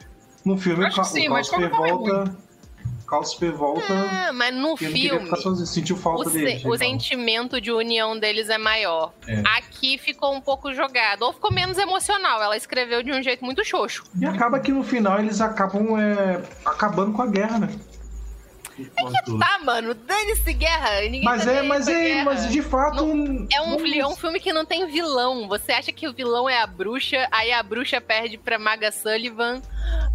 [0.44, 2.36] No filme, Acho que o sim, forma é volta.
[3.12, 3.82] Calcifer volta.
[3.92, 6.62] Ah, mas no filme, sozinho, sentiu o, falta se- dele.
[6.66, 9.12] o sentimento de união deles é maior.
[9.28, 9.42] É.
[9.58, 12.42] Aqui ficou um pouco jogado, ou ficou menos emocional.
[12.42, 14.02] Ela escreveu de um jeito muito xoxo.
[14.18, 17.68] E acaba que no final eles acabam é, acabando com a guerra, né?
[19.38, 21.00] Tá, mano, dane-se guerra.
[21.02, 22.24] Ninguém Mas tá é, mas é, guerra.
[22.24, 22.98] mas de fato.
[23.00, 23.14] É um,
[23.76, 25.46] não- é um filme que não tem vilão.
[25.48, 29.60] Você acha que o vilão é a bruxa, aí a bruxa perde pra Maga Sullivan.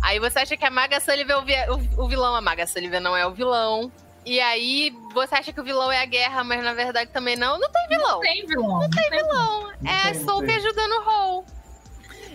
[0.01, 2.65] Aí você acha que a Maga Sullivan é o, vi- o- o vilão, a Maga
[2.65, 3.91] Sullivan não é o vilão.
[4.25, 7.57] E aí você acha que o vilão é a guerra, mas na verdade também não.
[7.59, 8.11] Não tem vilão.
[8.15, 8.79] Não tem vilão.
[8.79, 9.61] Não tem vilão.
[9.81, 10.55] Não é tem, não Sophie tem.
[10.57, 11.45] ajudando o Hall.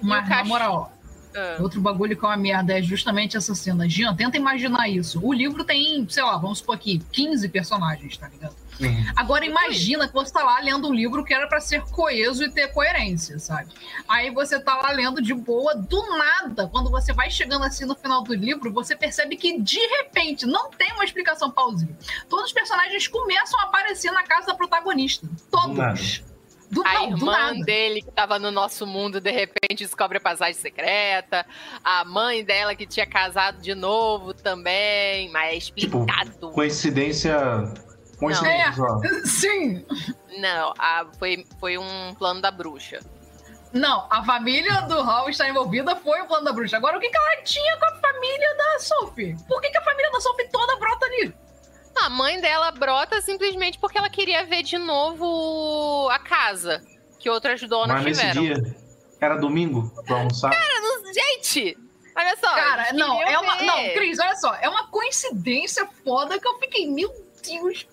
[0.02, 0.92] Mas, na moral,
[1.34, 1.56] Ah.
[1.60, 3.88] outro bagulho que é uma merda é justamente essa cena.
[3.88, 5.20] Jean, tenta imaginar isso.
[5.24, 8.54] O livro tem, sei lá, vamos supor aqui, 15 personagens, tá ligado?
[8.76, 9.04] Sim.
[9.14, 12.50] Agora imagina que você tá lá lendo um livro que era pra ser coeso e
[12.50, 13.70] ter coerência, sabe?
[14.08, 17.94] Aí você tá lá lendo de boa, do nada, quando você vai chegando assim no
[17.94, 21.94] final do livro, você percebe que de repente não tem uma explicação plausível.
[22.28, 25.28] Todos os personagens começam a aparecer na casa da protagonista.
[25.50, 25.76] Todos.
[25.76, 26.31] nada.
[26.72, 27.64] Do, A não, do irmã nada.
[27.66, 31.44] dele, que tava no nosso mundo, de repente descobre a passagem secreta.
[31.84, 35.30] A mãe dela, que tinha casado de novo também.
[35.30, 36.50] Mas é Tipo, explicado.
[36.52, 37.36] Coincidência.
[38.18, 38.72] Coincidência É.
[38.72, 39.00] só.
[39.26, 39.84] Sim.
[40.38, 43.00] Não, a- foi, foi um plano da bruxa.
[43.72, 46.76] Não, a família do Hal está envolvida foi o plano da bruxa.
[46.76, 49.36] Agora, o que, que ela tinha com a família da Sophie?
[49.48, 51.34] Por que, que a família da Sophie toda brota ali?
[51.96, 56.82] A mãe dela brota simplesmente porque ela queria ver de novo a casa
[57.18, 58.42] que outras donas Mas nesse tiveram.
[58.62, 58.76] dia.
[59.20, 60.50] Era domingo pra almoçar.
[60.50, 61.78] Cara, não- gente,
[62.16, 62.52] olha só.
[62.54, 63.56] Cara, não, é uma.
[63.56, 63.64] ver.
[63.66, 64.54] Não, Cris, olha só.
[64.56, 67.08] É uma coincidência foda que eu fiquei, meu
[67.46, 67.86] Deus.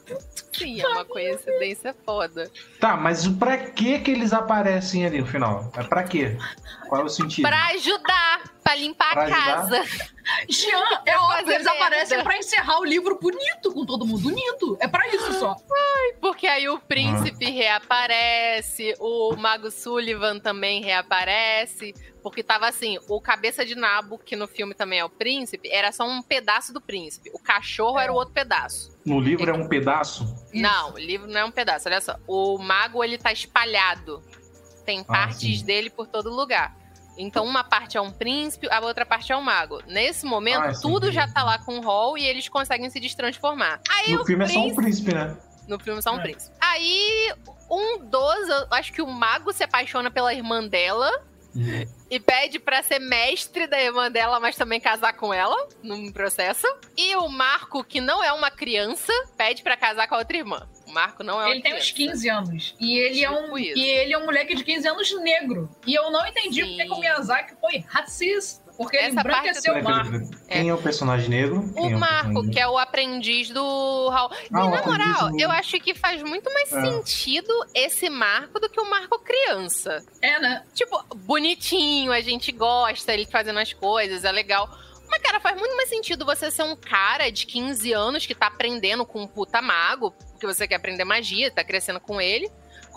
[0.51, 2.49] Sim, é uma coincidência foda.
[2.79, 5.71] Tá, mas o pra que que eles aparecem ali no final?
[5.77, 6.35] É pra quê?
[6.89, 7.47] Qual é o sentido?
[7.47, 9.83] Pra ajudar, pra limpar Pra a casa.
[10.49, 14.75] Jean, é óbvio, eles aparecem pra encerrar o livro bonito com todo mundo unido.
[14.79, 15.55] É pra isso só.
[16.19, 21.93] Porque aí o príncipe reaparece, o Mago Sullivan também reaparece.
[22.21, 25.91] Porque tava assim, o cabeça de nabo, que no filme também é o príncipe, era
[25.91, 27.29] só um pedaço do príncipe.
[27.33, 28.97] O cachorro era o outro pedaço.
[29.05, 30.25] No livro é um pedaço?
[30.53, 31.87] Não, o livro não é um pedaço.
[31.87, 34.21] Olha só, o mago ele tá espalhado.
[34.89, 35.63] Tem Ah, partes sim.
[35.65, 36.75] dele por todo lugar.
[37.15, 39.83] Então uma parte é um príncipe, a outra parte é um mago.
[39.85, 43.79] Nesse momento, Ah, tudo já tá lá com o Hall e eles conseguem se destransformar.
[43.87, 45.37] Aí No filme é só um príncipe- príncipe, né?
[45.67, 46.23] no filme só um É.
[46.23, 46.55] príncipe.
[46.59, 47.31] Aí,
[47.69, 51.11] um dos, acho que o mago se apaixona pela irmã dela
[52.09, 56.65] e pede pra ser mestre da irmã dela, mas também casar com ela no processo.
[56.97, 60.67] E o Marco, que não é uma criança, pede pra casar com a outra irmã.
[60.89, 62.75] O Marco não é uma Ele tem uns 15 anos.
[62.79, 63.43] E ele é um.
[63.43, 63.77] Tipo isso.
[63.77, 65.69] E ele é um moleque de 15 anos negro.
[65.85, 68.67] E eu não entendi porque que o Miyazaki foi racista.
[68.75, 70.11] Porque ele Essa parte embranqueceu Peraí, o Marco.
[70.11, 70.29] peraí.
[70.47, 71.73] Quem é o personagem negro?
[71.75, 74.31] O é Marco, personagem que é o aprendiz do Raul.
[74.33, 76.81] E, Ah, na moral, do- eu acho que faz muito mais É.
[76.81, 80.01] sentido esse Marco do que o Marco criança.
[80.21, 80.63] É, né?
[80.73, 84.69] Tipo, bonitinho, a gente gosta, ele fazendo as coisas, é legal.
[85.09, 88.47] Mas, cara, faz muito mais sentido você ser um cara de 15 anos que tá
[88.47, 92.49] aprendendo com um puta mago, porque você quer aprender magia, tá crescendo com ele,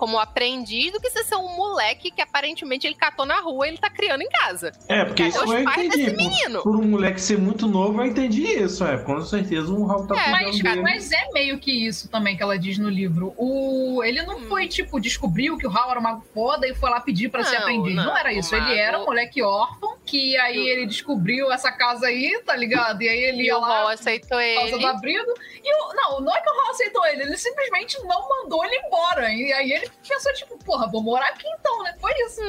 [0.02, 3.70] como aprendiz, do que você ser um moleque que aparentemente ele catou na rua e
[3.70, 4.72] ele tá criando em casa.
[4.88, 5.88] É, porque Cadê isso eu entendi.
[5.90, 6.62] desse Por, menino?
[6.64, 8.84] por um moleque ser muito novo, eu entendi isso.
[8.84, 10.82] É, com certeza o Raul tá É, Mas, cara, dele.
[10.82, 13.32] mas é meio que isso também que ela diz no livro.
[13.38, 14.02] O...
[14.02, 14.26] Ele Hum.
[14.26, 17.28] não foi, tipo, descobriu que o Hal era um mago foda e foi lá pedir
[17.28, 17.94] pra ser Não, aprendiz.
[17.94, 18.52] Não, não, era o isso.
[18.56, 23.00] Ele mago- era um moleque órfão, que aí ele descobriu essa casa aí, tá ligado?
[23.02, 24.78] E aí ele E ia o lá Hall aceitou por causa ele.
[24.80, 25.32] do abrigo.
[25.62, 25.94] E o...
[25.94, 29.30] não, não é que o Hal aceitou ele, ele simplesmente não mandou ele embora.
[29.32, 31.96] E aí ele pensou, tipo, porra, vou morar aqui então, né?
[32.00, 32.40] Foi isso.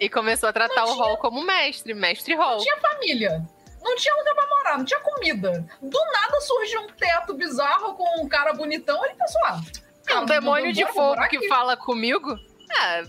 [0.00, 2.56] E começou a tratar Não o Hall como mestre, mestre Hall.
[2.56, 3.42] Não tinha família.
[3.82, 5.64] Não tinha lugar pra morar, não tinha comida.
[5.80, 9.02] Do nada surgiu um teto bizarro com um cara bonitão.
[9.04, 9.60] Ele pensou, ah,
[10.04, 11.48] cara, um demônio de fogo que aqui.
[11.48, 12.36] fala comigo?
[12.70, 13.02] Ah,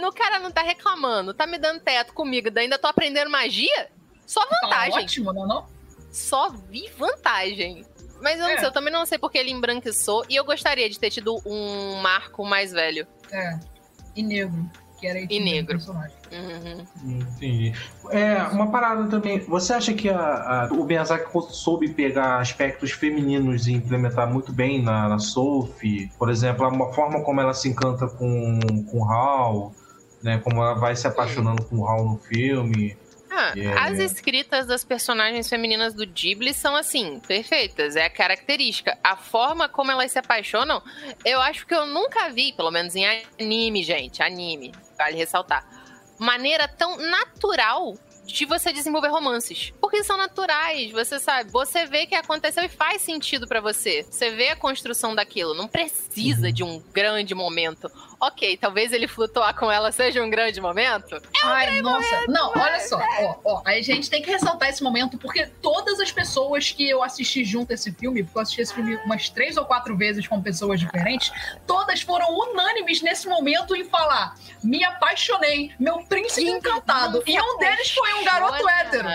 [0.00, 3.88] no cara não tá reclamando, tá me dando teto comigo, ainda tô aprendendo magia?
[4.26, 5.04] Só Tá vantagem.
[5.04, 5.66] ótimo, não é não?
[6.12, 7.86] Só vi vantagem.
[8.20, 8.58] Mas eu não É.
[8.58, 11.94] sei, eu também não sei porque ele embranquiçou e eu gostaria de ter tido um
[12.02, 13.06] Marco mais velho.
[13.32, 13.58] É.
[14.16, 14.68] E negro.
[14.98, 15.68] Que era E negro.
[15.78, 16.14] personagem.
[16.30, 17.18] Uhum.
[17.20, 17.72] Entendi.
[18.10, 19.38] É, uma parada também.
[19.40, 24.82] Você acha que a- a- o Miyazaki soube pegar aspectos femininos e implementar muito bem
[24.82, 26.10] na, na Sophie?
[26.18, 29.72] Por exemplo, a forma como ela se encanta com, com o Hal,
[30.22, 30.38] né?
[30.44, 32.94] Como ela vai se apaixonando com o Hal no filme.
[33.30, 33.66] Ah, É.
[33.78, 38.98] As escritas das personagens femininas do Ghibli são assim, perfeitas, é a característica.
[39.02, 40.82] A forma como elas se apaixonam,
[41.24, 43.06] eu acho que eu nunca vi, pelo menos em
[43.38, 45.64] anime, gente, anime, vale ressaltar.
[46.18, 47.94] Maneira tão natural
[48.26, 49.72] de você desenvolver romances.
[49.80, 51.50] Porque são naturais, você sabe.
[51.50, 54.06] Você vê que aconteceu e faz sentido pra você.
[54.08, 55.54] Você vê a construção daquilo.
[55.54, 57.90] Não precisa de um grande momento.
[58.20, 61.20] Ok, talvez ele flutuar com ela seja um grande momento.
[61.42, 62.26] Ai, nossa.
[62.28, 62.98] não, olha é, só.
[62.98, 67.02] Ó, ó, a gente tem que ressaltar esse momento, porque todas as pessoas que eu
[67.02, 70.28] assisti junto a esse filme, porque eu assisti esse filme umas três ou quatro vezes
[70.28, 71.32] com pessoas diferentes,
[71.66, 77.22] todas foram unânimes nesse momento em falar: me apaixonei, meu príncipe encantado.
[77.26, 79.08] E um deles foi um garoto hétero.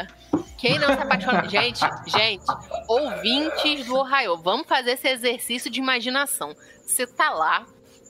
[0.57, 1.47] Quem não se apaixona?
[1.47, 2.45] gente, gente,
[2.87, 6.55] ouvintes do Ohio, vamos fazer esse exercício de imaginação.
[6.85, 7.65] Você tá lá,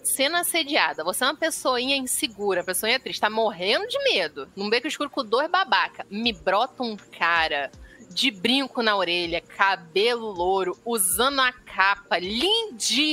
[0.05, 4.87] sendo assediada, você é uma pessoinha insegura, pessoinha triste, tá morrendo de medo, num beco
[4.87, 6.05] escuro com dois babaca.
[6.09, 7.71] Me brota um cara
[8.09, 13.05] de brinco na orelha, cabelo louro, usando a capa, lindíssimo!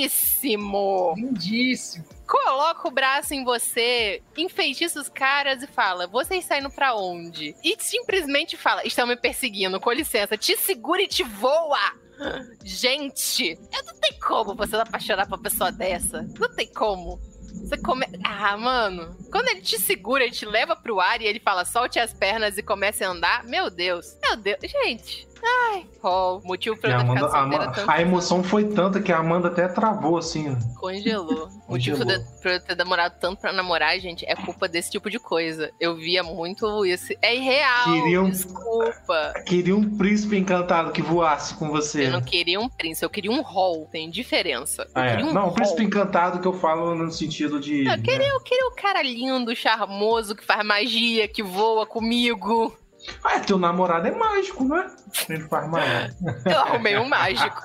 [1.17, 2.05] Lindíssimo.
[2.27, 7.55] Coloca o braço em você, enfeitiça os caras e fala: vocês saindo pra onde?
[7.65, 12.02] E simplesmente fala: estão me perseguindo, com licença, te segura e te voa!
[12.65, 16.23] Gente, eu não tem como você não apaixonar por uma pessoa dessa.
[16.39, 17.21] Não tem como.
[17.53, 18.07] Você come...
[18.25, 19.17] Ah, mano.
[19.31, 22.57] Quando ele te segura, ele te leva pro ar e ele fala, solte as pernas
[22.59, 23.45] e comece a andar.
[23.45, 24.17] Meu Deus.
[24.23, 24.59] Meu Deus.
[24.63, 25.29] Gente.
[25.45, 25.87] Ai.
[26.01, 27.91] Qual o motivo pra E eu a, não Amanda, ficar a, solteira Ama- tanto?
[27.91, 30.57] a emoção foi tanta que a Amanda até travou assim.
[30.77, 31.49] Congelou.
[31.69, 35.09] O motivo de, pra eu ter demorado tanto pra namorar, gente, é culpa desse tipo
[35.11, 35.71] de coisa.
[35.81, 37.13] Eu via muito isso.
[37.23, 37.85] É irreal.
[37.93, 39.33] Queriam- Desculpa.
[39.47, 42.07] Queria um príncipe encantado que voasse com você.
[42.07, 43.89] Eu não queria um príncipe, eu queria um rol.
[43.91, 44.87] Tem diferença.
[44.95, 45.11] Ah, é.
[45.17, 45.53] queria um Não, rol.
[45.55, 47.87] príncipe encantado que eu falo no sentido de.
[47.87, 52.77] Eu queria, eu queria o cara lindo, charmoso, que faz magia, que voa comigo.
[53.25, 54.91] Ah, teu namorado é mágico, né?
[55.29, 56.15] Ele faz magia.
[56.47, 57.63] Eu arrumei um mágico.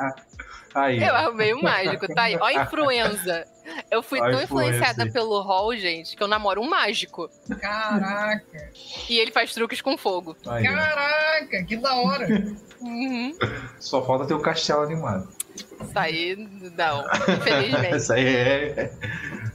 [0.76, 1.04] Aí.
[1.04, 2.38] Eu arrumei um mágico, tá aí.
[2.40, 3.46] Ó a influenza.
[3.90, 5.14] Eu fui A tão influenciada influencer.
[5.14, 7.30] pelo Hall, gente, que eu namoro um mágico.
[7.60, 8.72] Caraca.
[9.10, 10.38] E ele faz truques com fogo.
[10.48, 10.64] Aí.
[10.64, 12.28] Caraca, que da hora.
[12.80, 13.36] Uhum.
[13.80, 15.28] Só falta ter o castelo animado.
[15.56, 16.36] Isso aí,
[16.76, 17.06] não.
[17.28, 17.96] Infelizmente.
[17.98, 18.92] Isso aí é.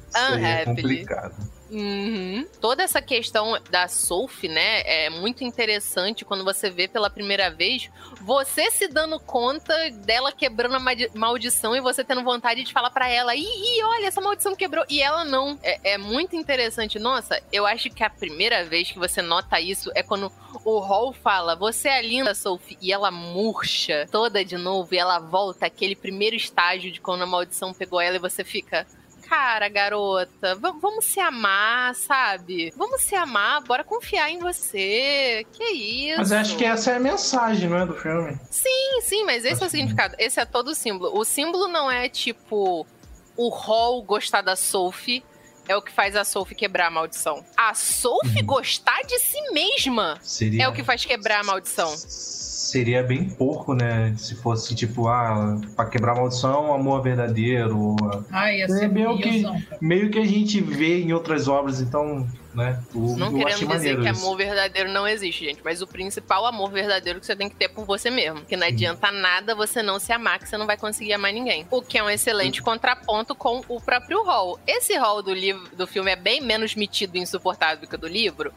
[0.09, 1.35] Isso aí é complicado.
[1.73, 2.47] Uhum.
[2.61, 7.91] Toda essa questão da Sophie, né, é muito interessante quando você vê pela primeira vez
[8.21, 13.09] você se dando conta dela quebrando a maldição e você tendo vontade de falar pra
[13.09, 14.85] ela, ih, olha, essa maldição quebrou.
[14.89, 15.59] E ela não.
[15.63, 16.99] É, é muito interessante.
[16.99, 20.31] Nossa, eu acho que a primeira vez que você nota isso é quando
[20.65, 25.19] o Hall fala, você é linda, Sophie, e ela murcha toda de novo e ela
[25.19, 28.87] volta àquele primeiro estágio de quando a maldição pegou ela e você fica
[29.33, 32.71] cara, garota, va- vamos se amar, sabe?
[32.77, 35.47] Vamos se amar, bora confiar em você.
[35.55, 35.65] Que
[36.11, 36.19] isso?
[36.19, 37.87] Mas eu acho que essa é a mensagem, não é?
[37.87, 38.39] Do filme.
[38.51, 40.15] Sim, sim, mas esse é o significado.
[40.19, 41.19] Esse é todo o símbolo.
[41.19, 42.87] O símbolo não é tipo
[43.35, 45.25] o Hall gostar da Sophie.
[45.69, 47.45] É o que faz a Sophie quebrar a maldição.
[47.57, 51.89] A Sophie gostar de si mesma Seria- é o que faz quebrar a maldição.
[51.97, 54.15] Seria bem porco, né?
[54.17, 57.97] Se fosse tipo, ah, pra quebrar a maldição, amor verdadeiro.
[58.03, 59.45] ah, Ai, ia É meio que,
[59.81, 62.83] meio que a gente vê em outras obras, então, né?
[62.95, 64.25] Eu, Não querendo achei dizer maneiro que isso.
[64.25, 65.61] amor verdadeiro não existe, gente.
[65.65, 68.43] Mas o principal amor verdadeiro que você tem que ter é por você mesmo.
[68.45, 71.67] Que não adianta nada você não se amar, que você não vai conseguir amar ninguém.
[71.71, 74.59] O que é um excelente contraponto com o próprio Hall.
[74.67, 78.09] Esse Hall do livro do filme é bem menos metido e insuportável que o do
[78.09, 78.53] livro.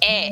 [0.00, 0.30] É.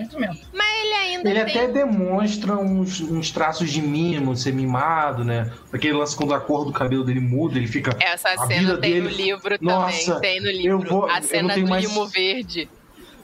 [0.52, 1.56] Mas ele ainda Ele tem.
[1.64, 5.52] até demonstra uns, uns traços de mimo, ser mimado, né?
[5.72, 7.96] Aquele lance quando a cor do cabelo dele muda, ele fica.
[7.98, 9.00] Essa a cena vida tem dele...
[9.00, 10.20] no livro Nossa, também.
[10.20, 10.88] Tem no eu livro.
[10.88, 12.68] vou- eu a não cena tenho do mais- limo verde.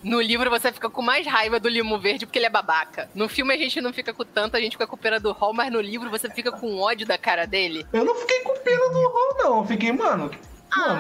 [0.03, 3.09] No livro você fica com mais raiva do limo verde porque ele é babaca.
[3.15, 5.55] No filme a gente não fica com tanto, a gente fica com pena do Hall,
[5.55, 7.87] mas no livro você fica com ódio da cara dele.
[7.93, 9.59] Eu não fiquei com pena do Hall, não.
[9.59, 10.31] Eu fiquei, mano.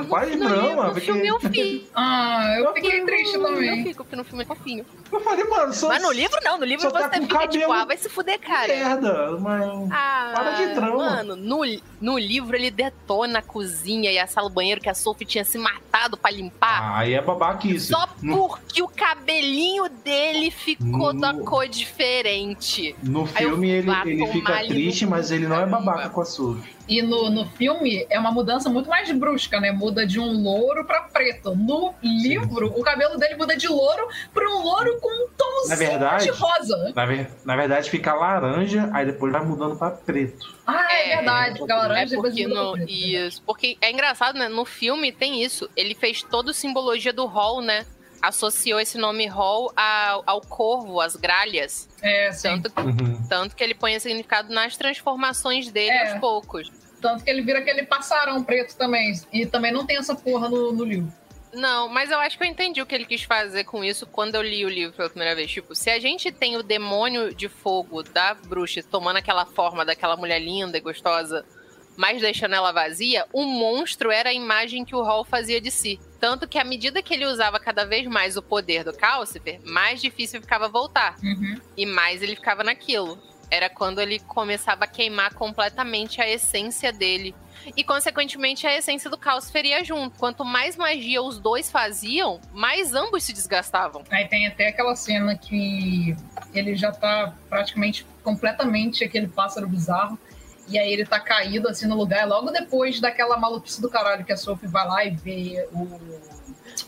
[0.09, 0.85] Para de no drama.
[0.89, 1.87] no fiquei- filme eu fico.
[1.95, 3.83] Ah, eu fiquei triste Eu também.
[3.85, 4.85] fico, porque no filme é fofinho.
[5.11, 5.89] Eu falei, mano, só.
[5.89, 7.97] Mas no livro não, no livro só tá você com fica tipo, cabelo ah, vai
[7.97, 8.69] se fuder, cara.
[8.69, 9.89] Merda, mas.
[9.91, 10.97] Ah, Para de drama.
[10.97, 11.61] Mano, no,
[12.01, 15.45] no livro ele detona a cozinha e a sala do banheiro que a Sophie tinha
[15.45, 16.83] se matado pra limpar.
[16.83, 17.89] Ah, aí é babaquice.
[17.89, 22.95] Só No- porque o cabelinho dele ficou No- da cor diferente.
[23.03, 26.25] No Aí eu filme ele, ele fica triste, mas ele não é babaca com a
[26.25, 26.73] Sophie.
[26.89, 29.71] E no, no filme é uma mudança muito mais brusca, né?
[29.71, 31.55] Muda de um louro pra preto.
[31.55, 35.77] No livro, o cabelo dele muda de louro pra um louro com um tomzinho Na
[35.77, 36.93] verdade, de rosa.
[36.95, 40.55] na, ver- na verdade fica laranja, aí depois vai mudando pra preto.
[40.67, 41.59] Ah, é, verdade.
[41.61, 42.91] Fica laranja É e depois porque no, preto.
[42.91, 44.49] isso, porque é engraçado, né?
[44.49, 45.69] No filme tem isso.
[45.77, 47.87] Ele fez toda a simbologia do Hall, né?
[48.23, 51.89] Associou esse nome Hall ao, ao corvo, às gralhas.
[52.01, 52.63] É, sim.
[52.63, 52.73] Tanto,
[53.29, 56.13] tanto que ele põe esse significado nas transformações dele É.
[56.13, 56.71] aos poucos.
[57.01, 59.13] Tanto que ele vira aquele passarão preto também.
[59.33, 61.13] E também não tem essa porra no, no livro.
[61.53, 64.37] Não, mas eu acho que eu entendi o que ele quis fazer com isso quando
[64.37, 65.51] eu li o livro pela primeira vez.
[65.51, 70.17] Tipo, se a gente tem o demônio de fogo da bruxa tomando aquela forma daquela
[70.17, 71.45] mulher linda e gostosa,
[71.95, 76.01] mas deixando ela vazia, o monstro era a imagem que o Hall fazia de si.
[76.23, 80.01] Tanto que à medida que ele usava cada vez mais o poder do Calcifer, mais
[80.01, 81.17] difícil ficava voltar.
[81.77, 83.21] E mais ele ficava naquilo.
[83.51, 87.35] Era quando ele começava a queimar completamente a essência dele.
[87.77, 90.17] E, consequentemente, a essência do Calcifer ia junto.
[90.17, 94.05] Quanto mais magia os dois faziam, mais ambos se desgastavam.
[94.09, 96.15] Aí tem até aquela cena que
[96.55, 100.17] ele já tá praticamente completamente aquele pássaro bizarro.
[100.73, 102.27] E aí ele tá caído assim no lugar.
[102.27, 105.83] Logo depois daquela maluquice do caralho que a Sophie vai lá e vê o,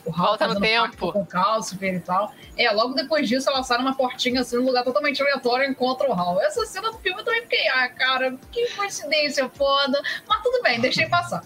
[0.07, 1.13] o Hal Volta no tempo.
[1.13, 2.33] com o Calcifer e tal.
[2.57, 6.09] É, logo depois disso ela sai numa portinha assim, num lugar totalmente aleatório e encontra
[6.09, 6.41] o Hal.
[6.41, 10.01] Essa cena do filme eu também fiquei, ah, cara, que coincidência foda.
[10.27, 11.45] Mas tudo bem, deixei passar.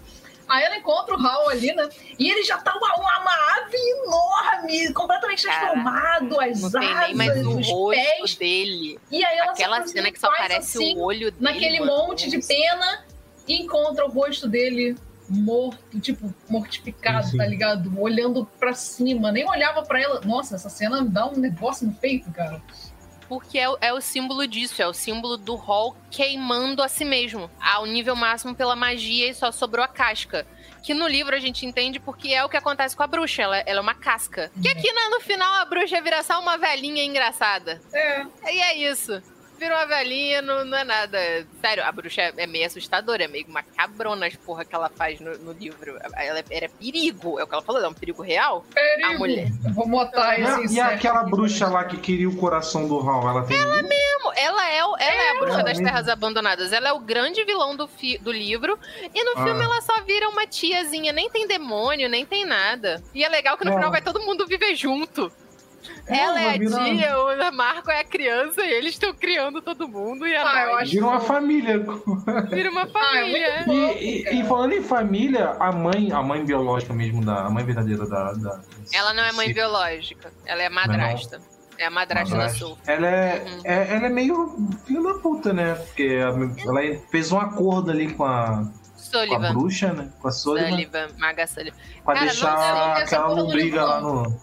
[0.49, 1.89] Aí ela encontra o Hal ali, né?
[2.19, 7.31] E ele já tá uma, uma, ave enorme, completamente transformado, as Não tem nem mais
[7.31, 8.35] asas, o os rosto pés.
[8.37, 8.99] dele.
[9.11, 11.37] E aí ela Aquela cena que só aparece assim, o olho dele.
[11.41, 12.09] Naquele mano.
[12.09, 13.05] monte de pena
[13.47, 14.97] e encontra o rosto dele
[15.29, 17.93] morto, tipo, mortificado, tá ligado?
[18.01, 20.21] Olhando pra cima, nem olhava pra ela.
[20.25, 22.63] Nossa, essa cena dá um negócio no peito, cara.
[23.29, 27.05] Porque é, o- é o símbolo disso, é o símbolo do Hall queimando a si
[27.05, 30.47] mesmo, ao nível máximo pela magia e só sobrou a casca.
[30.83, 33.59] Que no livro a gente entende porque é o que acontece com a bruxa, ela,
[33.59, 34.51] ela é uma casca.
[34.63, 37.81] Que aqui no, no final a bruxa vira só uma velhinha engraçada.
[37.93, 38.23] É.
[38.47, 39.21] E é isso.
[39.59, 41.19] Vira uma velhinha, não, não é nada.
[41.61, 45.19] Sério, a bruxa é, é meio assustadora, é meio macabrona as porra que ela faz
[45.21, 45.99] no, no livro.
[46.15, 48.65] Ela era perigo, é o que ela falou, é um perigo real.
[48.73, 49.09] Perigo.
[49.15, 49.49] A mulher.
[49.65, 53.29] Eu vou botar E, a- e aquela bruxa lá que queria o coração do Hal,
[53.29, 53.57] ela tem.
[53.59, 55.85] Ela mesmo, ela é, o- ela é a bruxa ela das mesmo.
[55.87, 56.73] terras abandonadas.
[56.73, 58.79] Ela é o grande vilão do, fi- do livro.
[59.15, 59.45] E no Ah.
[59.45, 61.13] filme ela só vira uma tiazinha.
[61.13, 63.03] Nem tem demônio, nem tem nada.
[63.15, 63.79] E é legal que no Não.
[63.79, 65.33] final vai todo mundo viver junto.
[66.07, 69.61] É, ela é vai a tia, o Marco é a criança e eles estão criando
[69.61, 70.27] todo mundo.
[70.27, 70.83] E a Ah, eu nós.
[70.83, 71.79] acho Vira uma família.
[72.51, 73.65] Vira uma Ah, é família.
[73.67, 73.99] muito bom.
[73.99, 77.65] E, e- e falando em família, a mãe, a mãe biológica mesmo, da, a mãe
[77.65, 78.33] verdadeira da.
[78.33, 78.61] da
[78.93, 79.55] ela não é mãe Sim.
[79.55, 80.33] biológica.
[80.47, 81.41] Ela é madrasta.
[81.79, 82.49] É a madrasta da.
[82.49, 82.77] Sul.
[82.87, 83.61] Ela é, Uhum.
[83.65, 84.57] é- ela é meio
[84.87, 85.75] filha da puta, né?
[85.75, 86.03] Porque
[86.67, 88.65] ela fez um acordo ali com a,
[89.29, 90.09] com a bruxa, né?
[90.21, 91.77] Com a Sullivan, Sullivan, Maga Sullivan.
[92.05, 94.23] pra Cara, não deixar essa aquela não lombriga lá não.
[94.25, 94.41] no.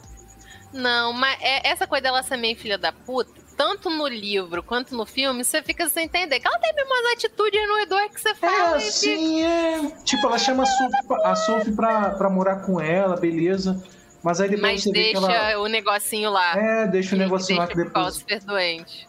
[0.76, 4.96] Não, mas é- essa coisa dela ser meio filha da puta, tanto no livro quanto
[4.96, 6.40] no filme, você fica sem entender.
[6.40, 8.80] Que ela tem mesmo umas atitudes no dois que você É, fala.
[8.80, 9.92] fica- assim, é.
[10.04, 13.82] Tipo, ela chama a Sophie, pra- a Sophie pra, pra morar com ela, beleza.
[14.22, 15.62] Mas aí depois Mas você vê que deixa ela.
[15.64, 16.58] o negocinho lá.
[16.58, 18.16] É, deixa o negocinho lá que deixa depois.
[18.16, 19.08] super doente.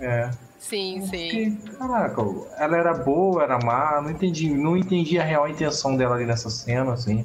[0.00, 0.30] É.
[0.58, 1.10] Sim, Eu sim.
[1.56, 2.20] fiquei, Caraca,
[2.58, 6.50] ela era boa, era má, não entendi, não entendi a real intenção dela ali nessa
[6.50, 7.24] cena, assim.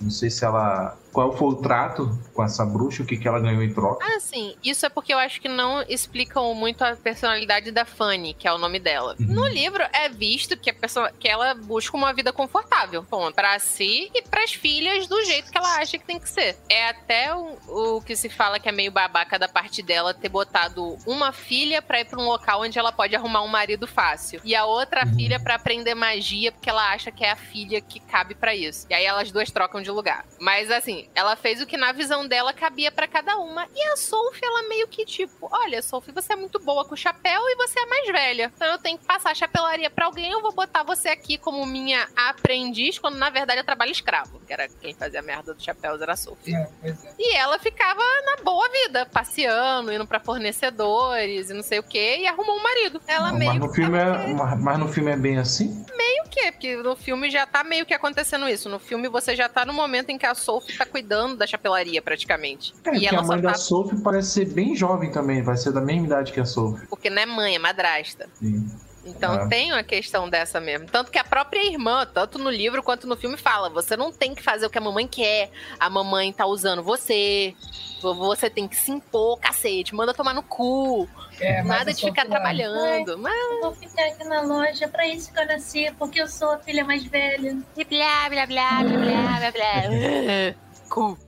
[0.00, 0.96] Não sei se ela.
[1.14, 4.04] Qual foi o trato com essa bruxa, o que, que ela ganhou em troca.
[4.04, 4.56] Ah, sim.
[4.64, 8.52] Isso é porque eu acho que não explicam muito a personalidade da Fanny, que é
[8.52, 9.14] o nome dela.
[9.20, 9.26] Uhum.
[9.34, 13.34] No livro é visto que, a pessoa, que ela busca uma vida confortável, ponto.
[13.36, 16.56] Pra si e pras filhas do jeito que ela acha que tem que ser.
[16.68, 17.56] É até o,
[17.96, 21.80] o que se fala que é meio babaca da parte dela ter botado uma filha
[21.80, 24.40] pra ir pra um local onde ela pode arrumar um marido fácil.
[24.44, 25.14] E a outra Uhum.
[25.14, 28.86] filha pra aprender magia, porque ela acha que é a filha que cabe pra isso.
[28.90, 30.24] E aí elas duas trocam de lugar.
[30.40, 33.66] Mas assim, ela fez o que na visão dela cabia pra cada uma.
[33.74, 36.96] E a Sophie, ela meio que tipo, olha, Sophie, você é muito boa com o
[36.96, 38.52] chapéu e você é mais velha.
[38.54, 41.64] Então eu tenho que passar a chapelaria pra alguém, eu vou botar você aqui como
[41.66, 44.40] minha aprendiz, quando na verdade eu trabalho escravo.
[44.46, 46.54] Que era quem fazia a merda do chapéu, era a Sophie.
[46.54, 46.94] É, é.
[47.18, 52.18] E ela ficava na boa vida, passeando, indo pra fornecedores e não sei o quê,
[52.20, 53.00] e arrumou um marido.
[53.06, 55.84] Ela meio mas, no que filme é, mas- mas no filme é bem assim?
[55.96, 58.68] Meio que, porque no filme já tá meio que acontecendo isso.
[58.68, 62.00] No filme você já tá no momento em que a Sophie tá cuidando da chapelaria,
[62.00, 62.72] praticamente.
[62.84, 63.48] É, e ela a só mãe tá.
[63.50, 66.86] da Sophie parece ser bem jovem também, vai ser da mesma idade que a Sophie.
[66.86, 68.28] Porque não é mãe, é madrasta.
[68.34, 68.64] Sim.
[69.06, 69.48] Então Ah.
[69.48, 70.86] tem uma questão dessa mesmo.
[70.86, 74.34] Tanto que a própria irmã, tanto no livro quanto no filme, fala: você não tem
[74.34, 75.50] que fazer o que a mamãe quer.
[75.78, 77.54] A mamãe tá usando você.
[78.00, 79.94] Você tem que se impor, cacete.
[79.94, 81.06] Manda tomar no cu.
[81.38, 83.18] É, mas Nada de ficar trabalhando.
[83.18, 86.52] Mas Eu vou ficar aqui na loja pra isso que eu nasci, porque eu sou
[86.52, 87.58] a filha mais velha.
[87.76, 90.54] E blá, blá, blá, blá, blá, blá, blá.
[90.94, 91.18] Cu.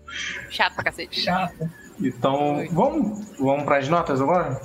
[0.49, 1.21] Chato pra cacete.
[1.23, 1.69] Chato.
[2.01, 4.61] Então, vamos, vamos para as notas agora?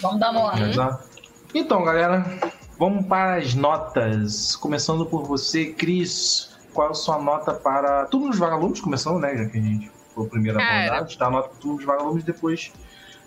[0.00, 0.56] Vamos dar nota.
[0.58, 0.70] Uhum.
[0.70, 1.08] Exato.
[1.54, 2.24] Então, galera,
[2.78, 4.56] vamos para as notas.
[4.56, 6.56] Começando por você, Cris.
[6.72, 8.80] Qual a sua nota para Turno dos Vagalumes?
[8.80, 9.36] Começando, né?
[9.36, 10.86] Já que a gente foi o primeiro Cara.
[10.86, 11.16] abordado.
[11.18, 12.72] Dá a nota para Turno dos Vagalumes depois.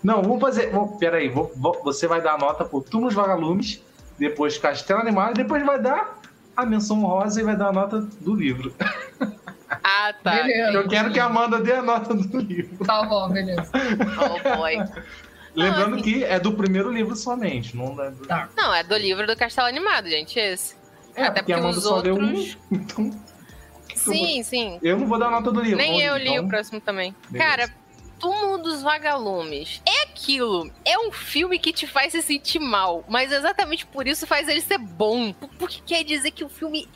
[0.02, 0.70] Não, vamos fazer.
[0.72, 3.82] Vou, peraí, vou, vou- você vai dar a nota para Turno dos Vagalumes,
[4.18, 6.18] depois Castelo Animado, e depois vai dar
[6.56, 8.72] a menção rosa e vai dar a nota do livro.
[9.82, 10.32] Ah, tá.
[10.42, 10.72] Beleza.
[10.78, 12.84] Eu quero que a Amanda dê a nota do livro.
[12.84, 13.70] Tá bom, beleza.
[13.72, 14.76] Oh, boy.
[15.54, 18.26] Lembrando assim- que é do primeiro livro somente, não é do...
[18.26, 18.48] Tá.
[18.56, 20.76] Não, é do livro do Castelo Animado, gente, esse.
[21.14, 23.10] É, Até porque a porque os só deu um, outros- então
[23.94, 24.78] Sim, sim.
[24.82, 25.76] eu não vou dar nota do livro.
[25.76, 27.14] Nem vamos, eu li então, o próximo também.
[27.28, 27.50] beleza.
[27.50, 27.74] Cara,
[28.20, 29.82] Túmulo dos Vagalumes.
[29.86, 30.70] É aquilo.
[30.84, 33.02] É um filme que te faz se sentir mal.
[33.08, 35.32] Mas exatamente por isso faz ele ser bom.
[35.58, 36.86] Porque quer dizer que o filme.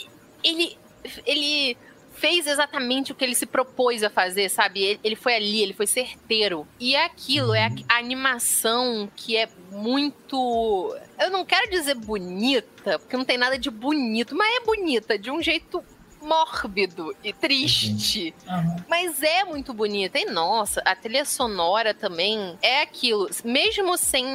[0.43, 0.77] Ele.
[1.25, 1.77] Ele
[2.25, 4.83] fez exatamente o que ele se propôs a fazer, sabe?
[4.83, 6.67] Ele, ele foi ali, ele foi certeiro.
[6.81, 10.97] E é aquilo, é a, a animação que é muito.
[11.21, 15.31] Eu não quero dizer bonita, porque não tem nada de bonito, mas é bonita de
[15.31, 15.85] um jeito
[16.25, 18.35] mórbido e triste.
[18.49, 18.77] Aham.
[18.89, 20.19] Mas é muito bonita.
[20.19, 23.29] E nossa, a trilha sonora também é aquilo.
[23.45, 24.27] Mesmo sem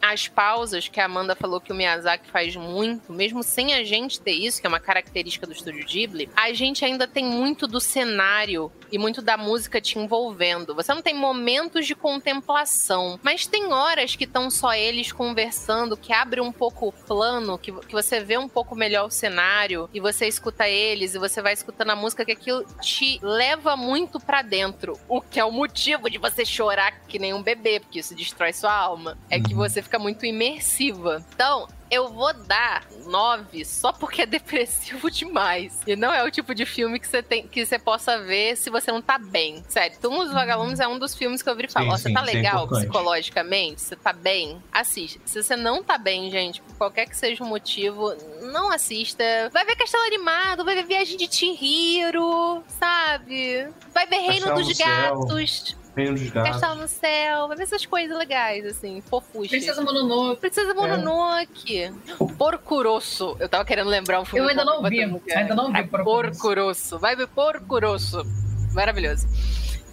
[0.00, 4.20] as pausas que a Amanda falou que o Miyazaki faz muito, mesmo sem a gente
[4.20, 7.80] ter isso, que é uma característica do estúdio Ghibli, a gente ainda tem muito do
[7.80, 10.74] cenário e muito da música te envolvendo.
[10.74, 16.12] Você não tem momentos de contemplação, mas tem horas que estão só eles conversando, que
[16.12, 20.00] abre um pouco o plano, que, que você vê um pouco melhor o cenário e
[20.00, 24.40] você escuta eles e você vai escutando a música que aquilo te leva muito pra
[24.40, 24.98] dentro.
[25.08, 28.52] O que é o motivo de você chorar que nem um bebê, porque isso destrói
[28.52, 29.18] sua alma.
[29.28, 31.24] É que você fica muito imersiva.
[31.34, 35.78] Então, eu vou dar 9 só porque é depressivo demais.
[35.86, 38.70] E não é o tipo de filme que você tem que você possa ver se
[38.70, 39.62] você não tá bem.
[39.68, 42.12] Sério, Túmulo dos Vagalumes é um dos filmes que eu vi falo, Sim, ó, você
[42.12, 42.86] tá é legal importante.
[42.86, 43.80] psicologicamente?
[43.80, 44.62] Você tá bem?
[44.72, 45.20] Assiste.
[45.24, 48.14] Se você não tá bem, gente, por qualquer que seja o motivo,
[48.52, 49.24] não assista.
[49.52, 53.68] Vai ver Castelo Animado, vai ver Viagem de Chihiro, sabe?
[53.92, 55.77] Vai ver Reino Castelo dos no Céu.
[55.98, 56.50] Reino dos Gatos.
[56.52, 59.50] Castelo no Céu, vai ver essas coisas legais, assim, fofuchas.
[59.50, 60.40] Princesa Mononoke.
[60.40, 61.92] Princesa Mononoke.
[62.38, 63.36] Porco Rosso.
[63.40, 64.44] Eu tava querendo lembrar um filme.
[64.44, 66.40] Eu ainda não vi, ainda não vi É Porco Rosso.
[66.40, 66.98] Porco Rosso.
[66.98, 68.22] Vai ver Porco Rosso.
[68.72, 69.26] Maravilhoso.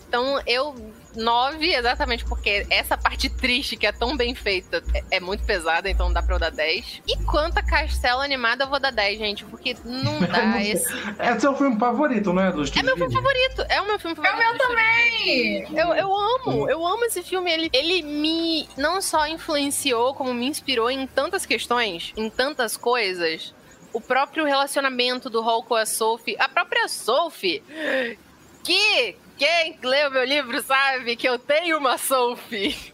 [0.08, 0.76] Então, eu...
[1.16, 5.90] Nove, exatamente porque essa parte triste, que é tão bem feita, é, é muito pesada,
[5.90, 7.02] então dá pra eu dar 10.
[7.08, 10.94] E quanto a Castelo Animado, eu vou dar 10, gente, porque não dá esse...
[11.20, 12.52] É o filme favorito, não é?
[12.52, 13.66] Dos É meu filme favorito.
[13.70, 14.42] É o meu filme favorito.
[14.42, 15.68] É o meu também!
[15.78, 17.52] Eu, eu amo, eu amo esse filme.
[17.52, 23.54] Ele, ele me não só influenciou, como me inspirou em tantas questões, em tantas coisas.
[23.94, 27.64] O próprio relacionamento do Hall com a Sophie, a própria Sophie,
[28.64, 32.94] que quem leu meu livro sabe que eu tenho uma Sophie.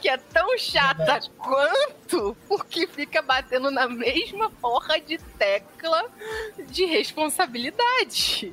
[0.00, 6.10] Que é tão chata quanto porque fica batendo na mesma porra de tecla
[6.68, 8.52] de responsabilidade.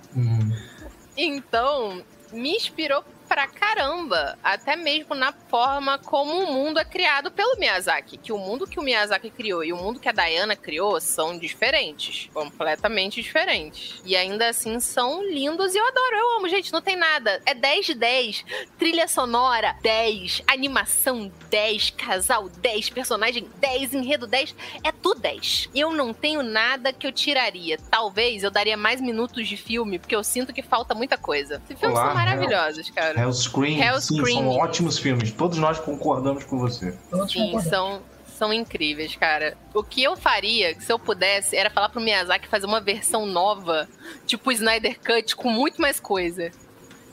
[1.18, 7.58] Então, me inspirou pra caramba, até mesmo na forma como o mundo é criado pelo
[7.58, 8.18] Miyazaki.
[8.18, 11.38] Que o mundo que o Miyazaki criou e o mundo que a Diana criou são
[11.38, 14.02] diferentes, completamente diferentes.
[14.06, 17.42] E ainda assim são lindos e eu adoro, eu amo, gente, não tem nada.
[17.46, 18.46] É 10 de 10,
[18.78, 25.70] trilha sonora 10, animação 10, casal 10, personagem 10, enredo 10, é tudo 10.
[25.76, 27.78] Eu não tenho nada que eu tiraria.
[27.90, 31.62] Talvez eu daria mais minutos de filme, porque eu sinto que falta muita coisa.
[31.66, 33.17] Esses filmes Olá, são maravilhosos, cara.
[33.18, 34.26] Hellscream, sim, Hellscream.
[34.26, 35.32] são ótimos filmes.
[35.32, 36.94] Todos nós concordamos com você.
[37.28, 39.58] Sim, são, são incríveis, cara.
[39.74, 43.88] O que eu faria, se eu pudesse, era falar pro Miyazaki fazer uma versão nova,
[44.26, 46.52] tipo Snyder Cut, com muito mais coisa.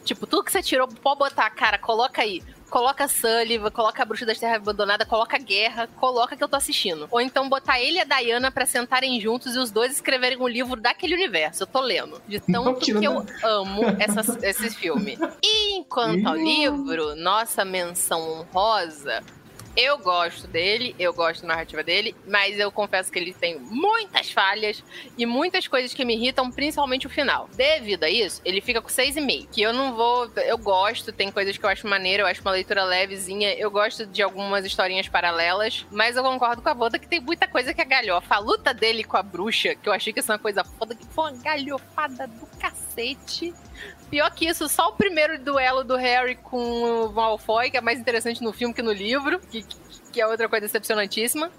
[0.04, 2.42] Tipo, tudo que você tirou, pode botar, cara, coloca aí.
[2.74, 7.06] Coloca Sullivan, coloca a Bruxa das Terras Abandonadas, coloca Guerra, coloca que eu tô assistindo.
[7.08, 10.48] Ou então botar ele e a Diana pra sentarem juntos e os dois escreverem um
[10.48, 11.62] livro daquele universo.
[11.62, 12.20] Eu tô lendo.
[12.26, 15.16] De tanto que eu amo essas, esse filme.
[15.40, 19.22] E enquanto ao livro, nossa menção honrosa
[19.76, 24.30] eu gosto dele, eu gosto da narrativa dele, mas eu confesso que ele tem muitas
[24.30, 24.82] falhas
[25.18, 27.48] e muitas coisas que me irritam, principalmente o final.
[27.54, 29.48] Devido a isso, ele fica com 6,5.
[29.50, 30.30] Que eu não vou.
[30.36, 34.06] Eu gosto, tem coisas que eu acho maneiro, eu acho uma leitura levezinha, eu gosto
[34.06, 37.80] de algumas historinhas paralelas, mas eu concordo com a Voda que tem muita coisa que
[37.80, 38.34] é galhofa.
[38.34, 40.94] A luta dele com a bruxa, que eu achei que ia ser uma coisa foda,
[40.94, 43.54] que foi uma galhofada do cacete.
[44.10, 47.98] Pior que isso, só o primeiro duelo do Harry com o Malfoy, que é mais
[47.98, 49.64] interessante no filme que no livro, que,
[50.12, 51.50] que é outra coisa decepcionantíssima.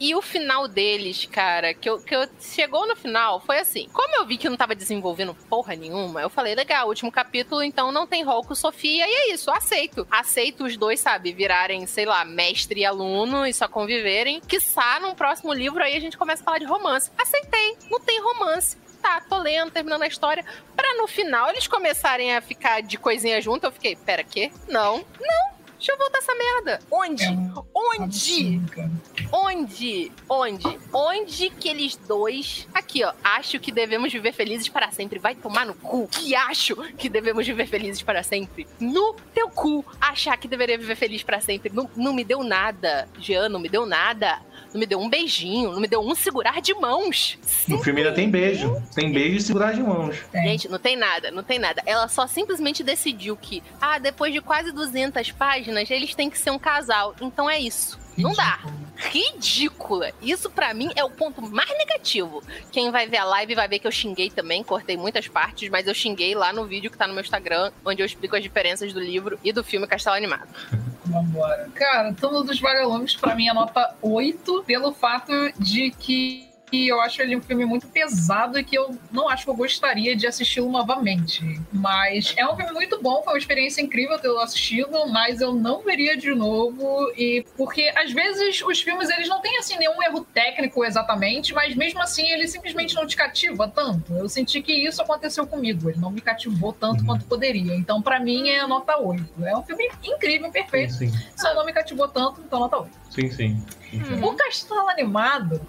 [0.00, 3.88] E o final deles, cara, que eu, que eu chegou no final, foi assim.
[3.92, 7.92] Como eu vi que não tava desenvolvendo porra nenhuma, eu falei, legal, último capítulo, então
[7.92, 10.06] não tem com Sofia, e é isso, aceito.
[10.10, 14.40] Aceito os dois, sabe, virarem, sei lá, mestre e aluno e só conviverem.
[14.40, 17.10] Quiçá, num próximo livro aí a gente começa a falar de romance.
[17.18, 20.42] Aceitei, não tem romance tá, tô lendo, terminando a história.
[20.74, 24.50] Pra no final eles começarem a ficar de coisinha junto, eu fiquei, pera, quê?
[24.66, 25.53] Não, não.
[25.84, 26.80] Deixa eu voltar essa merda.
[26.90, 27.24] Onde?
[27.74, 28.62] Onde?
[29.30, 30.12] Onde?
[30.30, 30.78] Onde?
[30.90, 32.66] Onde que eles dois.
[32.72, 33.12] Aqui, ó.
[33.22, 35.18] Acho que devemos viver felizes para sempre.
[35.18, 36.08] Vai tomar no cu.
[36.08, 38.66] Que acho que devemos viver felizes para sempre.
[38.80, 39.84] No teu cu.
[40.00, 41.70] Achar que deveria viver feliz para sempre.
[41.70, 43.06] Não, não me deu nada.
[43.18, 44.40] Jean, não me deu nada.
[44.74, 45.70] Não me deu um beijinho.
[45.70, 47.38] Não me deu um segurar de mãos.
[47.68, 48.82] No filme ainda tem beijo.
[48.92, 50.16] Tem beijo e segurar de mãos.
[50.34, 51.80] Gente, não tem nada, não tem nada.
[51.86, 56.50] Ela só simplesmente decidiu que, ah, depois de quase 200 páginas, eles têm que ser
[56.50, 57.14] um casal.
[57.20, 58.03] Então é isso.
[58.16, 58.60] Não dá.
[58.96, 60.12] Ridícula.
[60.22, 62.42] Isso pra mim é o ponto mais negativo.
[62.70, 65.86] Quem vai ver a live vai ver que eu xinguei também, cortei muitas partes, mas
[65.86, 68.92] eu xinguei lá no vídeo que tá no meu Instagram, onde eu explico as diferenças
[68.92, 70.48] do livro e do filme Castelo Animado.
[71.04, 71.68] Vambora.
[71.74, 76.48] Cara, Túmulo dos Vagalumes, pra mim, é nota 8, pelo fato de que
[76.88, 80.14] eu acho ele um filme muito pesado e que eu não acho que eu gostaria
[80.16, 81.60] de assisti-lo novamente.
[81.72, 85.82] Mas é um filme muito bom, foi uma experiência incrível tê-lo assistido, mas eu não
[85.82, 87.12] veria de novo.
[87.16, 91.74] E porque às vezes os filmes eles não têm assim nenhum erro técnico exatamente, mas
[91.74, 94.12] mesmo assim ele simplesmente não te cativa tanto.
[94.14, 97.74] Eu senti que isso aconteceu comigo, ele não me cativou tanto quanto poderia.
[97.74, 99.44] Então, pra mim, é nota 8.
[99.44, 100.94] É um filme incrível, perfeito.
[100.94, 101.28] Sim, sim.
[101.36, 102.90] Só não me cativou tanto, então nota 8.
[103.10, 103.62] Sim, sim.
[103.90, 104.22] sim, sim.
[104.22, 105.60] O Castelo Animado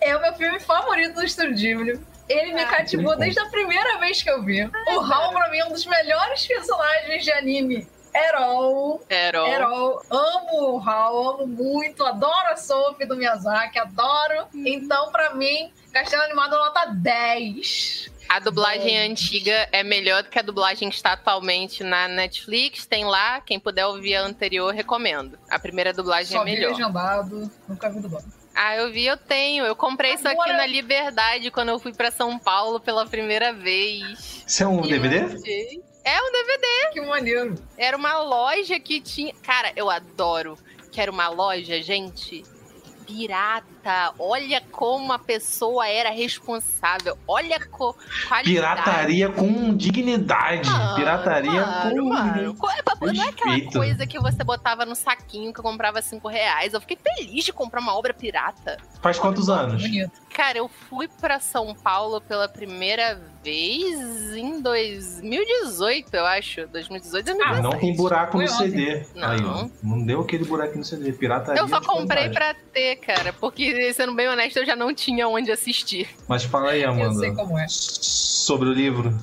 [0.00, 2.00] é o meu filme favorito do Estúdio Ghibli.
[2.28, 4.62] Ele me cativou desde a primeira vez que eu vi.
[4.64, 7.88] o Hal, pra mim, é um dos melhores personagens de anime.
[8.14, 9.02] Erol.
[9.08, 9.46] Erol.
[9.46, 10.02] Erol.
[10.10, 12.04] Amo o Hal, amo muito.
[12.04, 14.46] Adoro a Sophie do Miyazaki, adoro.
[14.54, 18.10] Então, pra mim, Castelo Animado é nota 10.
[18.28, 22.84] A dublagem antiga é melhor do que a dublagem que está atualmente na Netflix.
[22.84, 25.38] Tem lá, quem puder ouvir a anterior, recomendo.
[25.50, 26.72] A primeira dublagem Só é vi melhor.
[26.72, 28.26] legendado, nunca vi dublado.
[28.60, 29.64] Ah, eu vi, eu tenho.
[29.64, 33.52] Eu comprei isso aqui Agora- na Liberdade quando eu fui pra São Paulo pela primeira
[33.52, 34.42] vez.
[34.46, 35.18] Isso é um E DVD?
[35.20, 36.66] achei- É um DVD.
[36.92, 37.54] Que maneiro.
[37.76, 39.32] Era uma loja que tinha.
[39.42, 40.58] Cara, eu adoro.
[40.90, 42.42] Que era uma loja, gente.
[43.78, 44.14] Pirata.
[44.18, 47.16] Olha como a pessoa era responsável.
[47.26, 48.44] Olha a qualidade.
[48.44, 50.68] Pirataria com dignidade.
[50.68, 52.08] Mano, Pirataria mano, com.
[52.08, 52.54] mano.
[52.54, 53.78] Co- é Não é aquela Respeito.
[53.78, 56.74] coisa que você botava no saquinho que eu comprava cinco reais.
[56.74, 58.76] Eu fiquei feliz de comprar uma obra pirata.
[59.00, 59.82] Faz quantos anos?
[60.34, 63.98] Cara, eu fui pra São Paulo pela primeira vez
[64.36, 66.66] em 2018, eu acho.
[66.68, 67.42] 2018, 2017.
[67.44, 69.04] Ah, não tem buraco no CD.
[69.14, 69.28] Não.
[69.30, 69.70] Aí.
[69.82, 71.12] Não deu aquele buraco no CD.
[71.12, 71.60] Pirataria.
[71.60, 75.50] Eu só comprei pra ter, cara, porque, sendo bem honesto, eu já não tinha onde
[75.50, 76.08] assistir.
[76.26, 77.18] Mas fala aí, Amanda.
[77.18, 77.66] sei como é.
[77.68, 79.16] Sobre o livro.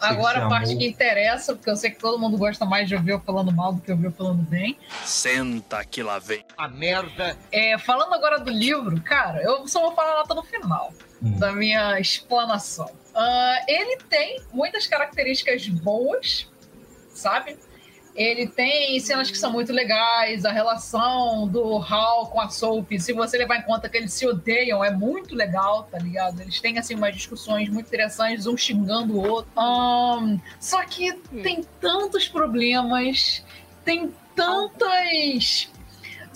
[0.00, 0.78] Agora a parte amou.
[0.78, 3.72] que interessa, porque eu sei que todo mundo gosta mais de ouvir eu falando mal
[3.72, 4.78] do que ouvir eu falando bem.
[5.04, 6.44] Senta que lá vem.
[6.56, 7.36] A merda.
[7.50, 11.52] É, falando agora do livro, cara, eu só vou falar a nota no final da
[11.52, 12.90] minha explanação.
[13.14, 16.46] Ah, ele tem muitas características boas,
[17.14, 17.56] sabe?
[18.16, 23.12] Ele tem cenas que são muito legais, a relação do Hal com a Soap, se
[23.12, 26.40] você levar em conta que eles se odeiam, é muito legal, tá ligado?
[26.40, 29.50] Eles têm, assim, umas discussões muito interessantes, um xingando o outro.
[29.54, 31.12] Ahn, só que
[31.42, 33.44] tem tantos problemas,
[33.84, 35.68] tem tantas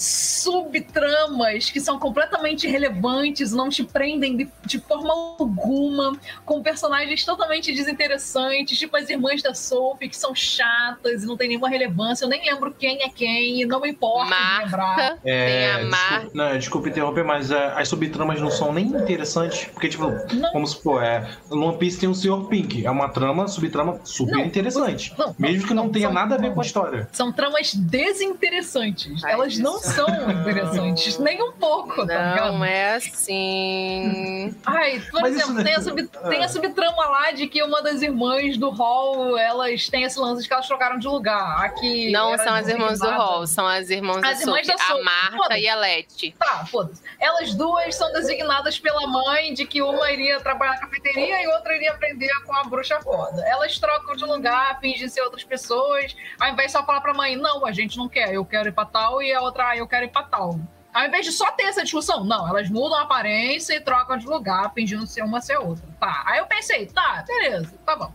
[0.01, 7.73] subtramas que são completamente irrelevantes, não te prendem de, de forma alguma, com personagens totalmente
[7.73, 12.25] desinteressantes, tipo as irmãs da Sophie, que são chatas e não tem nenhuma relevância.
[12.25, 15.19] Eu nem lembro quem é quem, e não me importa de lembrar.
[15.25, 19.67] É, desculpa, não, desculpa interromper, mas é, as subtramas não são nem interessantes.
[19.73, 20.11] Porque, tipo,
[20.53, 22.47] vamos supor, é, no One Piece tem o Sr.
[22.49, 22.87] Pink.
[22.87, 25.15] É uma trama, subtrama super Não, interessante.
[25.19, 27.09] não, não, mesmo que não, não, tenha são- nada a ver com a história.
[27.13, 29.23] São tramas desinteressantes.
[29.25, 32.53] Elas não são interessantes, nem um pouco, tá ligado?
[32.53, 34.55] Não é assim.
[34.65, 37.83] Ai, por Mas exemplo, isso- tem, a sub- tem a subtrama lá de que uma
[37.83, 41.65] das irmãs do Hall, elas têm esse lance de que elas trocaram de lugar.
[41.65, 44.85] Aqui Não são as irmãs do Hall, são as irmãs As da irmãs Sophie, da
[44.85, 46.35] Sophie, a Marta e a Letty.
[46.39, 47.03] Tá, foda-se.
[47.19, 51.75] Elas duas são designadas pela mãe de que uma iria trabalhar na cafeteria e outra
[51.77, 53.43] iria aprender com a bruxa foda.
[53.47, 57.37] Elas trocam de lugar, fingem ser outras pessoas, ao invés de só falar pra mãe,
[57.37, 59.87] não, a gente não quer, eu quero ir pra tal, e a outra, ah, eu
[59.89, 60.59] quero ir pra tal.
[60.93, 64.27] Ao invés de só ter essa discussão, não, elas mudam a aparência e trocam de
[64.27, 65.85] lugar, fingindo ser uma ser outra.
[66.01, 68.13] Tá, aí eu pensei, tá, beleza, tá bom.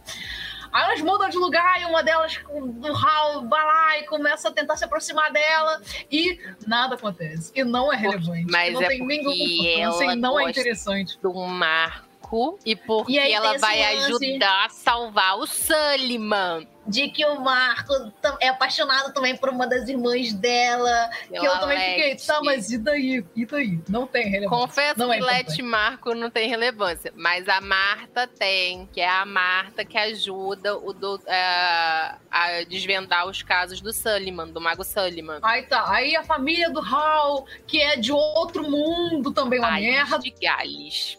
[0.73, 4.51] Aí elas mudam de lugar e uma delas, do Hal, vai lá e começa a
[4.51, 5.81] tentar se aproximar dela
[6.11, 6.37] e
[6.67, 7.49] nada acontece.
[7.55, 8.51] E não é relevante.
[8.51, 11.17] Mas não é tem ela e não é interessante.
[11.21, 16.65] do Marco e porque E ela vai lance- ajudar a salvar o Sullivan.
[16.87, 17.93] De que o Marco
[18.39, 21.09] é apaixonado também por uma das irmãs dela.
[21.27, 22.27] que eu Pela também fiquei, Leti.
[22.27, 23.25] tá, mas e daí?
[23.35, 23.79] E daí?
[23.89, 24.65] Não tem relevância.
[24.65, 25.61] Confesso não é que importante.
[25.61, 30.77] Let Marco não tem relevância, mas a Marta tem, que é a Marta que ajuda
[30.77, 35.39] o do, é, a desvendar os casos do Sullivan, do Mago Sullivan.
[35.41, 40.19] Aí tá, aí a família do Hal, que é de outro mundo também, uma merda.
[40.19, 41.17] de Gales.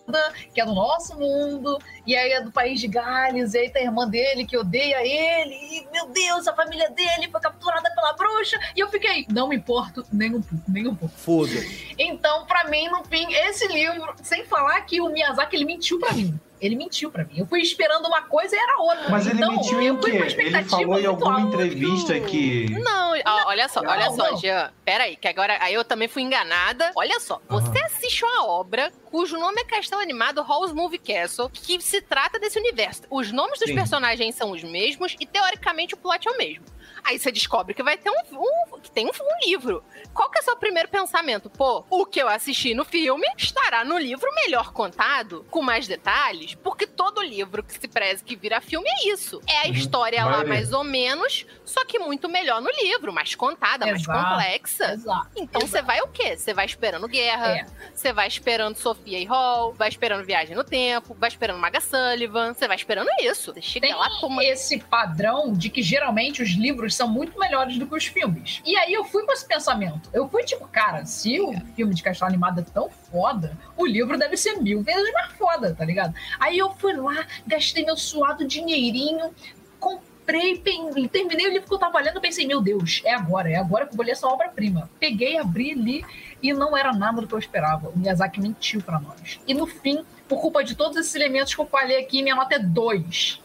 [0.54, 3.82] Que é do nosso mundo, e aí é do país de Gales, e aí tem
[3.82, 8.12] a irmã dele que odeia ele, e meu Deus, a família dele foi capturada pela
[8.12, 11.14] bruxa, e eu fiquei, não me importo nem um pouco, nem um pouco.
[11.16, 11.52] Foda.
[11.98, 16.12] Então, pra mim, no fim, esse livro, sem falar que o Miyazaki, ele mentiu pra
[16.12, 16.38] mim.
[16.60, 17.38] Ele mentiu pra mim.
[17.38, 19.08] Eu fui esperando uma coisa e era outra.
[19.10, 20.10] Mas ele então, mentiu em quê?
[20.10, 22.70] Ele expectativa falou em muito alguma entrevista que.
[22.70, 24.36] Não, ó, olha só, Não, olha só, não.
[24.38, 24.72] Jean.
[24.84, 26.90] Pera aí, que agora aí eu também fui enganada.
[26.94, 31.80] Olha só, você assiste uma obra cujo nome é Castelo Animado Hall's Movie Castle, que
[31.80, 33.02] se trata desse universo.
[33.10, 33.74] Os nomes dos Sim.
[33.74, 36.64] personagens são os mesmos e teoricamente o plot é o mesmo.
[37.06, 39.82] Aí você descobre que vai ter um, um- que tem um, um livro.
[40.12, 41.48] Qual que é o seu primeiro pensamento?
[41.48, 46.54] Pô, o que eu assisti no filme estará no livro melhor contado, com mais detalhes,
[46.56, 49.40] porque todo livro que se preze que vira filme é isso.
[49.46, 49.72] É a Uhum.
[49.74, 50.48] história lá Maioria.
[50.54, 54.92] mais ou menos, só que muito melhor no livro, mais contada, mais Exato, complexa.
[54.92, 56.36] exato, então você vai o quê?
[56.36, 57.66] Você vai esperando guerra, É.
[57.94, 62.54] você vai esperando Sofia e Hall, vai esperando Viagem no Tempo, vai esperando Maga Sullivan,
[62.54, 63.52] você vai esperando isso.
[63.52, 67.76] Você chega Tem lá toma esse padrão de que geralmente os livros são muito melhores
[67.78, 68.62] do que os filmes.
[68.64, 70.08] E aí eu fui com esse pensamento.
[70.12, 74.16] Eu fui tipo, cara, se o filme de castelo animado é tão foda, o livro
[74.16, 76.14] deve ser mil vezes mais foda, tá ligado?
[76.38, 79.34] Aí eu fui lá, gastei meu suado dinheirinho,
[79.80, 83.56] comprei, pen- terminei o livro que eu tava lendo, pensei, meu Deus, é agora, é
[83.56, 84.90] agora que eu vou ler essa obra-prima.
[84.98, 86.04] Peguei, abri, li
[86.42, 87.88] e não era nada do que eu esperava.
[87.88, 89.38] O Miyazaki mentiu pra nós.
[89.46, 92.56] E no fim, por culpa de todos esses elementos que eu falei aqui, minha nota
[92.56, 93.40] é 2.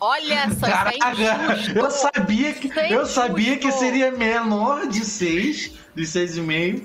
[0.00, 0.96] Olha só, Caraca,
[1.74, 6.82] eu sabia que, é eu sabia que seria menor de 6, de 6,5.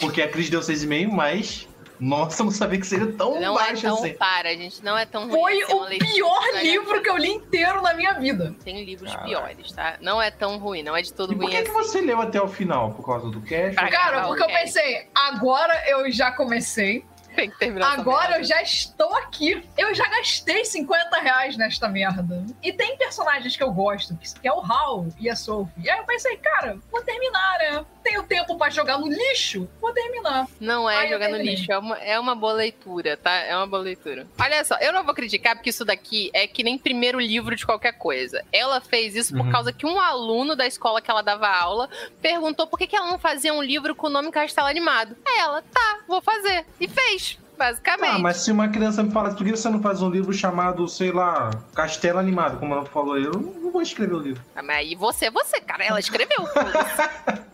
[0.00, 1.68] Porque a Cris deu 6,5, mas
[2.02, 4.12] Nossa, eu não sabia que seria tão não baixo é tão, assim.
[4.14, 5.40] Para, a gente não é tão ruim.
[5.40, 8.56] Foi assim, o uma leitura pior que livro que eu li inteiro na minha vida.
[8.64, 9.28] Tem livros Caralho.
[9.28, 9.96] piores, tá?
[10.00, 11.78] Não é tão ruim, não é de todo E por ruim que, que assim.
[11.78, 12.90] você leu até o final?
[12.92, 13.76] Por causa do cast?
[13.76, 17.04] Pra Cara, o porque eu pensei, agora eu já comecei.
[17.34, 18.38] Tem que terminar essa Agora merda.
[18.40, 19.66] eu já estou aqui.
[19.78, 22.44] Eu já gastei 50 reais nesta merda.
[22.62, 25.82] E tem personagens que eu gosto, que é o Hal e a Sophie.
[25.82, 27.84] E aí eu pensei, cara, vou terminar, né?
[28.02, 30.46] Tenho tempo pra jogar no lixo, vou terminar.
[30.60, 33.30] Não é eu jogar no lixo, é uma, é uma boa leitura, tá?
[33.32, 34.26] É uma boa leitura.
[34.40, 37.64] Olha só, eu não vou criticar porque isso daqui é que nem primeiro livro de
[37.64, 38.44] qualquer coisa.
[38.52, 39.52] Ela fez isso por Uhum.
[39.52, 41.88] causa que um aluno da escola que ela dava aula
[42.20, 45.16] perguntou por que, que ela não fazia um livro com o nome Castelo Animado.
[45.26, 46.64] Aí ela, tá, vou fazer.
[46.80, 48.16] E fez, basicamente.
[48.16, 50.86] Ah, mas se uma criança me fala, por que você não faz um livro chamado,
[50.88, 54.42] sei lá, Castelo Animado, como ela falou, eu não vou escrever o livro.
[54.56, 56.38] Ah, Mas aí você, você, cara, ela escreveu.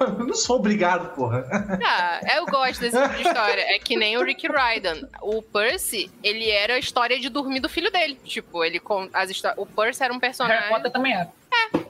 [0.00, 1.46] Eu não sou obrigado, porra.
[1.84, 3.62] Ah, eu gosto desse tipo de história.
[3.74, 5.08] É que nem o Rick Ryden.
[5.22, 8.18] O Percy, ele era a história de dormir do filho dele.
[8.24, 10.58] Tipo, ele com as histó- O Percy era um personagem.
[10.60, 11.28] Harry Potter também era.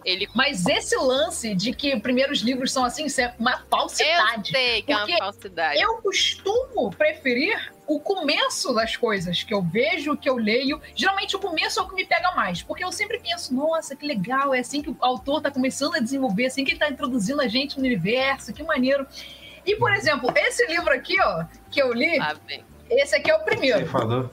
[0.04, 4.50] Ele Mas esse lance de que primeiros livros são assim, isso é uma Eu falsidade.
[4.50, 5.80] sei que é uma falsidade.
[5.80, 10.80] Eu costumo preferir o começo das coisas que eu vejo, que eu leio.
[10.94, 14.06] Geralmente o começo é o que me pega mais, porque eu sempre penso, nossa, que
[14.06, 17.40] legal, é assim que o autor tá começando a desenvolver, assim que ele tá introduzindo
[17.40, 19.06] a gente no universo, que maneiro.
[19.66, 22.64] E, por exemplo, esse livro aqui, ó, que eu li, Ah, bem.
[22.90, 23.78] esse aqui é o primeiro.
[23.80, 24.30] Ceifador.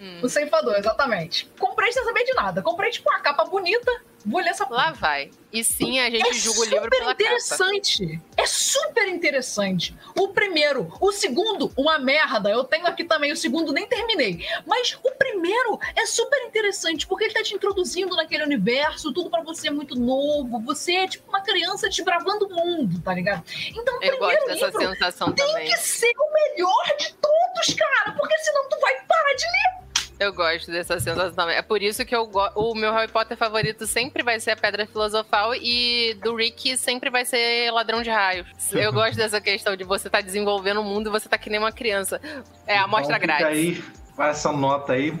[0.00, 0.20] Hum.
[0.22, 1.46] O ceifador, exatamente.
[1.58, 2.60] Comprei sem saber de nada.
[2.62, 3.90] Comprei, tipo, uma capa bonita.
[4.24, 5.30] Vou ler essa Lá vai.
[5.52, 7.22] E sim, a gente é julga o livro super pela capa.
[7.22, 8.20] interessante.
[8.36, 9.94] É super interessante.
[10.18, 12.50] O primeiro, o segundo, uma merda.
[12.50, 14.44] Eu tenho aqui também o segundo, nem terminei.
[14.66, 19.42] Mas o primeiro é super interessante porque ele tá te introduzindo naquele universo, tudo pra
[19.42, 20.58] você é muito novo.
[20.62, 23.44] Você é tipo uma criança desbravando o mundo, tá ligado?
[23.70, 25.68] Então, o Eu primeiro gosto dessa livro sensação tem também.
[25.70, 29.84] que ser o melhor de todos, cara, porque senão tu vai parar de ler.
[30.18, 31.56] Eu gosto dessa sensação também.
[31.56, 32.48] É por isso que eu go...
[32.54, 37.10] o meu Harry Potter favorito sempre vai ser a Pedra Filosofal e do Rick sempre
[37.10, 38.46] vai ser Ladrão de Raios.
[38.72, 41.58] Eu gosto dessa questão de você estar desenvolvendo o mundo e você tá que nem
[41.58, 42.20] uma criança.
[42.66, 43.46] É a amostra então, grátis.
[43.46, 43.84] aí,
[44.18, 45.18] essa nota aí,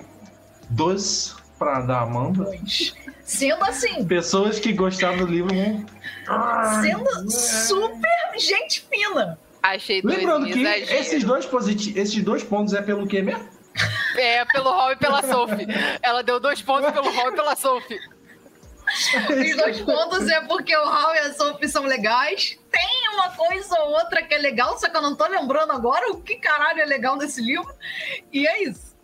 [0.70, 2.50] dois pra dar a Amanda.
[3.22, 5.84] Sendo assim, Pessoas que gostaram do livro vão...
[6.82, 9.38] sendo super gente fina.
[9.62, 11.46] Achei dois Lembrando que esses dois,
[11.96, 13.48] esses dois pontos é pelo quê mesmo?
[14.16, 15.66] É, pelo Hall e pela Sophie.
[16.02, 17.98] Ela deu dois pontos pelo Hall e pela Sophie.
[18.86, 22.58] Os dois pontos é porque o Hal e a Sophie são legais.
[22.70, 26.10] Tem uma coisa ou outra que é legal, só que eu não tô lembrando agora
[26.10, 27.72] o que caralho é legal nesse livro.
[28.32, 28.94] E é isso.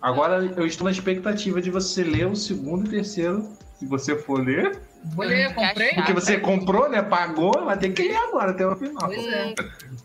[0.00, 4.44] Agora eu estou na expectativa de você ler o segundo e terceiro, se você for
[4.44, 4.80] ler.
[5.14, 5.94] Vou ler, comprei.
[5.94, 7.02] Porque você comprou, né?
[7.02, 9.06] Pagou, vai ter que ler agora até o final.
[9.06, 9.54] Pois é.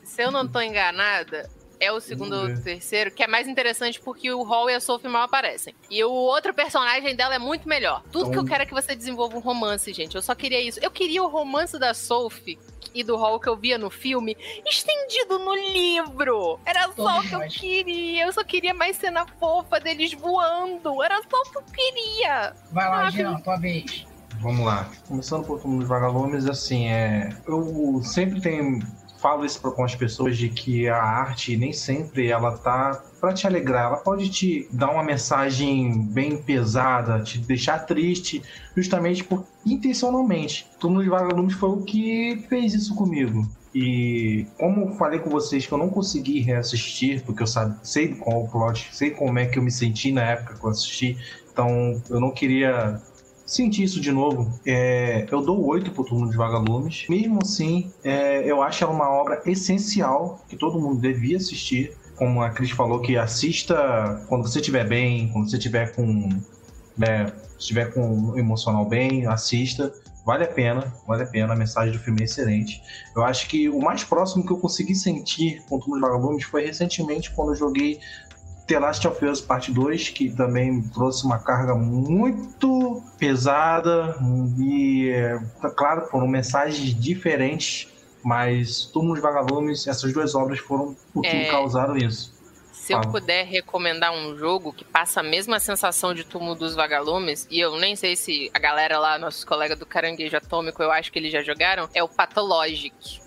[0.04, 4.00] Se eu não tô enganada, é o segundo ou o terceiro, que é mais interessante
[4.00, 5.74] porque o Hall e a Sophie mal aparecem.
[5.90, 8.02] E o outro personagem dela é muito melhor.
[8.12, 10.16] Tudo que eu Então- quero é que você desenvolva um romance, gente.
[10.16, 10.80] Eu só queria isso.
[10.82, 12.58] Eu queria o romance da Sophie
[12.94, 14.36] e do Hall que eu via no filme
[14.66, 16.60] estendido no livro.
[16.66, 18.26] Era só o que eu queria.
[18.26, 21.02] Eu só queria mais cena fofa deles voando.
[21.04, 22.54] Era só o que eu queria.
[22.72, 24.06] Vai lá, Ah, Jean, tua vez.
[24.40, 24.90] Vamos lá.
[25.08, 27.30] Começando por Túmulo dos Vagalumes, assim, é...
[27.48, 28.80] eu sempre tenho
[29.20, 33.34] falo isso pra- com as pessoas de que a arte nem sempre ela tá pra
[33.34, 38.44] te alegrar, ela pode te dar uma mensagem bem pesada, te deixar triste,
[38.76, 40.68] justamente por intencionalmente.
[40.80, 43.48] Túmulo dos Vagalumes foi o que fez isso comigo.
[43.74, 48.16] E como eu falei com vocês que eu não consegui reassistir, porque eu sabe, sei
[48.16, 51.18] qual o plot, sei como é que eu me senti na época que eu assisti,
[51.52, 53.02] então eu não queria
[53.48, 54.60] sentir isso de novo.
[54.66, 57.06] É, eu dou 8 pro Turno de Vagalumes.
[57.10, 61.94] Mesmo assim, é, eu acho ela uma obra essencial que todo mundo devia assistir.
[62.18, 66.30] Como a Cris falou, que assista quando você estiver bem, quando você estiver com.
[66.98, 69.94] né, estiver com o emocional bem, assista.
[70.26, 71.54] Vale a pena, vale a pena.
[71.54, 72.82] A mensagem do filme é excelente.
[73.16, 76.44] Eu acho que o mais próximo que eu consegui sentir com o Turno de Vagalumes
[76.44, 78.00] foi recentemente quando eu joguei
[78.68, 84.16] The Last of Us Parte 2, que também trouxe uma carga muito pesada
[84.60, 85.40] e, é,
[85.76, 87.88] claro, foram mensagens diferentes,
[88.24, 91.50] mas Túmulo dos Vagalumes, essas duas obras foram o que É.
[91.50, 92.36] causaram isso.
[92.74, 97.46] Se eu puder recomendar um jogo que passa a mesma sensação de Túmulo dos Vagalumes,
[97.50, 101.12] e eu nem sei se a galera lá, nossos colegas do Caranguejo Atômico, eu acho
[101.12, 103.20] que eles já jogaram, é o Pathologic.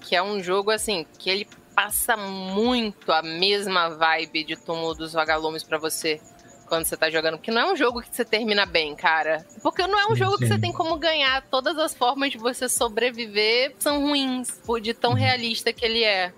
[0.00, 1.46] Que é um jogo, assim, que ele
[1.78, 6.20] passa muito a mesma vibe de Túmulo dos Vagalumes pra você
[6.66, 7.36] quando você tá jogando.
[7.36, 9.46] Porque não é um jogo que você termina bem, cara.
[9.62, 10.54] Porque não é um Sim, jogo que sim.
[10.54, 11.40] você tem como ganhar.
[11.48, 16.32] Todas as formas de você sobreviver são ruins, por de tão realista que ele é.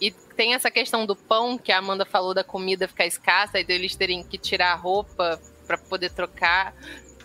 [0.00, 3.64] E tem essa questão do pão que a Amanda falou da comida ficar escassa e
[3.64, 6.74] deles terem que tirar a roupa para poder trocar.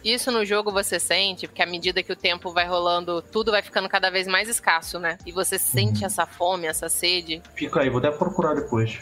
[0.04, 3.62] Isso no jogo você sente, porque à medida que o tempo vai rolando, tudo vai
[3.62, 5.18] ficando cada vez mais escasso, né?
[5.26, 6.08] E você sente uhum.
[6.08, 7.42] essa fome, essa sede.
[7.56, 9.00] Fica aí, vou até procurar depois.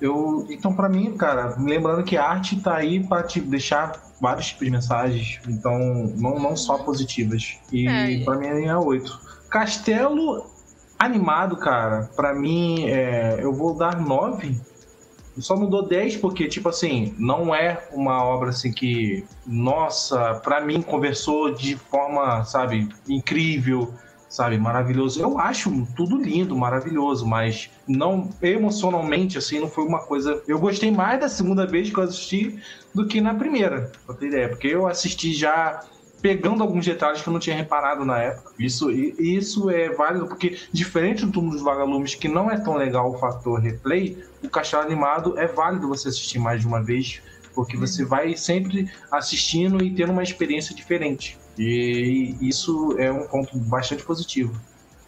[0.00, 4.46] Eu, então, para mim, cara, lembrando que a arte tá aí para te deixar vários
[4.46, 5.78] tipos de mensagens, então
[6.16, 7.58] não, não só positivas.
[7.70, 8.24] E é.
[8.24, 9.20] para mim é 8.
[9.50, 10.46] Castelo
[10.98, 14.60] animado, cara, para mim é, eu vou dar 9.
[15.40, 20.60] Só não dou 10 porque, tipo assim, não é uma obra assim que, nossa, para
[20.60, 23.92] mim conversou de forma, sabe, incrível
[24.30, 24.56] sabe?
[24.56, 25.20] Maravilhoso.
[25.20, 30.40] Eu acho tudo lindo, maravilhoso, mas não emocionalmente, assim, não foi uma coisa.
[30.46, 32.56] Eu gostei mais da segunda vez que eu assisti
[32.94, 35.80] do que na primeira, pra ter ideia, porque eu assisti já
[36.22, 38.52] pegando alguns detalhes que eu não tinha reparado na época.
[38.58, 43.10] Isso, isso é válido, porque diferente do Túmulo dos Vagalumes, que não é tão legal
[43.10, 47.20] o fator replay, o Castelo Animado é válido você assistir mais de uma vez,
[47.54, 51.38] porque você vai sempre assistindo e tendo uma experiência diferente.
[51.58, 54.58] E isso é um ponto bastante positivo.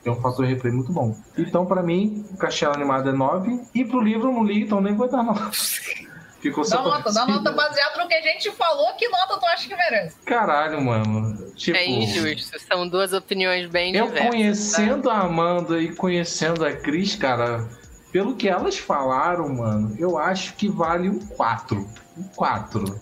[0.04, 1.16] É um fator replay muito bom.
[1.38, 3.60] Então, para mim, o Castelo Animado é 9.
[3.74, 5.40] E pro livro eu não li, então nem vou dar 9.
[6.42, 8.92] Ficou dá nota, dá nota baseado no que a gente falou.
[8.96, 10.16] Que nota tu acha que merece?
[10.24, 11.52] Caralho, mano.
[11.52, 12.59] Tipo, é injusto.
[12.66, 14.24] São duas opiniões bem eu diversas.
[14.24, 15.12] Eu conhecendo tá?
[15.12, 17.68] a Amanda e conhecendo a Cris, cara,
[18.12, 21.89] pelo que elas falaram, mano, eu acho que vale um 4.
[22.18, 23.01] Um 4.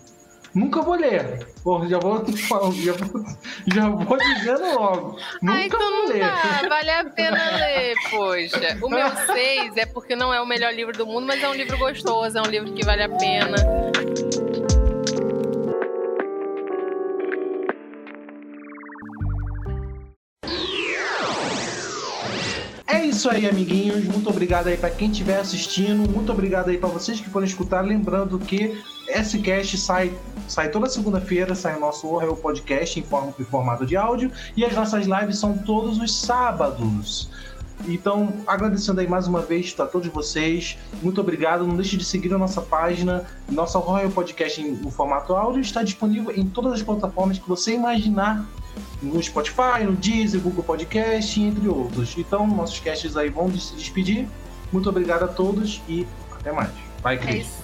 [0.55, 1.47] Nunca vou ler.
[1.62, 3.24] Pô, já vou já vou,
[3.74, 5.19] já vou dizendo logo.
[5.43, 6.20] Nunca então vou ler.
[6.20, 8.78] Dá, vale a pena ler, poxa.
[8.82, 11.55] O meu 6 é porque não é o melhor livro do mundo, mas é um
[11.55, 13.57] livro gostoso, é um livro que vale a pena.
[23.01, 24.05] É isso aí, amiguinhos.
[24.05, 26.06] Muito obrigado aí para quem estiver assistindo.
[26.06, 27.81] Muito obrigado aí para vocês que foram escutar.
[27.81, 28.78] Lembrando que
[29.09, 30.12] esse cast sai,
[30.47, 34.31] sai toda segunda-feira, sai o nosso Real Podcast em, em formato de áudio.
[34.55, 37.31] E as nossas lives são todos os sábados.
[37.89, 40.77] Então, agradecendo aí mais uma vez a todos vocês.
[41.02, 41.66] Muito obrigado.
[41.66, 43.24] Não deixe de seguir a nossa página.
[43.48, 48.47] Nossa Royal Podcast em, formato áudio está disponível em todas as plataformas que você imaginar.
[49.02, 52.16] No Spotify, no Deezer, Google Podcast, entre outros.
[52.18, 54.28] Então, nossos casts aí vão se despedir.
[54.72, 56.70] Muito obrigado a todos e até mais.
[57.02, 57.34] Vai, Cris.
[57.34, 57.62] É isso.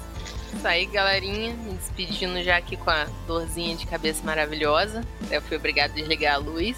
[0.54, 1.54] isso aí, galerinha.
[1.54, 5.02] Me despedindo já aqui com a dorzinha de cabeça maravilhosa.
[5.30, 6.76] Eu fui obrigado a desligar a luz.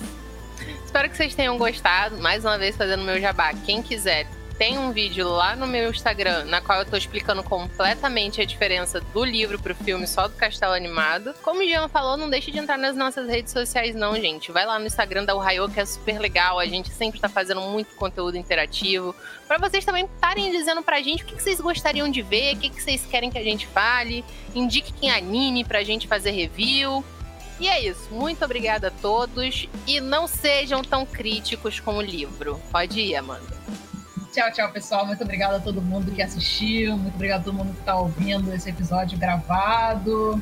[0.84, 2.18] Espero que vocês tenham gostado.
[2.18, 3.52] Mais uma vez fazendo meu jabá.
[3.64, 4.26] Quem quiser,
[4.58, 9.00] tem um vídeo lá no meu Instagram na qual eu tô explicando completamente a diferença
[9.00, 11.32] do livro pro filme só do Castelo Animado.
[11.42, 14.50] Como o Jean falou, não deixe de entrar nas nossas redes sociais não, gente.
[14.50, 16.58] Vai lá no Instagram da Ohio que é super legal.
[16.58, 19.14] A gente sempre tá fazendo muito conteúdo interativo.
[19.46, 22.68] para vocês também estarem dizendo pra gente o que, vocês gostariam de ver, o que,
[22.68, 24.24] que vocês querem que a gente fale.
[24.56, 27.04] Indique quem anime pra gente fazer review.
[27.60, 28.08] E é isso.
[28.10, 29.68] Muito obrigada a todos.
[29.86, 32.60] E não sejam tão críticos com o livro.
[32.72, 33.56] Pode ir, Amanda.
[34.38, 35.04] Tchau, tchau, pessoal.
[35.04, 36.96] Muito obrigada a todo mundo que assistiu.
[36.96, 40.40] Muito obrigado a todo mundo que está ouvindo esse episódio gravado.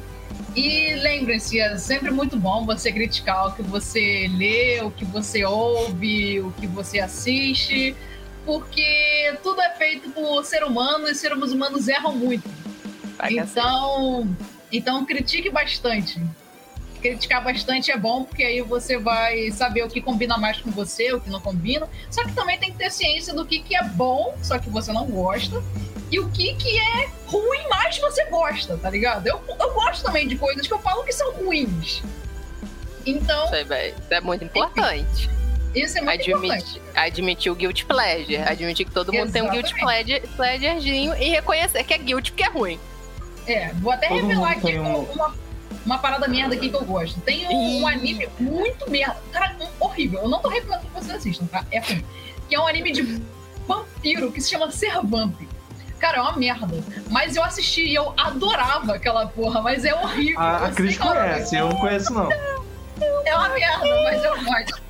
[0.54, 5.46] E lembrem-se, é sempre muito bom você criticar o que você lê, o que você
[5.46, 7.96] ouve, o que você assiste,
[8.44, 12.50] porque tudo é feito por ser humano e seres humanos erram muito.
[13.30, 14.28] Então,
[14.70, 16.20] então critique bastante
[17.08, 21.12] criticar bastante é bom, porque aí você vai saber o que combina mais com você,
[21.12, 21.88] o que não combina.
[22.10, 24.92] Só que também tem que ter ciência do que, que é bom, só que você
[24.92, 25.62] não gosta,
[26.10, 29.26] e o que, que é ruim, mas você gosta, tá ligado?
[29.26, 32.02] Eu, eu gosto também de coisas que eu falo que são ruins.
[33.04, 33.44] Então.
[33.46, 35.30] Isso, é, isso é muito importante.
[35.74, 36.82] Isso é muito Admit, importante.
[36.94, 38.36] Admitir o guilty pleasure.
[38.38, 39.52] Admitir que todo mundo Exatamente.
[39.52, 42.80] tem um guilty pleasure, pleasurezinho e reconhecer que é guilty porque é ruim.
[43.46, 45.02] É, vou até todo revelar aqui um...
[45.02, 45.34] uma
[45.84, 47.20] uma parada merda aqui que eu gosto.
[47.20, 49.16] Tem um, um anime muito merda.
[49.32, 50.20] Cara, um, horrível.
[50.22, 51.64] Eu não tô recomendando que vocês assistam, tá?
[51.70, 52.04] É ruim.
[52.48, 53.22] Que é um anime de
[53.66, 55.40] vampiro que se chama Ser Vamp.
[55.98, 56.84] Cara, é uma merda.
[57.10, 60.40] Mas eu assisti e eu adorava aquela porra, mas é horrível.
[60.40, 62.28] A, a Cris conhece, eu não conheço, não.
[63.24, 64.86] É uma merda, mas eu gosto.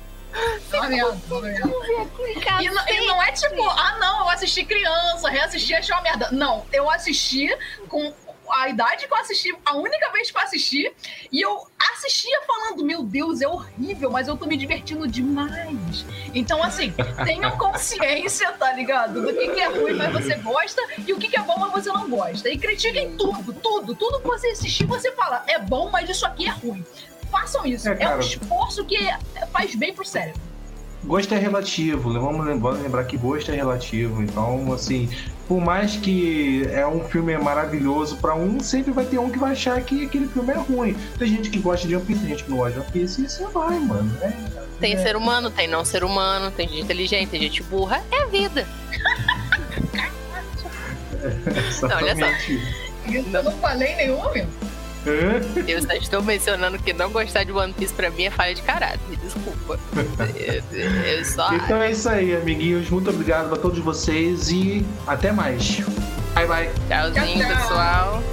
[0.71, 2.61] É uma merda, é uma merda.
[2.61, 6.29] E não, e não é tipo, ah não, eu assisti criança, reassisti, achei uma merda.
[6.31, 7.49] Não, eu assisti
[7.87, 8.13] com
[8.51, 10.91] a idade que eu assisti, a única vez que eu assisti,
[11.31, 16.05] e eu assistia falando, meu Deus, é horrível, mas eu tô me divertindo demais.
[16.33, 16.93] Então, assim,
[17.25, 19.21] tenham consciência, tá ligado?
[19.21, 21.71] Do que, que é ruim, mas você gosta, e o que, que é bom, mas
[21.71, 22.49] você não gosta.
[22.49, 26.47] E critiquem tudo, tudo, tudo que você assistir, você fala, é bom, mas isso aqui
[26.47, 26.85] é ruim.
[27.31, 27.89] Façam isso.
[27.89, 28.97] É, é um esforço que
[29.51, 30.41] faz bem pro cérebro.
[31.03, 32.13] Gosto é relativo.
[32.13, 34.21] Vamos lembrar, que gosto é relativo.
[34.21, 35.09] Então, assim,
[35.47, 39.53] por mais que é um filme maravilhoso para um, sempre vai ter um que vai
[39.53, 40.93] achar que aquele filme é ruim.
[41.17, 43.21] Tem gente que gosta de One Piece, tem gente que não gosta de One Piece,
[43.21, 44.11] e isso vai, mano.
[44.21, 44.33] É,
[44.79, 44.97] tem é.
[44.97, 48.03] ser humano, tem não ser humano, tem gente inteligente, tem gente burra.
[48.11, 48.67] É a vida.
[51.81, 52.25] não, olha só.
[53.09, 54.49] Eu não falei nenhum momento.
[55.67, 58.61] Eu só estou mencionando que não gostar de One Piece pra mim é falha de
[58.61, 58.99] caráter.
[59.23, 59.79] Desculpa.
[60.35, 60.63] Eu,
[61.05, 61.53] eu só...
[61.53, 62.89] Então é isso aí, amiguinhos.
[62.89, 65.79] Muito obrigado a todos vocês e até mais.
[66.33, 66.69] Bye, bye.
[66.87, 67.61] Tchauzinho, Tchau, tchau.
[67.61, 68.23] pessoal.